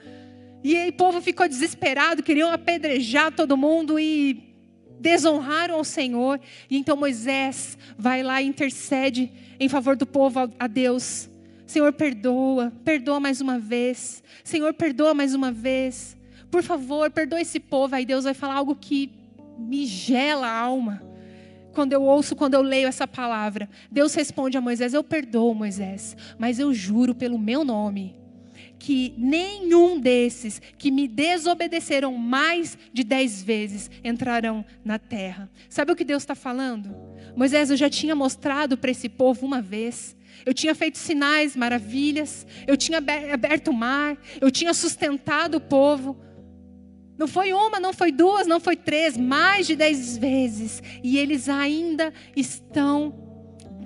E 0.63 0.77
aí 0.77 0.89
o 0.89 0.93
povo 0.93 1.21
ficou 1.21 1.49
desesperado, 1.49 2.23
queriam 2.23 2.51
apedrejar 2.51 3.33
todo 3.33 3.57
mundo 3.57 3.99
e 3.99 4.55
desonraram 5.01 5.77
ao 5.77 5.85
Senhor. 5.85 6.41
E 6.69 6.77
então 6.77 6.97
Moisés 6.97 7.79
vai 7.97 8.23
lá 8.23 8.43
e 8.43 8.47
intercede 8.47 9.31
em 9.61 9.69
favor 9.69 9.97
do 9.97 10.07
povo 10.07 10.51
a 10.59 10.67
Deus. 10.67 11.29
Senhor, 11.67 11.93
perdoa, 11.93 12.73
perdoa 12.85 13.21
mais 13.21 13.41
uma 13.41 13.59
vez. 13.59 14.23
Senhor, 14.45 14.73
perdoa 14.75 15.15
mais 15.15 15.35
uma 15.35 15.51
vez. 15.51 16.17
Por 16.51 16.63
favor, 16.63 17.11
perdoa 17.11 17.41
esse 17.41 17.59
povo. 17.59 17.95
Aí 17.95 18.07
Deus 18.07 18.25
vai 18.25 18.35
falar 18.35 18.55
algo 18.55 18.77
que 18.77 19.11
me 19.59 19.85
gela 19.85 20.47
a 20.47 20.59
alma. 20.59 21.03
Quando 21.73 21.93
eu 21.93 22.03
ouço, 22.03 22.35
quando 22.35 22.55
eu 22.55 22.63
leio 22.63 22.89
essa 22.89 23.07
palavra, 23.07 23.69
Deus 23.91 24.15
responde 24.15 24.57
a 24.57 24.61
Moisés: 24.61 24.95
Eu 24.95 25.05
perdoo, 25.05 25.55
Moisés, 25.55 26.17
mas 26.39 26.59
eu 26.59 26.73
juro 26.73 27.15
pelo 27.15 27.39
meu 27.39 27.65
nome 27.65 28.26
que 28.87 29.13
nenhum 29.19 29.99
desses 29.99 30.63
que 30.79 30.93
me 30.93 31.09
desobedeceram 31.09 32.15
mais 32.15 32.79
de 32.93 33.03
dez 33.03 33.43
vezes 33.43 33.91
entrarão 34.05 34.65
na 34.85 34.97
terra. 34.97 35.51
Sabe 35.69 35.91
o 35.91 35.97
que 35.97 36.05
Deus 36.05 36.23
está 36.23 36.37
falando? 36.37 36.95
Moisés, 37.35 37.69
eu 37.69 37.77
já 37.77 37.91
tinha 37.91 38.15
mostrado 38.15 38.79
para 38.79 38.93
esse 38.93 39.09
povo 39.09 39.45
uma 39.45 39.61
vez. 39.61 40.15
Eu 40.45 40.55
tinha 40.55 40.73
feito 40.73 40.99
sinais, 40.99 41.57
maravilhas. 41.57 42.47
Eu 42.65 42.77
tinha 42.77 42.99
aberto 42.99 43.73
o 43.73 43.75
mar. 43.75 44.17
Eu 44.41 44.53
tinha 44.53 44.73
sustentado 44.73 45.57
o 45.57 45.61
povo. 45.61 46.17
Não 47.19 47.27
foi 47.27 47.53
uma, 47.53 47.81
não 47.81 47.93
foi 47.93 48.13
duas, 48.13 48.47
não 48.47 48.61
foi 48.61 48.77
três, 48.77 49.17
mais 49.17 49.67
de 49.67 49.75
dez 49.75 50.17
vezes. 50.17 50.81
E 51.03 51.19
eles 51.19 51.49
ainda 51.49 52.15
estão 52.37 53.26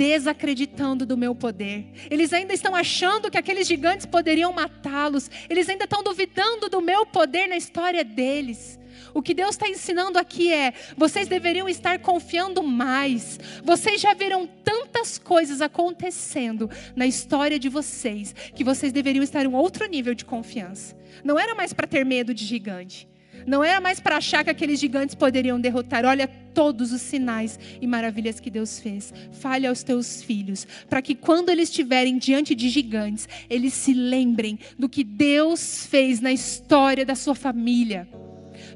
desacreditando 0.01 1.05
do 1.05 1.15
meu 1.15 1.35
poder. 1.35 1.85
Eles 2.11 2.33
ainda 2.33 2.55
estão 2.55 2.75
achando 2.75 3.31
que 3.31 3.37
aqueles 3.37 3.69
gigantes 3.69 4.07
poderiam 4.07 4.51
matá-los. 4.51 5.31
Eles 5.47 5.69
ainda 5.69 5.85
estão 5.85 6.03
duvidando 6.03 6.71
do 6.71 6.81
meu 6.81 7.05
poder 7.05 7.47
na 7.47 7.59
história 7.59 8.03
deles. 8.03 8.81
O 9.13 9.21
que 9.21 9.35
Deus 9.35 9.51
está 9.51 9.69
ensinando 9.69 10.19
aqui 10.19 10.51
é: 10.51 10.73
vocês 10.97 11.29
deveriam 11.29 11.69
estar 11.69 11.99
confiando 11.99 12.63
mais. 12.63 13.39
Vocês 13.63 14.01
já 14.01 14.15
viram 14.15 14.47
tantas 14.65 15.19
coisas 15.19 15.61
acontecendo 15.61 16.71
na 16.97 17.07
história 17.07 17.59
de 17.59 17.69
vocês 17.69 18.35
que 18.55 18.65
vocês 18.65 18.95
deveriam 18.95 19.23
estar 19.23 19.45
em 19.45 19.49
um 19.49 19.55
outro 19.55 19.87
nível 19.87 20.15
de 20.15 20.25
confiança. 20.25 20.97
Não 21.23 21.39
era 21.39 21.55
mais 21.55 21.75
para 21.75 21.87
ter 21.87 22.07
medo 22.07 22.33
de 22.33 22.47
gigante. 22.47 23.07
Não 23.47 23.63
era 23.65 23.81
mais 23.81 24.01
para 24.01 24.17
achar 24.17 24.45
que 24.45 24.51
aqueles 24.51 24.79
gigantes 24.81 25.15
poderiam 25.15 25.61
derrotar. 25.61 26.05
Olha 26.05 26.27
todos 26.27 26.93
os 26.93 27.01
sinais 27.01 27.59
e 27.81 27.87
maravilhas 27.87 28.41
que 28.41 28.51
Deus 28.51 28.79
fez. 28.79 29.13
Fale 29.33 29.67
aos 29.67 29.83
teus 29.83 30.23
filhos, 30.23 30.67
para 30.89 31.03
que 31.03 31.15
quando 31.15 31.51
eles 31.51 31.69
estiverem 31.69 32.19
diante 32.19 32.55
de 32.55 32.69
gigantes, 32.69 33.29
eles 33.49 33.73
se 33.73 33.93
lembrem 33.95 34.59
do 34.79 34.89
que 34.89 35.05
Deus 35.05 35.87
fez 35.87 36.21
na 36.21 36.33
história 36.33 37.05
da 37.05 37.15
sua 37.15 37.35
família. 37.35 38.09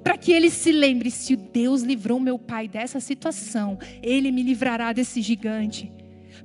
Para 0.03 0.17
que 0.17 0.33
eles 0.33 0.53
se 0.53 0.73
lembrem: 0.73 1.11
se 1.11 1.37
Deus 1.37 1.83
livrou 1.83 2.19
meu 2.19 2.39
pai 2.39 2.69
dessa 2.69 3.01
situação, 3.01 3.79
ele 4.03 4.31
me 4.31 4.43
livrará 4.43 4.93
desse 4.93 5.21
gigante. 5.21 5.93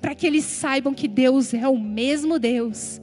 Para 0.01 0.15
que 0.15 0.27
eles 0.27 0.45
saibam 0.45 0.93
que 0.93 1.07
Deus 1.07 1.53
é 1.53 1.67
o 1.67 1.77
mesmo 1.77 2.37
Deus 2.37 3.01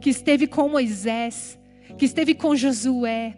que 0.00 0.10
esteve 0.10 0.46
com 0.46 0.68
Moisés, 0.68 1.58
que 1.96 2.04
esteve 2.04 2.34
com 2.34 2.54
Josué 2.54 3.36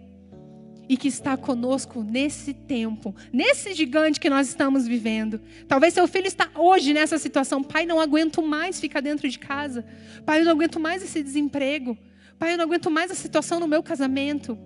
e 0.90 0.96
que 0.96 1.06
está 1.06 1.36
conosco 1.36 2.02
nesse 2.02 2.52
tempo, 2.52 3.14
nesse 3.32 3.72
gigante 3.74 4.18
que 4.18 4.28
nós 4.28 4.48
estamos 4.48 4.88
vivendo. 4.88 5.40
Talvez 5.68 5.94
seu 5.94 6.08
filho 6.08 6.26
está 6.26 6.50
hoje 6.52 6.92
nessa 6.92 7.16
situação, 7.16 7.62
pai, 7.62 7.86
não 7.86 8.00
aguento 8.00 8.42
mais 8.42 8.80
ficar 8.80 9.00
dentro 9.00 9.28
de 9.28 9.38
casa. 9.38 9.86
Pai, 10.26 10.40
eu 10.40 10.44
não 10.44 10.50
aguento 10.50 10.80
mais 10.80 11.00
esse 11.00 11.22
desemprego. 11.22 11.96
Pai, 12.40 12.54
eu 12.54 12.58
não 12.58 12.64
aguento 12.64 12.90
mais 12.90 13.08
a 13.08 13.14
situação 13.14 13.60
no 13.60 13.68
meu 13.68 13.84
casamento. 13.84 14.58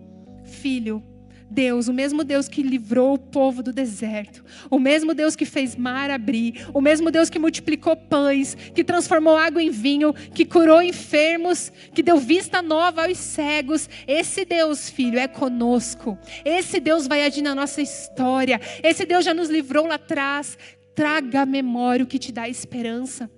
Filho, 0.46 1.02
Deus, 1.50 1.88
o 1.88 1.92
mesmo 1.92 2.24
Deus 2.24 2.48
que 2.48 2.62
livrou 2.62 3.14
o 3.14 3.18
povo 3.18 3.62
do 3.62 3.72
deserto, 3.72 4.44
o 4.70 4.78
mesmo 4.78 5.14
Deus 5.14 5.36
que 5.36 5.44
fez 5.44 5.76
mar 5.76 6.10
abrir, 6.10 6.66
o 6.72 6.80
mesmo 6.80 7.10
Deus 7.10 7.30
que 7.30 7.38
multiplicou 7.38 7.96
pães, 7.96 8.54
que 8.74 8.82
transformou 8.82 9.36
água 9.36 9.62
em 9.62 9.70
vinho, 9.70 10.12
que 10.12 10.44
curou 10.44 10.82
enfermos, 10.82 11.70
que 11.92 12.02
deu 12.02 12.18
vista 12.18 12.60
nova 12.60 13.06
aos 13.06 13.18
cegos. 13.18 13.88
Esse 14.06 14.44
Deus, 14.44 14.88
filho, 14.88 15.18
é 15.18 15.28
conosco. 15.28 16.18
Esse 16.44 16.80
Deus 16.80 17.06
vai 17.06 17.24
agir 17.24 17.42
na 17.42 17.54
nossa 17.54 17.80
história. 17.80 18.60
Esse 18.82 19.04
Deus 19.04 19.24
já 19.24 19.34
nos 19.34 19.48
livrou 19.48 19.86
lá 19.86 19.94
atrás. 19.94 20.58
Traga 20.94 21.42
a 21.42 21.46
memória 21.46 22.04
o 22.04 22.08
que 22.08 22.18
te 22.18 22.32
dá 22.32 22.48
esperança. 22.48 23.30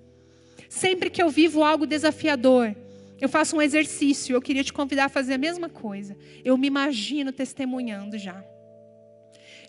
Sempre 0.68 1.10
que 1.10 1.22
eu 1.22 1.30
vivo 1.30 1.62
algo 1.62 1.86
desafiador, 1.86 2.74
eu 3.20 3.28
faço 3.28 3.56
um 3.56 3.62
exercício, 3.62 4.34
eu 4.34 4.42
queria 4.42 4.62
te 4.62 4.72
convidar 4.72 5.06
a 5.06 5.08
fazer 5.08 5.34
a 5.34 5.38
mesma 5.38 5.68
coisa. 5.68 6.16
Eu 6.44 6.56
me 6.56 6.66
imagino 6.66 7.32
testemunhando 7.32 8.18
já. 8.18 8.44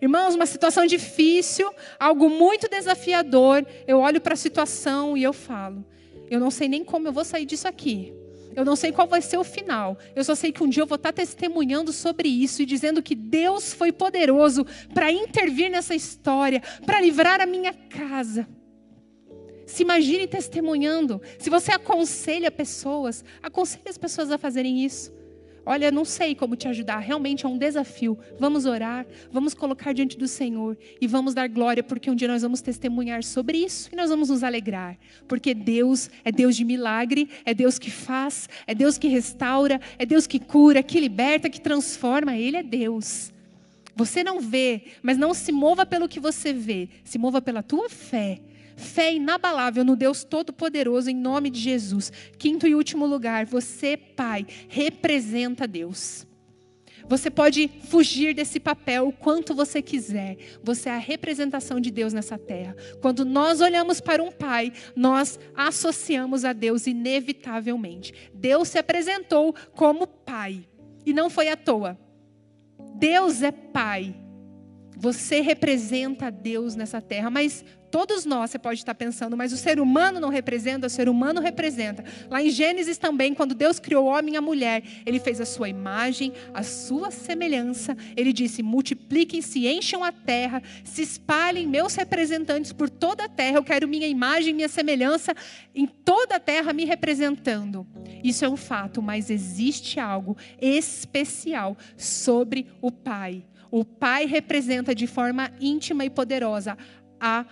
Irmãos, 0.01 0.35
uma 0.35 0.45
situação 0.45 0.85
difícil, 0.85 1.71
algo 1.99 2.29
muito 2.29 2.69
desafiador. 2.69 3.65
Eu 3.87 3.99
olho 3.99 4.21
para 4.21 4.33
a 4.33 4.37
situação 4.37 5.17
e 5.17 5.23
eu 5.23 5.33
falo: 5.33 5.85
eu 6.29 6.39
não 6.39 6.51
sei 6.51 6.67
nem 6.67 6.83
como 6.83 7.07
eu 7.07 7.13
vou 7.13 7.25
sair 7.25 7.45
disso 7.45 7.67
aqui. 7.67 8.13
Eu 8.55 8.65
não 8.65 8.75
sei 8.75 8.91
qual 8.91 9.07
vai 9.07 9.21
ser 9.21 9.37
o 9.37 9.43
final. 9.43 9.97
Eu 10.15 10.23
só 10.23 10.33
sei 10.33 10.51
que 10.51 10.63
um 10.63 10.67
dia 10.67 10.81
eu 10.81 10.87
vou 10.87 10.95
estar 10.95 11.13
testemunhando 11.13 11.93
sobre 11.93 12.27
isso 12.27 12.61
e 12.61 12.65
dizendo 12.65 13.03
que 13.03 13.13
Deus 13.13 13.71
foi 13.71 13.91
poderoso 13.91 14.65
para 14.93 15.11
intervir 15.11 15.69
nessa 15.69 15.93
história, 15.93 16.61
para 16.83 16.99
livrar 16.99 17.39
a 17.39 17.45
minha 17.45 17.71
casa. 17.71 18.47
Se 19.67 19.83
imagine 19.83 20.25
testemunhando. 20.25 21.21
Se 21.37 21.49
você 21.49 21.73
aconselha 21.73 22.49
pessoas, 22.49 23.23
aconselhe 23.43 23.89
as 23.89 23.97
pessoas 23.97 24.31
a 24.31 24.37
fazerem 24.37 24.83
isso. 24.83 25.11
Olha, 25.65 25.91
não 25.91 26.05
sei 26.05 26.33
como 26.33 26.55
te 26.55 26.69
ajudar, 26.69 26.99
realmente 26.99 27.45
é 27.45 27.49
um 27.49 27.57
desafio. 27.57 28.17
Vamos 28.39 28.65
orar, 28.65 29.05
vamos 29.29 29.53
colocar 29.53 29.91
diante 29.91 30.17
do 30.17 30.25
Senhor 30.25 30.77
e 31.01 31.05
vamos 31.05 31.33
dar 31.33 31.49
glória, 31.49 31.83
porque 31.83 32.09
um 32.09 32.15
dia 32.15 32.29
nós 32.29 32.43
vamos 32.43 32.61
testemunhar 32.61 33.21
sobre 33.21 33.57
isso 33.57 33.89
e 33.91 33.95
nós 33.97 34.09
vamos 34.09 34.29
nos 34.29 34.41
alegrar. 34.41 34.97
Porque 35.27 35.53
Deus 35.53 36.09
é 36.23 36.31
Deus 36.31 36.55
de 36.55 36.63
milagre, 36.63 37.29
é 37.43 37.53
Deus 37.53 37.77
que 37.77 37.91
faz, 37.91 38.47
é 38.65 38.73
Deus 38.73 38.97
que 38.97 39.09
restaura, 39.09 39.81
é 39.99 40.05
Deus 40.05 40.25
que 40.25 40.39
cura, 40.39 40.81
que 40.81 40.97
liberta, 40.97 41.49
que 41.49 41.59
transforma. 41.59 42.37
Ele 42.37 42.55
é 42.55 42.63
Deus. 42.63 43.33
Você 43.93 44.23
não 44.23 44.39
vê, 44.39 44.83
mas 45.03 45.17
não 45.17 45.33
se 45.33 45.51
mova 45.51 45.85
pelo 45.85 46.07
que 46.07 46.21
você 46.21 46.53
vê, 46.53 46.87
se 47.03 47.17
mova 47.17 47.41
pela 47.41 47.61
tua 47.61 47.89
fé 47.89 48.39
Fé 48.77 49.13
inabalável 49.13 49.83
no 49.83 49.95
Deus 49.95 50.23
Todo-Poderoso, 50.23 51.09
em 51.09 51.15
nome 51.15 51.49
de 51.49 51.59
Jesus. 51.59 52.11
Quinto 52.37 52.67
e 52.67 52.75
último 52.75 53.05
lugar, 53.05 53.45
você, 53.45 53.97
pai, 53.97 54.45
representa 54.69 55.67
Deus. 55.67 56.27
Você 57.09 57.31
pode 57.31 57.69
fugir 57.85 58.33
desse 58.35 58.59
papel 58.59 59.07
o 59.07 59.13
quanto 59.13 59.55
você 59.55 59.81
quiser. 59.81 60.37
Você 60.61 60.89
é 60.89 60.93
a 60.93 60.97
representação 60.97 61.79
de 61.79 61.89
Deus 61.89 62.13
nessa 62.13 62.37
terra. 62.37 62.75
Quando 63.01 63.25
nós 63.25 63.61
olhamos 63.61 63.99
para 64.01 64.21
um 64.21 64.31
pai, 64.31 64.73
nós 64.95 65.39
associamos 65.55 66.45
a 66.45 66.53
Deus 66.53 66.85
inevitavelmente. 66.85 68.13
Deus 68.33 68.67
se 68.67 68.77
apresentou 68.77 69.55
como 69.73 70.05
pai. 70.05 70.67
E 71.05 71.13
não 71.13 71.29
foi 71.29 71.47
à 71.47 71.55
toa. 71.55 71.97
Deus 72.95 73.41
é 73.41 73.51
pai. 73.51 74.13
Você 74.97 75.41
representa 75.41 76.31
Deus 76.31 76.75
nessa 76.75 76.99
terra, 76.99 77.29
mas 77.29 77.63
Todos 77.89 78.25
nós, 78.25 78.51
você 78.51 78.59
pode 78.59 78.79
estar 78.79 78.93
pensando, 78.95 79.37
mas 79.37 79.53
o 79.53 79.57
ser 79.57 79.79
humano 79.79 80.19
não 80.19 80.29
representa, 80.29 80.87
o 80.87 80.89
ser 80.89 81.07
humano 81.07 81.39
representa. 81.39 82.03
Lá 82.29 82.41
em 82.43 82.49
Gênesis 82.49 82.97
também, 82.97 83.33
quando 83.33 83.55
Deus 83.55 83.79
criou 83.79 84.05
o 84.05 84.07
homem 84.07 84.33
e 84.33 84.37
a 84.37 84.41
mulher, 84.41 84.83
ele 85.05 85.19
fez 85.19 85.39
a 85.39 85.45
sua 85.45 85.69
imagem, 85.69 86.33
a 86.53 86.63
sua 86.63 87.11
semelhança. 87.11 87.95
Ele 88.15 88.33
disse: 88.33 88.61
multipliquem-se, 88.61 89.67
encham 89.67 90.03
a 90.03 90.11
terra, 90.11 90.61
se 90.83 91.01
espalhem 91.01 91.65
meus 91.65 91.95
representantes 91.95 92.73
por 92.73 92.89
toda 92.89 93.23
a 93.23 93.29
terra. 93.29 93.57
Eu 93.57 93.63
quero 93.63 93.87
minha 93.87 94.07
imagem, 94.07 94.53
minha 94.53 94.69
semelhança 94.69 95.33
em 95.73 95.87
toda 95.87 96.35
a 96.35 96.39
terra 96.39 96.73
me 96.73 96.83
representando. 96.83 97.87
Isso 98.23 98.43
é 98.43 98.49
um 98.49 98.57
fato, 98.57 99.01
mas 99.01 99.29
existe 99.29 99.99
algo 99.99 100.35
especial 100.59 101.77
sobre 101.95 102.67
o 102.81 102.91
Pai. 102.91 103.45
O 103.71 103.85
Pai 103.85 104.25
representa 104.25 104.93
de 104.93 105.07
forma 105.07 105.51
íntima 105.59 106.03
e 106.03 106.09
poderosa 106.09 106.77
a 107.19 107.45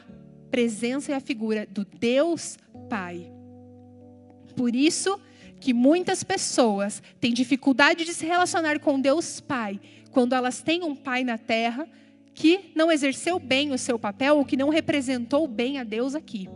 presença 0.55 1.11
e 1.11 1.13
a 1.13 1.19
figura 1.19 1.67
do 1.69 1.83
Deus 1.83 2.57
Pai. 2.89 3.29
Por 4.55 4.73
isso 4.73 5.19
que 5.59 5.73
muitas 5.73 6.23
pessoas 6.23 7.03
têm 7.19 7.33
dificuldade 7.33 8.05
de 8.05 8.13
se 8.13 8.25
relacionar 8.25 8.79
com 8.79 8.97
Deus 8.97 9.41
Pai, 9.41 9.81
quando 10.11 10.31
elas 10.31 10.61
têm 10.61 10.81
um 10.81 10.95
pai 10.95 11.25
na 11.25 11.37
terra 11.37 11.85
que 12.33 12.71
não 12.73 12.89
exerceu 12.89 13.37
bem 13.37 13.73
o 13.73 13.77
seu 13.77 13.99
papel 13.99 14.37
ou 14.37 14.45
que 14.45 14.55
não 14.55 14.69
representou 14.69 15.45
bem 15.45 15.77
a 15.77 15.83
Deus 15.83 16.15
aqui. 16.15 16.47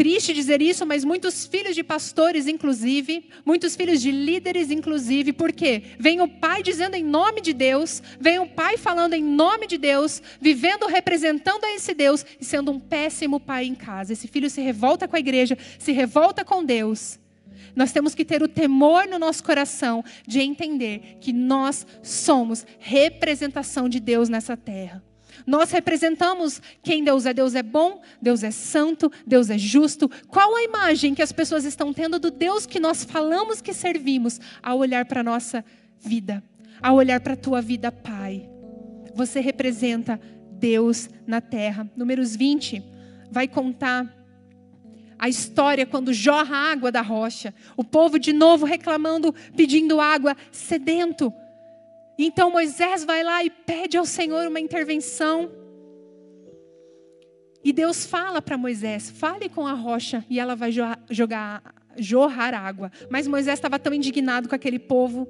Triste 0.00 0.32
dizer 0.32 0.62
isso, 0.62 0.86
mas 0.86 1.04
muitos 1.04 1.44
filhos 1.44 1.74
de 1.74 1.84
pastores, 1.84 2.46
inclusive, 2.46 3.28
muitos 3.44 3.76
filhos 3.76 4.00
de 4.00 4.10
líderes, 4.10 4.70
inclusive, 4.70 5.30
porque 5.30 5.82
vem 5.98 6.22
o 6.22 6.26
pai 6.26 6.62
dizendo 6.62 6.94
em 6.94 7.04
nome 7.04 7.42
de 7.42 7.52
Deus, 7.52 8.02
vem 8.18 8.38
o 8.38 8.46
pai 8.46 8.78
falando 8.78 9.12
em 9.12 9.22
nome 9.22 9.66
de 9.66 9.76
Deus, 9.76 10.22
vivendo 10.40 10.86
representando 10.86 11.66
a 11.66 11.74
esse 11.74 11.92
Deus 11.92 12.24
e 12.40 12.44
sendo 12.46 12.70
um 12.70 12.80
péssimo 12.80 13.38
pai 13.38 13.66
em 13.66 13.74
casa. 13.74 14.14
Esse 14.14 14.26
filho 14.26 14.48
se 14.48 14.62
revolta 14.62 15.06
com 15.06 15.16
a 15.16 15.20
igreja, 15.20 15.58
se 15.78 15.92
revolta 15.92 16.46
com 16.46 16.64
Deus. 16.64 17.18
Nós 17.76 17.92
temos 17.92 18.14
que 18.14 18.24
ter 18.24 18.42
o 18.42 18.48
temor 18.48 19.06
no 19.06 19.18
nosso 19.18 19.44
coração 19.44 20.02
de 20.26 20.40
entender 20.40 21.18
que 21.20 21.30
nós 21.30 21.86
somos 22.02 22.64
representação 22.78 23.86
de 23.86 24.00
Deus 24.00 24.30
nessa 24.30 24.56
terra. 24.56 25.09
Nós 25.46 25.70
representamos 25.70 26.60
quem 26.82 27.04
Deus 27.04 27.26
é. 27.26 27.34
Deus 27.34 27.54
é 27.54 27.62
bom, 27.62 28.02
Deus 28.20 28.42
é 28.42 28.50
santo, 28.50 29.10
Deus 29.26 29.50
é 29.50 29.58
justo. 29.58 30.10
Qual 30.28 30.56
a 30.56 30.62
imagem 30.62 31.14
que 31.14 31.22
as 31.22 31.32
pessoas 31.32 31.64
estão 31.64 31.92
tendo 31.92 32.18
do 32.18 32.30
Deus 32.30 32.66
que 32.66 32.80
nós 32.80 33.04
falamos 33.04 33.60
que 33.60 33.72
servimos 33.72 34.40
ao 34.62 34.78
olhar 34.78 35.04
para 35.04 35.20
a 35.20 35.24
nossa 35.24 35.64
vida, 35.98 36.42
ao 36.80 36.96
olhar 36.96 37.20
para 37.20 37.34
a 37.34 37.36
tua 37.36 37.60
vida, 37.60 37.90
Pai? 37.90 38.48
Você 39.14 39.40
representa 39.40 40.20
Deus 40.52 41.08
na 41.26 41.40
terra. 41.40 41.90
Números 41.96 42.36
20 42.36 42.82
vai 43.30 43.48
contar 43.48 44.20
a 45.20 45.28
história 45.28 45.84
quando 45.84 46.14
jorra 46.14 46.56
água 46.56 46.90
da 46.90 47.02
rocha. 47.02 47.54
O 47.76 47.84
povo 47.84 48.18
de 48.18 48.32
novo 48.32 48.64
reclamando, 48.64 49.34
pedindo 49.54 50.00
água, 50.00 50.34
sedento. 50.50 51.32
Então 52.24 52.50
Moisés 52.50 53.04
vai 53.04 53.22
lá 53.22 53.42
e 53.42 53.50
pede 53.50 53.96
ao 53.96 54.04
Senhor 54.04 54.46
uma 54.46 54.60
intervenção. 54.60 55.50
E 57.64 57.72
Deus 57.72 58.04
fala 58.04 58.42
para 58.42 58.58
Moisés: 58.58 59.10
fale 59.10 59.48
com 59.48 59.66
a 59.66 59.72
rocha 59.72 60.24
e 60.28 60.38
ela 60.38 60.54
vai 60.54 60.70
jogar, 61.10 61.74
jorrar 61.96 62.54
água. 62.54 62.90
Mas 63.08 63.26
Moisés 63.26 63.58
estava 63.58 63.78
tão 63.78 63.94
indignado 63.94 64.48
com 64.48 64.54
aquele 64.54 64.78
povo. 64.78 65.26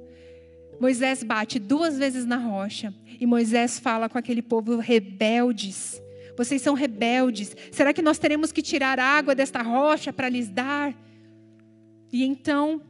Moisés 0.79 1.23
bate 1.23 1.59
duas 1.59 1.97
vezes 1.97 2.25
na 2.25 2.37
rocha. 2.37 2.93
E 3.19 3.25
Moisés 3.25 3.79
fala 3.79 4.09
com 4.09 4.17
aquele 4.17 4.41
povo 4.41 4.77
rebeldes. 4.77 6.01
Vocês 6.35 6.61
são 6.61 6.73
rebeldes. 6.73 7.55
Será 7.71 7.93
que 7.93 8.01
nós 8.01 8.17
teremos 8.17 8.51
que 8.51 8.61
tirar 8.61 8.99
água 8.99 9.35
desta 9.35 9.61
rocha 9.61 10.11
para 10.11 10.27
lhes 10.27 10.49
dar? 10.49 10.93
E 12.11 12.25
então 12.25 12.81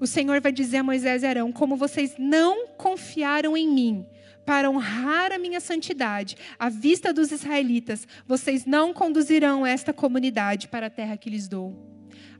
o 0.00 0.06
Senhor 0.06 0.40
vai 0.40 0.52
dizer 0.52 0.78
a 0.78 0.82
Moisés 0.82 1.22
e 1.22 1.26
Arão: 1.26 1.52
Como 1.52 1.76
vocês 1.76 2.14
não 2.18 2.68
confiaram 2.68 3.56
em 3.56 3.68
mim 3.68 4.06
para 4.44 4.70
honrar 4.70 5.32
a 5.32 5.38
minha 5.38 5.60
santidade 5.60 6.36
à 6.58 6.68
vista 6.68 7.12
dos 7.12 7.30
israelitas, 7.30 8.06
vocês 8.26 8.64
não 8.64 8.94
conduzirão 8.94 9.66
esta 9.66 9.92
comunidade 9.92 10.68
para 10.68 10.86
a 10.86 10.90
terra 10.90 11.16
que 11.16 11.28
lhes 11.28 11.48
dou. 11.48 11.76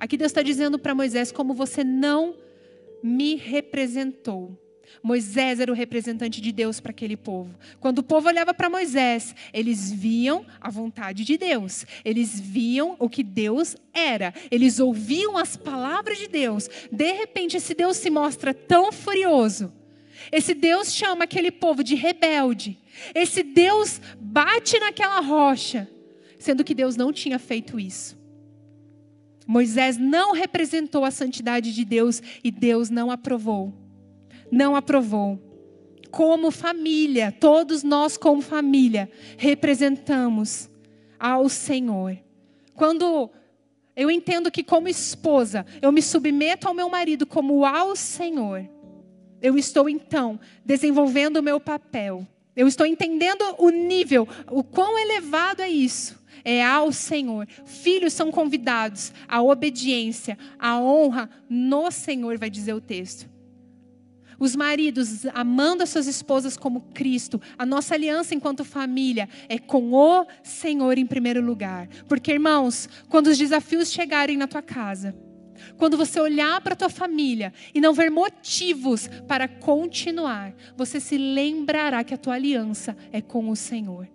Aqui 0.01 0.17
Deus 0.17 0.31
está 0.31 0.43
dizendo 0.43 0.79
para 0.79 0.95
Moisés: 0.95 1.33
Como 1.33 1.55
você 1.55 1.85
não 1.85 2.37
me 3.03 3.37
representou. 3.37 4.59
Moisés 5.03 5.61
era 5.61 5.70
o 5.70 5.74
representante 5.74 6.41
de 6.41 6.53
Deus 6.53 6.80
para 6.80 6.91
aquele 6.91 7.16
povo. 7.16 7.55
Quando 7.80 7.99
o 7.99 8.03
povo 8.03 8.28
olhava 8.28 8.53
para 8.53 8.70
Moisés, 8.70 9.34
eles 9.53 9.91
viam 9.91 10.45
a 10.61 10.70
vontade 10.70 11.24
de 11.24 11.36
Deus, 11.36 11.86
eles 12.05 12.39
viam 12.39 12.97
o 12.99 13.09
que 13.09 13.22
Deus 13.22 13.76
era, 13.93 14.34
eles 14.51 14.80
ouviam 14.80 15.36
as 15.36 15.57
palavras 15.57 16.18
de 16.18 16.28
Deus. 16.28 16.68
De 16.91 17.12
repente, 17.12 17.57
esse 17.57 17.74
Deus 17.74 17.97
se 17.97 18.11
mostra 18.11 18.53
tão 18.53 18.93
furioso. 18.93 19.72
Esse 20.32 20.53
Deus 20.53 20.93
chama 20.93 21.24
aquele 21.24 21.51
povo 21.51 21.82
de 21.82 21.95
rebelde. 21.95 22.78
Esse 23.14 23.43
Deus 23.43 24.01
bate 24.18 24.78
naquela 24.78 25.20
rocha, 25.20 25.89
sendo 26.39 26.64
que 26.64 26.74
Deus 26.74 26.97
não 26.97 27.12
tinha 27.12 27.39
feito 27.39 27.78
isso. 27.78 28.18
Moisés 29.47 29.97
não 29.97 30.32
representou 30.32 31.05
a 31.05 31.11
santidade 31.11 31.72
de 31.72 31.84
Deus 31.84 32.20
e 32.45 32.51
Deus 32.51 32.91
não 32.91 33.11
aprovou 33.11 33.88
não 34.51 34.75
aprovou. 34.77 35.39
Como 36.11 36.51
família, 36.51 37.31
todos 37.33 37.83
nós, 37.83 38.17
como 38.17 38.41
família, 38.41 39.11
representamos 39.37 40.71
ao 41.19 41.49
Senhor. 41.49 42.19
Quando 42.75 43.31
eu 43.95 44.11
entendo 44.11 44.51
que, 44.51 44.63
como 44.63 44.89
esposa, 44.89 45.67
eu 45.83 45.91
me 45.93 46.01
submeto 46.01 46.69
ao 46.69 46.75
meu 46.75 46.89
marido 46.89 47.27
como 47.27 47.65
ao 47.65 47.97
Senhor, 47.97 48.69
eu 49.41 49.57
estou 49.57 49.89
então 49.89 50.39
desenvolvendo 50.65 51.39
o 51.39 51.43
meu 51.43 51.61
papel. 51.61 52.27
Eu 52.57 52.67
estou 52.67 52.87
entendendo 52.87 53.45
o 53.59 53.71
nível, 53.71 54.27
o 54.51 54.65
quão 54.65 54.99
elevado 54.99 55.63
é 55.63 55.69
isso. 55.69 56.19
É 56.45 56.65
ao 56.65 56.91
Senhor. 56.91 57.47
Filhos 57.65 58.13
são 58.13 58.31
convidados 58.31 59.13
à 59.29 59.43
obediência, 59.43 60.39
à 60.59 60.81
honra 60.81 61.29
no 61.49 61.91
Senhor, 61.91 62.39
vai 62.39 62.51
dizer 62.51 62.73
o 62.73 62.81
texto. 62.81 63.29
Os 64.39 64.55
maridos 64.55 65.26
amando 65.34 65.82
as 65.82 65.91
suas 65.91 66.07
esposas 66.07 66.57
como 66.57 66.80
Cristo. 66.95 67.41
A 67.59 67.66
nossa 67.66 67.95
aliança 67.95 68.34
enquanto 68.34 68.64
família 68.64 69.28
é 69.49 69.59
com 69.59 69.93
o 69.93 70.26
Senhor 70.43 70.97
em 70.97 71.07
primeiro 71.07 71.45
lugar. 71.45 71.89
Porque, 72.09 72.32
irmãos, 72.32 72.89
quando 73.09 73.26
os 73.28 73.39
desafios 73.39 73.91
chegarem 73.91 74.36
na 74.36 74.47
tua 74.47 74.62
casa, 74.62 75.14
quando 75.76 75.97
você 75.97 76.20
olhar 76.20 76.61
para 76.61 76.74
a 76.74 76.76
tua 76.76 76.89
família 76.89 77.53
e 77.74 77.80
não 77.80 77.93
ver 77.93 78.11
motivos 78.11 79.09
para 79.26 79.49
continuar, 79.49 80.55
você 80.76 81.01
se 81.01 81.18
lembrará 81.18 82.05
que 82.05 82.14
a 82.14 82.18
tua 82.18 82.34
aliança 82.34 82.97
é 83.12 83.20
com 83.20 83.51
o 83.51 83.57
Senhor. 83.57 84.09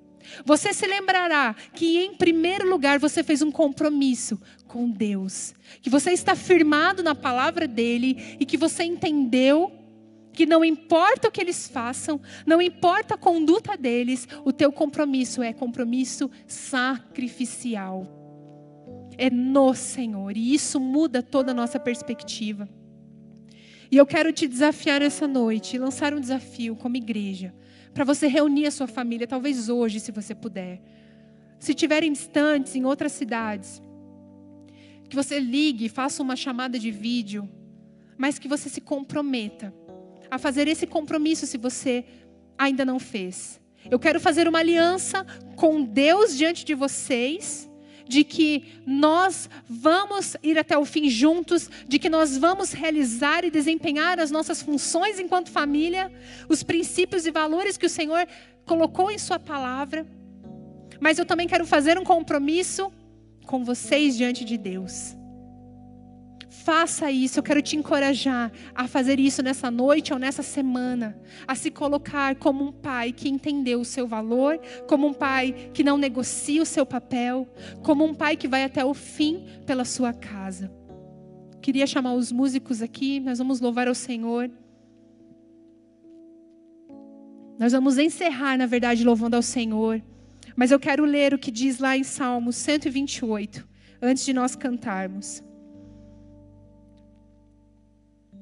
Você 0.46 0.74
se 0.74 0.88
lembrará 0.88 1.54
que, 1.74 1.98
em 1.98 2.16
primeiro 2.16 2.70
lugar, 2.70 2.98
você 2.98 3.22
fez 3.24 3.42
um 3.42 3.52
compromisso 3.52 4.40
com 4.68 4.90
Deus, 4.90 5.54
que 5.82 5.90
você 5.90 6.12
está 6.12 6.34
firmado 6.34 7.04
na 7.04 7.14
palavra 7.14 7.68
dele 7.68 8.38
e 8.40 8.46
que 8.46 8.56
você 8.56 8.84
entendeu 8.84 9.83
que 10.34 10.46
não 10.46 10.66
importa 10.66 11.28
o 11.28 11.32
que 11.32 11.40
eles 11.40 11.68
façam, 11.68 12.20
não 12.46 12.62
importa 12.62 13.14
a 13.14 13.18
conduta 13.18 13.78
deles, 13.78 14.28
o 14.44 14.52
teu 14.52 14.72
compromisso 14.72 15.42
é 15.42 15.54
compromisso 15.54 16.30
sacrificial. 16.48 18.06
É 19.18 19.30
no 19.30 19.74
Senhor, 19.76 20.36
e 20.36 20.54
isso 20.54 20.80
muda 20.80 21.22
toda 21.22 21.52
a 21.52 21.54
nossa 21.54 21.80
perspectiva. 21.80 22.68
E 23.92 23.98
eu 23.98 24.08
quero 24.08 24.34
te 24.34 24.48
desafiar 24.48 25.04
essa 25.04 25.28
noite, 25.28 25.78
lançar 25.78 26.16
um 26.16 26.20
desafio 26.20 26.76
como 26.76 26.98
igreja, 26.98 27.54
para 27.94 28.04
você 28.04 28.26
reunir 28.26 28.66
a 28.66 28.72
sua 28.72 28.88
família, 28.88 29.28
talvez 29.28 29.70
hoje, 29.70 30.00
se 30.00 30.12
você 30.12 30.34
puder. 30.34 30.82
Se 31.60 31.76
tiverem 31.76 32.12
distantes 32.12 32.76
em 32.76 32.86
outras 32.86 33.12
cidades, 33.12 33.82
que 35.08 35.16
você 35.16 35.40
ligue, 35.40 35.90
faça 35.90 36.24
uma 36.24 36.36
chamada 36.36 36.80
de 36.80 36.90
vídeo, 36.90 37.48
mas 38.18 38.40
que 38.40 38.48
você 38.48 38.68
se 38.68 38.82
comprometa 38.82 39.72
a 40.34 40.40
fazer 40.40 40.68
esse 40.68 40.88
compromisso 40.88 41.46
se 41.46 41.60
você 41.60 42.04
ainda 42.58 42.84
não 42.84 42.98
fez. 42.98 43.62
Eu 43.90 44.00
quero 44.00 44.20
fazer 44.20 44.48
uma 44.48 44.58
aliança 44.58 45.24
com 45.56 45.84
Deus 45.84 46.36
diante 46.36 46.66
de 46.66 46.74
vocês, 46.74 47.70
de 48.08 48.24
que 48.24 48.82
nós 48.84 49.48
vamos 49.70 50.36
ir 50.42 50.58
até 50.58 50.76
o 50.76 50.86
fim 50.86 51.08
juntos, 51.08 51.70
de 51.88 52.00
que 52.00 52.10
nós 52.10 52.36
vamos 52.36 52.72
realizar 52.72 53.46
e 53.46 53.52
desempenhar 53.52 54.20
as 54.20 54.32
nossas 54.32 54.60
funções 54.60 55.20
enquanto 55.20 55.52
família, 55.52 56.12
os 56.50 56.64
princípios 56.64 57.28
e 57.28 57.32
valores 57.32 57.78
que 57.78 57.86
o 57.86 57.90
Senhor 57.90 58.28
colocou 58.66 59.12
em 59.12 59.20
Sua 59.20 59.38
palavra. 59.38 60.04
Mas 61.00 61.20
eu 61.20 61.26
também 61.28 61.48
quero 61.48 61.68
fazer 61.68 61.96
um 62.00 62.04
compromisso 62.04 62.92
com 63.46 63.64
vocês 63.64 64.18
diante 64.18 64.44
de 64.44 64.58
Deus. 64.58 65.16
Faça 66.64 67.12
isso, 67.12 67.40
eu 67.40 67.44
quero 67.44 67.62
te 67.62 67.76
encorajar 67.76 68.50
a 68.74 68.88
fazer 68.88 69.20
isso 69.20 69.44
nessa 69.44 69.70
noite 69.70 70.14
ou 70.14 70.20
nessa 70.20 70.42
semana, 70.42 71.20
a 71.46 71.56
se 71.56 71.70
colocar 71.70 72.36
como 72.36 72.64
um 72.64 72.72
pai 72.72 73.12
que 73.12 73.28
entendeu 73.28 73.82
o 73.82 73.86
seu 73.86 74.08
valor, 74.08 74.58
como 74.88 75.06
um 75.06 75.14
pai 75.14 75.72
que 75.74 75.84
não 75.84 75.98
negocia 75.98 76.62
o 76.62 76.66
seu 76.66 76.86
papel, 76.86 77.50
como 77.84 78.06
um 78.06 78.14
pai 78.14 78.38
que 78.38 78.48
vai 78.48 78.64
até 78.64 78.86
o 78.86 78.94
fim 78.94 79.44
pela 79.66 79.84
sua 79.84 80.14
casa. 80.14 80.72
Queria 81.62 81.86
chamar 81.86 82.14
os 82.14 82.32
músicos 82.32 82.82
aqui, 82.82 83.20
nós 83.20 83.40
vamos 83.40 83.60
louvar 83.60 83.90
ao 83.90 83.96
Senhor. 83.96 84.50
Nós 87.60 87.74
vamos 87.74 87.98
encerrar, 87.98 88.58
na 88.58 88.68
verdade, 88.68 89.04
louvando 89.04 89.36
ao 89.36 89.42
Senhor. 89.42 90.02
Mas 90.56 90.72
eu 90.72 90.80
quero 90.80 91.04
ler 91.04 91.34
o 91.34 91.38
que 91.38 91.52
diz 91.52 91.80
lá 91.80 91.98
em 91.98 92.06
Salmos 92.06 92.56
128, 92.56 93.68
antes 94.02 94.24
de 94.24 94.32
nós 94.32 94.56
cantarmos. 94.56 95.44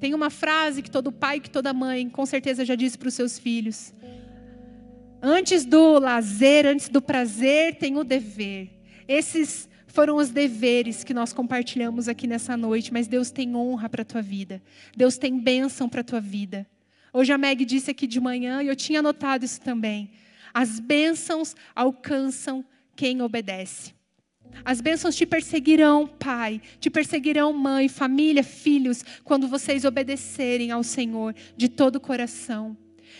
Tem 0.01 0.15
uma 0.15 0.31
frase 0.31 0.81
que 0.81 0.89
todo 0.89 1.11
pai, 1.11 1.39
que 1.39 1.49
toda 1.49 1.71
mãe, 1.71 2.09
com 2.09 2.25
certeza 2.25 2.65
já 2.65 2.73
disse 2.73 2.97
para 2.97 3.07
os 3.07 3.13
seus 3.13 3.37
filhos: 3.37 3.93
Antes 5.21 5.63
do 5.63 5.99
lazer, 5.99 6.65
antes 6.65 6.89
do 6.89 6.99
prazer, 6.99 7.75
tem 7.75 7.95
o 7.95 8.03
dever. 8.03 8.71
Esses 9.07 9.69
foram 9.85 10.15
os 10.15 10.31
deveres 10.31 11.03
que 11.03 11.13
nós 11.13 11.31
compartilhamos 11.31 12.07
aqui 12.07 12.25
nessa 12.25 12.57
noite, 12.57 12.91
mas 12.91 13.07
Deus 13.07 13.29
tem 13.29 13.55
honra 13.55 13.87
para 13.87 14.01
a 14.01 14.05
tua 14.05 14.23
vida. 14.23 14.59
Deus 14.97 15.19
tem 15.19 15.37
bênção 15.37 15.87
para 15.87 16.01
a 16.01 16.03
tua 16.03 16.19
vida. 16.19 16.65
Hoje 17.13 17.31
a 17.31 17.37
Meg 17.37 17.63
disse 17.63 17.91
aqui 17.91 18.07
de 18.07 18.19
manhã, 18.19 18.63
e 18.63 18.67
eu 18.69 18.75
tinha 18.75 19.03
notado 19.03 19.43
isso 19.43 19.61
também. 19.61 20.09
As 20.51 20.79
bênçãos 20.79 21.55
alcançam 21.75 22.65
quem 22.95 23.21
obedece. 23.21 23.93
As 24.63 24.81
bênçãos 24.81 25.15
te 25.15 25.25
perseguirão, 25.25 26.07
pai, 26.07 26.61
te 26.79 26.89
perseguirão, 26.89 27.53
mãe, 27.53 27.87
família, 27.87 28.43
filhos, 28.43 29.03
quando 29.23 29.47
vocês 29.47 29.85
obedecerem 29.85 30.71
ao 30.71 30.83
Senhor 30.83 31.35
de 31.55 31.67
todo 31.67 31.95
o 31.97 32.01
coração. 32.01 32.77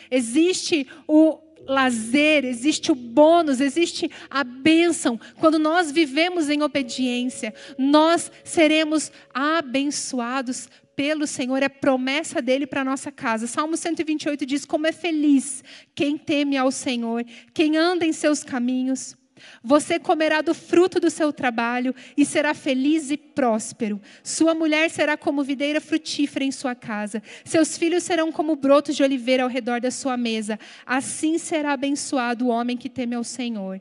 Existe 0.10 0.88
o 1.08 1.40
lazer, 1.68 2.44
existe 2.46 2.92
o 2.92 2.96
bônus, 2.96 3.62
existe 3.62 4.10
a 4.30 4.44
bênção. 4.44 5.20
Quando 5.40 5.60
nós 5.60 5.92
vivemos 5.92 6.50
em 6.50 6.62
obediência, 6.62 7.54
nós 7.78 8.32
seremos 8.44 9.12
abençoados 9.34 10.70
pelo 10.96 11.26
Senhor, 11.26 11.64
é 11.64 11.70
promessa 11.70 12.42
dele 12.42 12.68
para 12.68 12.84
nossa 12.84 13.12
casa. 13.12 13.48
Salmo 13.48 13.78
128 13.78 14.46
diz: 14.46 14.66
Como 14.66 14.86
é 14.86 14.92
feliz 14.92 15.64
quem 15.96 16.18
teme 16.18 16.58
ao 16.58 16.72
Senhor, 16.72 17.26
quem 17.54 17.78
anda 17.78 18.06
em 18.06 18.14
seus 18.14 18.44
caminhos. 18.44 19.16
Você 19.64 20.00
comerá 20.00 20.42
do 20.42 20.54
fruto 20.54 21.00
do 21.00 21.10
seu 21.10 21.32
trabalho 21.32 21.94
e 22.18 22.26
será 22.26 22.54
feliz 22.54 23.12
e 23.12 23.18
próspero. 23.18 24.02
Sua 24.24 24.56
mulher 24.56 24.89
será 24.89 25.16
como 25.16 25.44
videira 25.44 25.80
frutífera 25.80 26.44
em 26.44 26.52
sua 26.52 26.74
casa. 26.74 27.22
Seus 27.46 27.78
filhos 27.78 28.04
serão 28.04 28.32
como 28.32 28.56
brotos 28.56 28.96
de 28.96 29.04
oliveira 29.04 29.44
ao 29.44 29.50
redor 29.50 29.80
da 29.80 29.92
sua 29.92 30.18
mesa. 30.18 30.60
Assim 30.86 31.38
será 31.38 31.74
abençoado 31.74 32.46
o 32.46 32.50
homem 32.50 32.76
que 32.76 32.89
teme 32.89 33.16
ao 33.16 33.24
Senhor. 33.24 33.80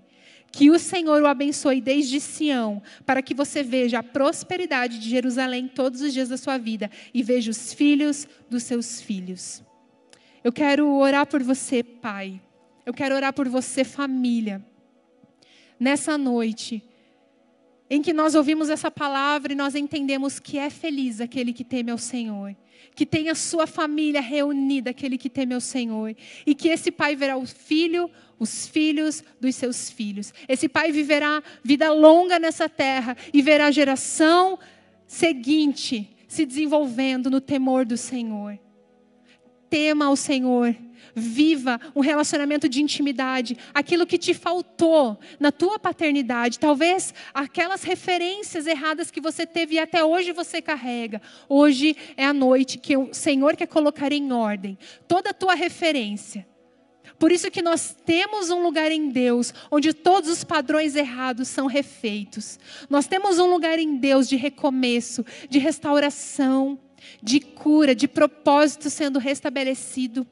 Que 0.53 0.71
o 0.71 0.79
Senhor 0.79 1.23
o 1.23 1.27
abençoe 1.27 1.81
desde 1.81 2.21
Sião, 2.21 2.83
para 3.07 3.23
que 3.23 3.33
você 3.33 3.63
veja 3.63 4.01
a 4.01 4.03
prosperidade 4.03 4.99
de 4.99 5.09
Jerusalém 5.09 5.69
todos 5.69 6.01
os 6.01 6.13
dias 6.13 6.29
da 6.29 6.37
sua 6.37 6.59
vida 6.59 6.91
e 7.15 7.23
veja 7.23 7.51
os 7.51 7.73
filhos 7.73 8.27
dos 8.49 8.65
seus 8.65 9.01
filhos. 9.01 9.63
Eu 10.43 10.53
quero 10.53 10.93
orar 10.93 11.27
por 11.27 11.43
você, 11.43 11.83
pai. 11.83 12.41
Eu 12.85 12.93
quero 12.93 13.15
orar 13.15 13.33
por 13.33 13.49
você, 13.49 13.85
família 13.85 14.65
nessa 15.81 16.19
noite, 16.19 16.85
em 17.89 18.03
que 18.03 18.13
nós 18.13 18.35
ouvimos 18.35 18.69
essa 18.69 18.91
palavra 18.91 19.53
e 19.53 19.57
nós 19.57 19.75
entendemos 19.75 20.39
que 20.39 20.59
é 20.59 20.69
feliz 20.69 21.21
aquele 21.21 21.53
que 21.55 21.65
teme 21.65 21.91
ao 21.91 21.99
Senhor, 21.99 22.55
que 22.95 23.07
tem 23.07 23.31
a 23.31 23.35
sua 23.35 23.67
família 23.67 24.21
reunida, 24.21 24.91
aquele 24.91 25.17
que 25.17 25.31
teme 25.31 25.55
ao 25.55 25.61
Senhor, 25.61 26.15
e 26.47 26.55
que 26.55 26.69
esse 26.69 26.93
pai 26.93 27.17
verá 27.17 27.37
o 27.37 27.47
filho, 27.47 28.11
os 28.39 28.67
filhos 28.67 29.25
dos 29.41 29.57
seus 29.57 29.91
filhos. 29.91 30.33
Esse 30.47 30.69
pai 30.69 30.93
viverá 30.93 31.43
vida 31.65 31.91
longa 31.93 32.39
nessa 32.39 32.69
terra 32.69 33.17
e 33.33 33.41
verá 33.43 33.67
a 33.67 33.73
geração 33.73 34.59
seguinte 35.07 36.09
se 36.29 36.47
desenvolvendo 36.47 37.29
no 37.29 37.41
temor 37.41 37.85
do 37.85 37.97
Senhor. 37.97 38.57
Tema 39.69 40.07
ao 40.07 40.15
Senhor 40.15 40.77
Viva 41.21 41.79
um 41.95 42.01
relacionamento 42.01 42.69
de 42.69 42.83
intimidade, 42.83 43.57
aquilo 43.75 44.07
que 44.07 44.19
te 44.19 44.33
faltou 44.35 45.21
na 45.39 45.53
tua 45.53 45.79
paternidade, 45.79 46.59
talvez 46.59 47.13
aquelas 47.35 47.83
referências 47.83 48.67
erradas 48.67 49.11
que 49.11 49.21
você 49.21 49.47
teve 49.47 49.75
e 49.75 49.79
até 49.79 50.05
hoje 50.05 50.33
você 50.33 50.63
carrega. 50.63 51.21
Hoje 51.49 51.97
é 52.17 52.25
a 52.25 52.33
noite 52.33 52.79
que 52.79 52.97
o 52.97 53.13
Senhor 53.13 53.55
quer 53.55 53.67
colocar 53.67 54.11
em 54.13 54.33
ordem 54.33 54.79
toda 55.07 55.31
a 55.31 55.35
tua 55.35 55.55
referência. 55.55 56.47
Por 57.19 57.31
isso 57.31 57.51
que 57.51 57.61
nós 57.61 57.95
temos 58.07 58.49
um 58.49 58.63
lugar 58.63 58.91
em 58.91 59.11
Deus 59.11 59.53
onde 59.71 59.93
todos 59.93 60.31
os 60.31 60.43
padrões 60.43 60.97
errados 60.97 61.49
são 61.49 61.67
refeitos. 61.67 62.59
Nós 62.89 63.07
temos 63.07 63.39
um 63.39 63.47
lugar 63.47 63.79
em 63.79 63.97
Deus 63.97 64.27
de 64.27 64.37
recomeço, 64.37 65.25
de 65.49 65.59
restauração, 65.59 66.79
de 67.23 67.41
cura, 67.41 67.95
de 67.95 68.09
propósito 68.09 68.89
sendo 68.89 69.19
restabelecido. 69.19 70.27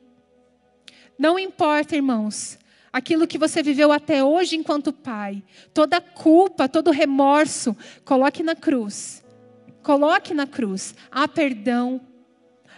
Não 1.18 1.36
importa, 1.36 1.96
irmãos, 1.96 2.56
aquilo 2.92 3.26
que 3.26 3.38
você 3.38 3.60
viveu 3.62 3.90
até 3.90 4.22
hoje 4.22 4.54
enquanto 4.54 4.92
pai, 4.92 5.42
toda 5.74 6.00
culpa, 6.00 6.68
todo 6.68 6.92
remorso, 6.92 7.76
coloque 8.04 8.42
na 8.42 8.54
cruz. 8.54 9.24
Coloque 9.82 10.32
na 10.32 10.46
cruz. 10.46 10.94
Há 11.10 11.26
perdão, 11.26 12.00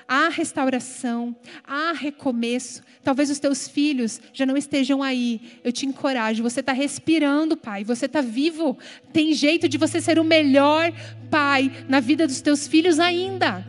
há 0.08 0.28
restauração, 0.28 1.36
há 1.66 1.92
recomeço. 1.92 2.82
Talvez 3.02 3.30
os 3.30 3.38
teus 3.38 3.68
filhos 3.68 4.20
já 4.32 4.46
não 4.46 4.56
estejam 4.56 5.02
aí. 5.02 5.58
Eu 5.62 5.72
te 5.72 5.84
encorajo. 5.84 6.42
Você 6.42 6.60
está 6.60 6.72
respirando, 6.72 7.56
pai. 7.56 7.84
Você 7.84 8.06
está 8.06 8.20
vivo. 8.20 8.78
Tem 9.12 9.34
jeito 9.34 9.68
de 9.68 9.76
você 9.76 10.00
ser 10.00 10.18
o 10.18 10.24
melhor 10.24 10.92
pai 11.30 11.70
na 11.88 12.00
vida 12.00 12.26
dos 12.26 12.40
teus 12.40 12.66
filhos 12.66 12.98
ainda. 12.98 13.66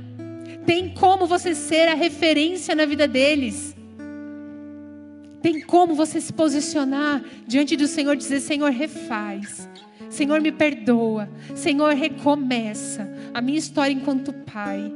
Tem 0.65 0.93
como 0.93 1.26
você 1.26 1.55
ser 1.55 1.88
a 1.88 1.93
referência 1.95 2.76
na 2.76 2.86
vida 2.86 3.07
deles. 3.07 3.76
Tem 5.41 5.59
como 5.61 5.95
você 5.95 6.21
se 6.21 6.31
posicionar 6.31 7.23
diante 7.47 7.75
do 7.75 7.87
Senhor 7.87 8.13
e 8.13 8.17
dizer: 8.17 8.39
Senhor, 8.39 8.71
refaz. 8.71 9.67
Senhor, 10.09 10.41
me 10.41 10.51
perdoa. 10.51 11.29
Senhor, 11.55 11.93
recomeça 11.93 13.09
a 13.33 13.41
minha 13.41 13.57
história 13.57 13.93
enquanto 13.93 14.33
pai, 14.33 14.91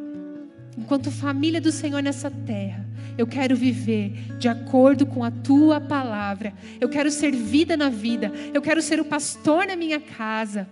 enquanto 0.77 1.09
família 1.09 1.61
do 1.61 1.71
Senhor 1.71 2.03
nessa 2.03 2.29
terra. 2.29 2.85
Eu 3.17 3.25
quero 3.25 3.55
viver 3.55 4.11
de 4.37 4.49
acordo 4.49 5.05
com 5.05 5.23
a 5.23 5.31
tua 5.31 5.79
palavra. 5.79 6.53
Eu 6.81 6.89
quero 6.89 7.09
ser 7.09 7.31
vida 7.31 7.77
na 7.77 7.89
vida. 7.89 8.31
Eu 8.53 8.61
quero 8.61 8.81
ser 8.81 8.99
o 8.99 9.05
pastor 9.05 9.65
na 9.65 9.75
minha 9.75 10.01
casa. 10.01 10.67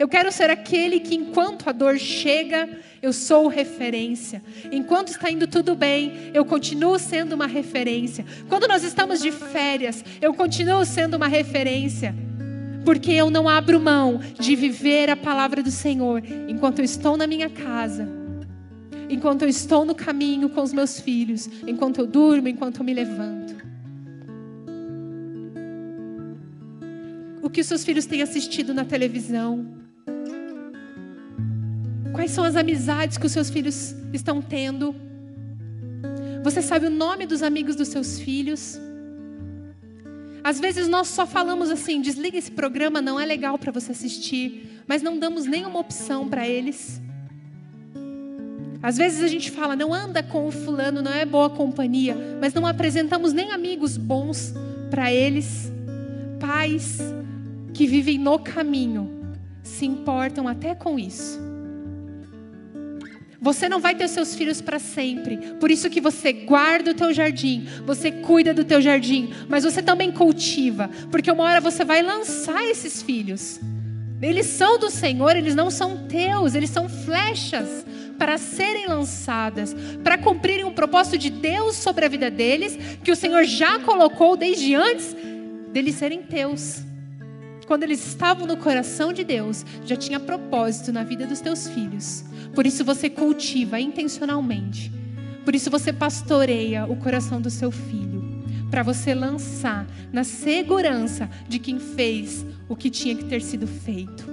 Eu 0.00 0.08
quero 0.08 0.32
ser 0.32 0.48
aquele 0.48 0.98
que, 0.98 1.14
enquanto 1.14 1.68
a 1.68 1.72
dor 1.72 1.98
chega, 1.98 2.66
eu 3.02 3.12
sou 3.12 3.48
referência. 3.48 4.42
Enquanto 4.72 5.08
está 5.08 5.30
indo 5.30 5.46
tudo 5.46 5.76
bem, 5.76 6.30
eu 6.32 6.42
continuo 6.42 6.98
sendo 6.98 7.34
uma 7.34 7.46
referência. 7.46 8.24
Quando 8.48 8.66
nós 8.66 8.82
estamos 8.82 9.20
de 9.20 9.30
férias, 9.30 10.02
eu 10.18 10.32
continuo 10.32 10.86
sendo 10.86 11.18
uma 11.18 11.28
referência. 11.28 12.14
Porque 12.82 13.12
eu 13.12 13.28
não 13.28 13.46
abro 13.46 13.78
mão 13.78 14.22
de 14.38 14.56
viver 14.56 15.10
a 15.10 15.16
palavra 15.16 15.62
do 15.62 15.70
Senhor 15.70 16.22
enquanto 16.48 16.78
eu 16.78 16.84
estou 16.86 17.14
na 17.18 17.26
minha 17.26 17.50
casa, 17.50 18.08
enquanto 19.06 19.42
eu 19.42 19.50
estou 19.50 19.84
no 19.84 19.94
caminho 19.94 20.48
com 20.48 20.62
os 20.62 20.72
meus 20.72 20.98
filhos, 20.98 21.46
enquanto 21.66 21.98
eu 21.98 22.06
durmo, 22.06 22.48
enquanto 22.48 22.78
eu 22.78 22.84
me 22.84 22.94
levanto. 22.94 23.54
O 27.42 27.50
que 27.50 27.60
os 27.60 27.66
seus 27.66 27.84
filhos 27.84 28.06
têm 28.06 28.22
assistido 28.22 28.72
na 28.72 28.86
televisão? 28.86 29.78
Quais 32.20 32.32
são 32.32 32.44
as 32.44 32.54
amizades 32.54 33.16
que 33.16 33.24
os 33.24 33.32
seus 33.32 33.48
filhos 33.48 33.94
estão 34.12 34.42
tendo? 34.42 34.94
Você 36.44 36.60
sabe 36.60 36.84
o 36.84 36.90
nome 36.90 37.24
dos 37.24 37.42
amigos 37.42 37.76
dos 37.76 37.88
seus 37.88 38.20
filhos? 38.20 38.78
Às 40.44 40.60
vezes 40.60 40.86
nós 40.86 41.08
só 41.08 41.26
falamos 41.26 41.70
assim: 41.70 41.98
desliga 41.98 42.36
esse 42.36 42.50
programa, 42.50 43.00
não 43.00 43.18
é 43.18 43.24
legal 43.24 43.56
para 43.56 43.72
você 43.72 43.92
assistir, 43.92 44.82
mas 44.86 45.00
não 45.00 45.18
damos 45.18 45.46
nenhuma 45.46 45.78
opção 45.78 46.28
para 46.28 46.46
eles. 46.46 47.00
Às 48.82 48.98
vezes 48.98 49.22
a 49.22 49.28
gente 49.28 49.50
fala, 49.50 49.74
não 49.74 49.94
anda 49.94 50.22
com 50.22 50.46
o 50.46 50.50
fulano, 50.50 51.00
não 51.00 51.14
é 51.14 51.24
boa 51.24 51.48
companhia, 51.48 52.14
mas 52.38 52.52
não 52.52 52.66
apresentamos 52.66 53.32
nem 53.32 53.50
amigos 53.50 53.96
bons 53.96 54.52
para 54.90 55.10
eles. 55.10 55.72
Pais 56.38 56.98
que 57.72 57.86
vivem 57.86 58.18
no 58.18 58.38
caminho 58.38 59.32
se 59.62 59.86
importam 59.86 60.46
até 60.46 60.74
com 60.74 60.98
isso. 60.98 61.49
Você 63.40 63.68
não 63.68 63.80
vai 63.80 63.94
ter 63.94 64.06
seus 64.08 64.34
filhos 64.34 64.60
para 64.60 64.78
sempre. 64.78 65.38
Por 65.58 65.70
isso 65.70 65.88
que 65.88 66.00
você 66.00 66.32
guarda 66.32 66.90
o 66.90 66.94
teu 66.94 67.12
jardim, 67.12 67.66
você 67.86 68.12
cuida 68.12 68.52
do 68.52 68.64
teu 68.64 68.82
jardim, 68.82 69.30
mas 69.48 69.64
você 69.64 69.82
também 69.82 70.12
cultiva, 70.12 70.90
porque 71.10 71.30
uma 71.30 71.44
hora 71.44 71.60
você 71.60 71.82
vai 71.82 72.02
lançar 72.02 72.62
esses 72.66 73.02
filhos. 73.02 73.58
Eles 74.20 74.46
são 74.46 74.78
do 74.78 74.90
Senhor, 74.90 75.34
eles 75.34 75.54
não 75.54 75.70
são 75.70 76.06
teus, 76.06 76.54
eles 76.54 76.68
são 76.68 76.88
flechas 76.88 77.86
para 78.18 78.36
serem 78.36 78.86
lançadas, 78.86 79.74
para 80.04 80.18
cumprirem 80.18 80.66
um 80.66 80.74
propósito 80.74 81.16
de 81.16 81.30
Deus 81.30 81.76
sobre 81.76 82.04
a 82.04 82.08
vida 82.08 82.30
deles, 82.30 82.78
que 83.02 83.10
o 83.10 83.16
Senhor 83.16 83.44
já 83.44 83.78
colocou 83.78 84.36
desde 84.36 84.74
antes 84.74 85.16
deles 85.72 85.94
serem 85.94 86.22
teus. 86.22 86.82
Quando 87.66 87.84
eles 87.84 88.06
estavam 88.06 88.46
no 88.46 88.58
coração 88.58 89.10
de 89.10 89.24
Deus, 89.24 89.64
já 89.86 89.96
tinha 89.96 90.20
propósito 90.20 90.92
na 90.92 91.02
vida 91.02 91.26
dos 91.26 91.40
teus 91.40 91.68
filhos. 91.68 92.24
Por 92.54 92.66
isso 92.66 92.84
você 92.84 93.08
cultiva 93.08 93.80
intencionalmente. 93.80 94.92
Por 95.44 95.54
isso 95.54 95.70
você 95.70 95.92
pastoreia 95.92 96.84
o 96.86 96.96
coração 96.96 97.40
do 97.40 97.50
seu 97.50 97.70
filho. 97.70 98.20
Para 98.70 98.82
você 98.82 99.14
lançar 99.14 99.86
na 100.12 100.22
segurança 100.22 101.28
de 101.48 101.58
quem 101.58 101.78
fez 101.78 102.44
o 102.68 102.76
que 102.76 102.90
tinha 102.90 103.14
que 103.14 103.24
ter 103.24 103.42
sido 103.42 103.66
feito. 103.66 104.24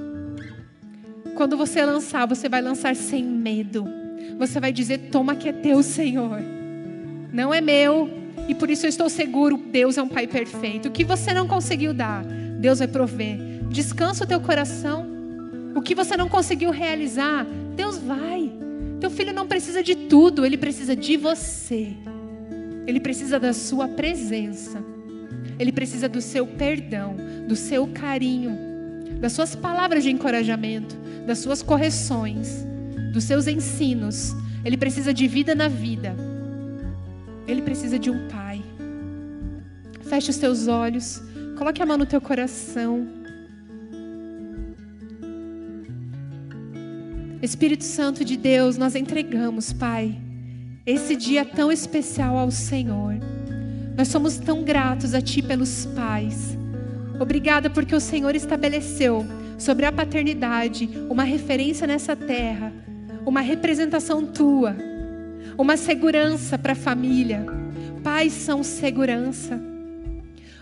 Quando 1.36 1.58
você 1.58 1.84
lançar, 1.86 2.26
você 2.26 2.50
vai 2.50 2.62
lançar 2.62 2.96
sem 2.96 3.24
medo. 3.24 3.88
Você 4.38 4.60
vai 4.60 4.72
dizer: 4.72 5.10
Toma 5.12 5.36
que 5.36 5.50
é 5.50 5.54
teu, 5.54 5.82
Senhor. 5.82 6.40
Não 7.32 7.54
é 7.54 7.62
meu. 7.62 8.10
E 8.48 8.56
por 8.56 8.70
isso 8.70 8.86
eu 8.86 8.90
estou 8.90 9.10
seguro: 9.10 9.58
Deus 9.58 9.98
é 9.98 10.02
um 10.02 10.08
Pai 10.08 10.28
perfeito. 10.28 10.88
O 10.88 10.92
que 10.92 11.04
você 11.04 11.34
não 11.34 11.48
conseguiu 11.48 11.94
dar, 11.94 12.24
Deus 12.60 12.80
vai 12.80 12.88
prover. 12.88 13.38
Descansa 13.70 14.24
o 14.24 14.28
teu 14.28 14.40
coração. 14.40 15.06
O 15.76 15.82
que 15.82 15.94
você 15.94 16.18
não 16.18 16.28
conseguiu 16.28 16.72
realizar, 16.72 17.46
Deus 17.78 18.00
vai. 18.00 18.52
Teu 19.00 19.10
filho 19.12 19.32
não 19.32 19.48
precisa 19.48 19.84
de 19.84 19.96
tudo, 19.96 20.46
ele 20.46 20.58
precisa 20.58 20.96
de 20.96 21.16
você. 21.16 21.96
Ele 22.88 23.00
precisa 23.00 23.40
da 23.40 23.54
sua 23.54 23.88
presença. 23.88 24.84
Ele 25.60 25.72
precisa 25.72 26.10
do 26.10 26.20
seu 26.20 26.46
perdão, 26.46 27.16
do 27.48 27.56
seu 27.56 27.88
carinho, 27.88 28.58
das 29.22 29.34
suas 29.34 29.56
palavras 29.56 30.04
de 30.04 30.10
encorajamento, 30.10 30.96
das 31.26 31.40
suas 31.40 31.62
correções, 31.62 32.66
dos 33.14 33.24
seus 33.24 33.48
ensinos. 33.48 34.36
Ele 34.66 34.78
precisa 34.78 35.14
de 35.14 35.28
vida 35.28 35.54
na 35.54 35.68
vida. 35.68 36.16
Ele 37.48 37.62
precisa 37.62 37.98
de 38.00 38.10
um 38.10 38.28
pai. 38.28 38.62
Feche 40.02 40.32
os 40.32 40.38
teus 40.38 40.68
olhos, 40.68 41.22
coloque 41.58 41.82
a 41.82 41.86
mão 41.86 41.98
no 41.98 42.06
teu 42.06 42.22
coração. 42.22 43.08
Espírito 47.42 47.84
Santo 47.84 48.26
de 48.26 48.36
Deus, 48.36 48.78
nós 48.78 48.96
entregamos, 48.96 49.72
Pai, 49.72 50.18
esse 50.86 51.16
dia 51.16 51.46
tão 51.46 51.72
especial 51.72 52.38
ao 52.38 52.50
Senhor. 52.50 53.16
Nós 53.96 54.08
somos 54.08 54.38
tão 54.38 54.64
gratos 54.64 55.14
a 55.14 55.22
Ti 55.22 55.42
pelos 55.42 55.86
pais. 55.86 56.58
Obrigada 57.20 57.70
porque 57.70 57.96
o 57.96 58.00
Senhor 58.00 58.36
estabeleceu 58.36 59.26
sobre 59.58 59.86
a 59.86 59.92
paternidade 59.92 60.90
uma 61.10 61.24
referência 61.24 61.86
nessa 61.86 62.16
terra, 62.16 62.72
uma 63.26 63.42
representação 63.42 64.26
tua, 64.26 64.76
uma 65.58 65.78
segurança 65.78 66.58
para 66.58 66.74
a 66.74 66.76
família. 66.76 67.46
Pais 68.04 68.34
são 68.34 68.64
segurança. 68.64 69.60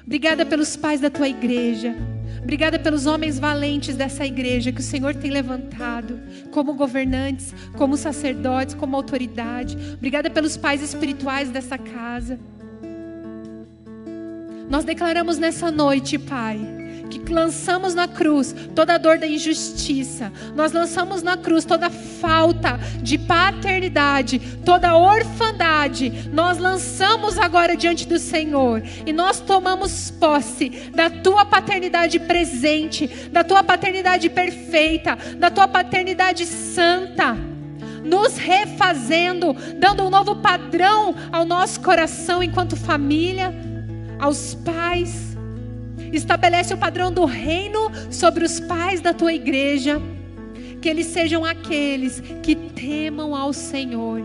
Obrigada 0.06 0.46
pelos 0.46 0.76
pais 0.76 1.00
da 1.00 1.10
tua 1.10 1.28
igreja. 1.28 1.96
Obrigada 2.46 2.78
pelos 2.78 3.08
homens 3.08 3.40
valentes 3.40 3.96
dessa 3.96 4.24
igreja 4.24 4.72
que 4.72 4.80
o 4.80 4.84
Senhor 4.84 5.16
tem 5.16 5.32
levantado 5.32 6.20
como 6.52 6.76
governantes, 6.76 7.56
como 7.76 7.98
sacerdotes, 7.98 8.76
como 8.76 8.96
autoridade. 8.96 9.76
Obrigada 9.96 10.30
pelos 10.30 10.56
pais 10.56 10.84
espirituais 10.84 11.50
dessa 11.50 11.76
casa. 11.76 12.40
Nós 14.70 14.86
declaramos 14.86 15.40
nessa 15.40 15.72
noite, 15.72 16.20
Pai, 16.20 16.60
que 17.10 17.32
lançamos 17.32 17.94
na 17.94 18.08
cruz 18.08 18.56
toda 18.74 18.96
a 18.96 18.98
dor 18.98 19.18
da 19.18 19.28
injustiça, 19.28 20.32
nós 20.56 20.72
lançamos 20.72 21.22
na 21.22 21.38
cruz 21.38 21.66
toda 21.66 21.88
a 21.88 21.90
falta 21.90 22.80
de 23.02 23.18
paternidade, 23.18 24.40
toda 24.66 24.90
a 24.90 24.98
orfandade, 24.98 26.30
nós 26.32 26.58
lançamos 26.58 27.38
agora 27.38 27.76
diante 27.76 28.08
do 28.08 28.20
Senhor 28.20 28.82
e 29.06 29.14
nós 29.14 29.40
tomamos 29.40 30.12
posse 30.12 30.70
da 30.94 31.10
tua 31.10 31.46
paternidade 31.46 32.20
presente, 32.20 33.08
da 33.32 33.44
tua 33.44 33.64
paternidade 33.64 34.30
perfeita, 34.30 35.18
da 35.38 35.50
tua 35.50 35.68
paternidade 35.68 36.46
santa 36.46 37.36
nos 38.04 38.38
refazendo, 38.38 39.56
dando 39.78 40.04
um 40.04 40.10
novo 40.12 40.36
padrão 40.36 41.16
ao 41.32 41.44
nosso 41.44 41.82
coração 41.82 42.44
enquanto 42.44 42.76
família, 42.76 43.52
aos 44.20 44.54
pais, 44.54 45.35
Estabelece 46.16 46.74
o 46.74 46.78
padrão 46.78 47.12
do 47.12 47.26
reino 47.26 47.92
sobre 48.10 48.46
os 48.46 48.60
pais 48.60 49.02
da 49.02 49.14
tua 49.14 49.34
igreja. 49.34 50.02
Que 50.82 50.88
eles 50.88 51.08
sejam 51.08 51.44
aqueles 51.44 52.22
que 52.42 52.56
temam 52.56 53.36
ao 53.36 53.52
Senhor, 53.52 54.22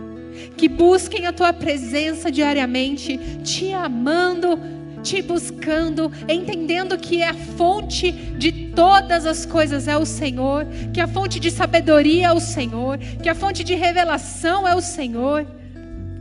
que 0.55 0.69
busquem 0.69 1.25
a 1.25 1.33
tua 1.33 1.51
presença 1.51 2.31
diariamente, 2.31 3.19
te 3.43 3.73
amando, 3.73 4.59
te 5.03 5.21
buscando, 5.21 6.11
entendendo 6.29 6.97
que 6.97 7.23
a 7.23 7.33
fonte 7.33 8.11
de 8.11 8.51
todas 8.73 9.25
as 9.25 9.45
coisas 9.45 9.87
é 9.87 9.97
o 9.97 10.05
Senhor, 10.05 10.65
que 10.93 11.01
a 11.01 11.07
fonte 11.07 11.39
de 11.39 11.51
sabedoria 11.51 12.27
é 12.27 12.31
o 12.31 12.39
Senhor, 12.39 12.99
que 13.21 13.27
a 13.27 13.35
fonte 13.35 13.63
de 13.63 13.75
revelação 13.75 14.67
é 14.67 14.75
o 14.75 14.81
Senhor. 14.81 15.45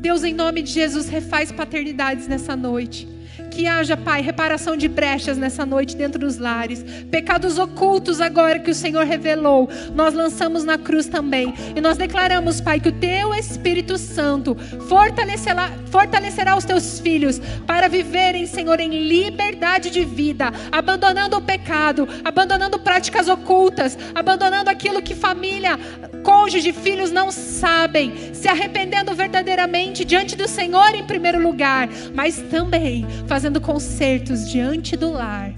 Deus, 0.00 0.24
em 0.24 0.32
nome 0.32 0.62
de 0.62 0.72
Jesus, 0.72 1.08
refaz 1.08 1.52
paternidades 1.52 2.26
nessa 2.26 2.56
noite. 2.56 3.19
Que 3.50 3.66
haja, 3.66 3.96
Pai, 3.96 4.22
reparação 4.22 4.76
de 4.76 4.88
brechas 4.88 5.36
nessa 5.36 5.66
noite 5.66 5.96
dentro 5.96 6.18
dos 6.18 6.38
lares. 6.38 6.84
Pecados 7.10 7.58
ocultos 7.58 8.20
agora 8.20 8.58
que 8.58 8.70
o 8.70 8.74
Senhor 8.74 9.04
revelou, 9.04 9.68
nós 9.94 10.14
lançamos 10.14 10.64
na 10.64 10.78
cruz 10.78 11.06
também. 11.06 11.52
E 11.74 11.80
nós 11.80 11.96
declaramos, 11.96 12.60
Pai, 12.60 12.80
que 12.80 12.88
o 12.88 12.92
Teu 12.92 13.34
Espírito 13.34 13.98
Santo 13.98 14.56
fortalecerá, 14.88 15.70
fortalecerá 15.90 16.56
os 16.56 16.64
Teus 16.64 17.00
filhos 17.00 17.40
para 17.66 17.88
viverem, 17.88 18.46
Senhor, 18.46 18.80
em 18.80 19.08
liberdade 19.08 19.90
de 19.90 20.04
vida, 20.04 20.52
abandonando 20.70 21.36
o 21.36 21.42
pecado, 21.42 22.08
abandonando 22.24 22.78
práticas 22.78 23.28
ocultas, 23.28 23.98
abandonando 24.14 24.70
aquilo 24.70 25.02
que 25.02 25.14
família, 25.14 25.78
cônjuge, 26.22 26.72
filhos 26.72 27.10
não 27.10 27.30
sabem, 27.30 28.34
se 28.34 28.48
arrependendo 28.48 29.14
verdadeiramente 29.14 30.04
diante 30.04 30.36
do 30.36 30.46
Senhor 30.46 30.94
em 30.94 31.04
primeiro 31.04 31.42
lugar, 31.42 31.88
mas 32.14 32.36
também 32.50 33.06
fazendo 33.30 33.60
concertos 33.60 34.50
diante 34.50 34.96
do 34.96 35.12
lar, 35.12 35.54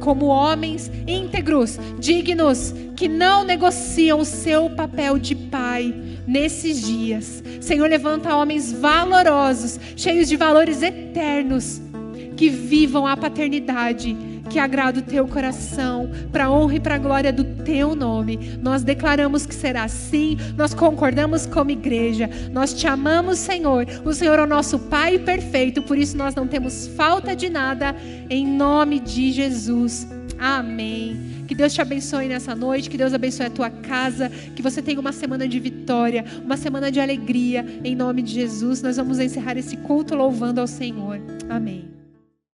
como 0.00 0.26
homens 0.26 0.90
íntegros, 1.06 1.78
dignos, 1.96 2.74
que 2.96 3.06
não 3.06 3.44
negociam 3.44 4.18
o 4.18 4.24
seu 4.24 4.68
papel 4.68 5.16
de 5.16 5.36
pai 5.36 5.94
nesses 6.26 6.84
dias. 6.84 7.40
Senhor, 7.60 7.88
levanta 7.88 8.34
homens 8.34 8.72
valorosos, 8.72 9.78
cheios 9.94 10.28
de 10.28 10.36
valores 10.36 10.82
eternos, 10.82 11.80
que 12.36 12.48
vivam 12.48 13.06
a 13.06 13.16
paternidade 13.16 14.16
que 14.48 14.58
agrada 14.58 15.00
o 15.00 15.02
teu 15.02 15.26
coração, 15.26 16.10
para 16.32 16.46
a 16.46 16.50
honra 16.50 16.76
e 16.76 16.80
para 16.80 16.94
a 16.94 16.98
glória 16.98 17.32
do 17.32 17.44
teu 17.44 17.94
nome. 17.94 18.58
Nós 18.62 18.82
declaramos 18.82 19.46
que 19.46 19.54
será 19.54 19.84
assim, 19.84 20.36
nós 20.56 20.74
concordamos 20.74 21.46
como 21.46 21.70
igreja, 21.70 22.28
nós 22.52 22.72
te 22.72 22.86
amamos, 22.86 23.38
Senhor. 23.38 23.86
O 24.04 24.12
Senhor 24.12 24.38
é 24.38 24.42
o 24.42 24.46
nosso 24.46 24.78
Pai 24.78 25.18
perfeito, 25.18 25.82
por 25.82 25.98
isso 25.98 26.16
nós 26.16 26.34
não 26.34 26.46
temos 26.46 26.88
falta 26.88 27.34
de 27.34 27.48
nada, 27.48 27.94
em 28.30 28.46
nome 28.46 29.00
de 29.00 29.32
Jesus. 29.32 30.06
Amém. 30.38 31.44
Que 31.48 31.54
Deus 31.54 31.72
te 31.72 31.80
abençoe 31.80 32.28
nessa 32.28 32.54
noite, 32.54 32.90
que 32.90 32.98
Deus 32.98 33.14
abençoe 33.14 33.46
a 33.46 33.50
tua 33.50 33.70
casa, 33.70 34.28
que 34.28 34.62
você 34.62 34.82
tenha 34.82 35.00
uma 35.00 35.12
semana 35.12 35.48
de 35.48 35.58
vitória, 35.58 36.24
uma 36.44 36.56
semana 36.56 36.92
de 36.92 37.00
alegria, 37.00 37.64
em 37.82 37.96
nome 37.96 38.22
de 38.22 38.34
Jesus. 38.34 38.82
Nós 38.82 38.98
vamos 38.98 39.18
encerrar 39.18 39.56
esse 39.56 39.76
culto 39.78 40.14
louvando 40.14 40.60
ao 40.60 40.66
Senhor. 40.66 41.18
Amém. 41.48 41.97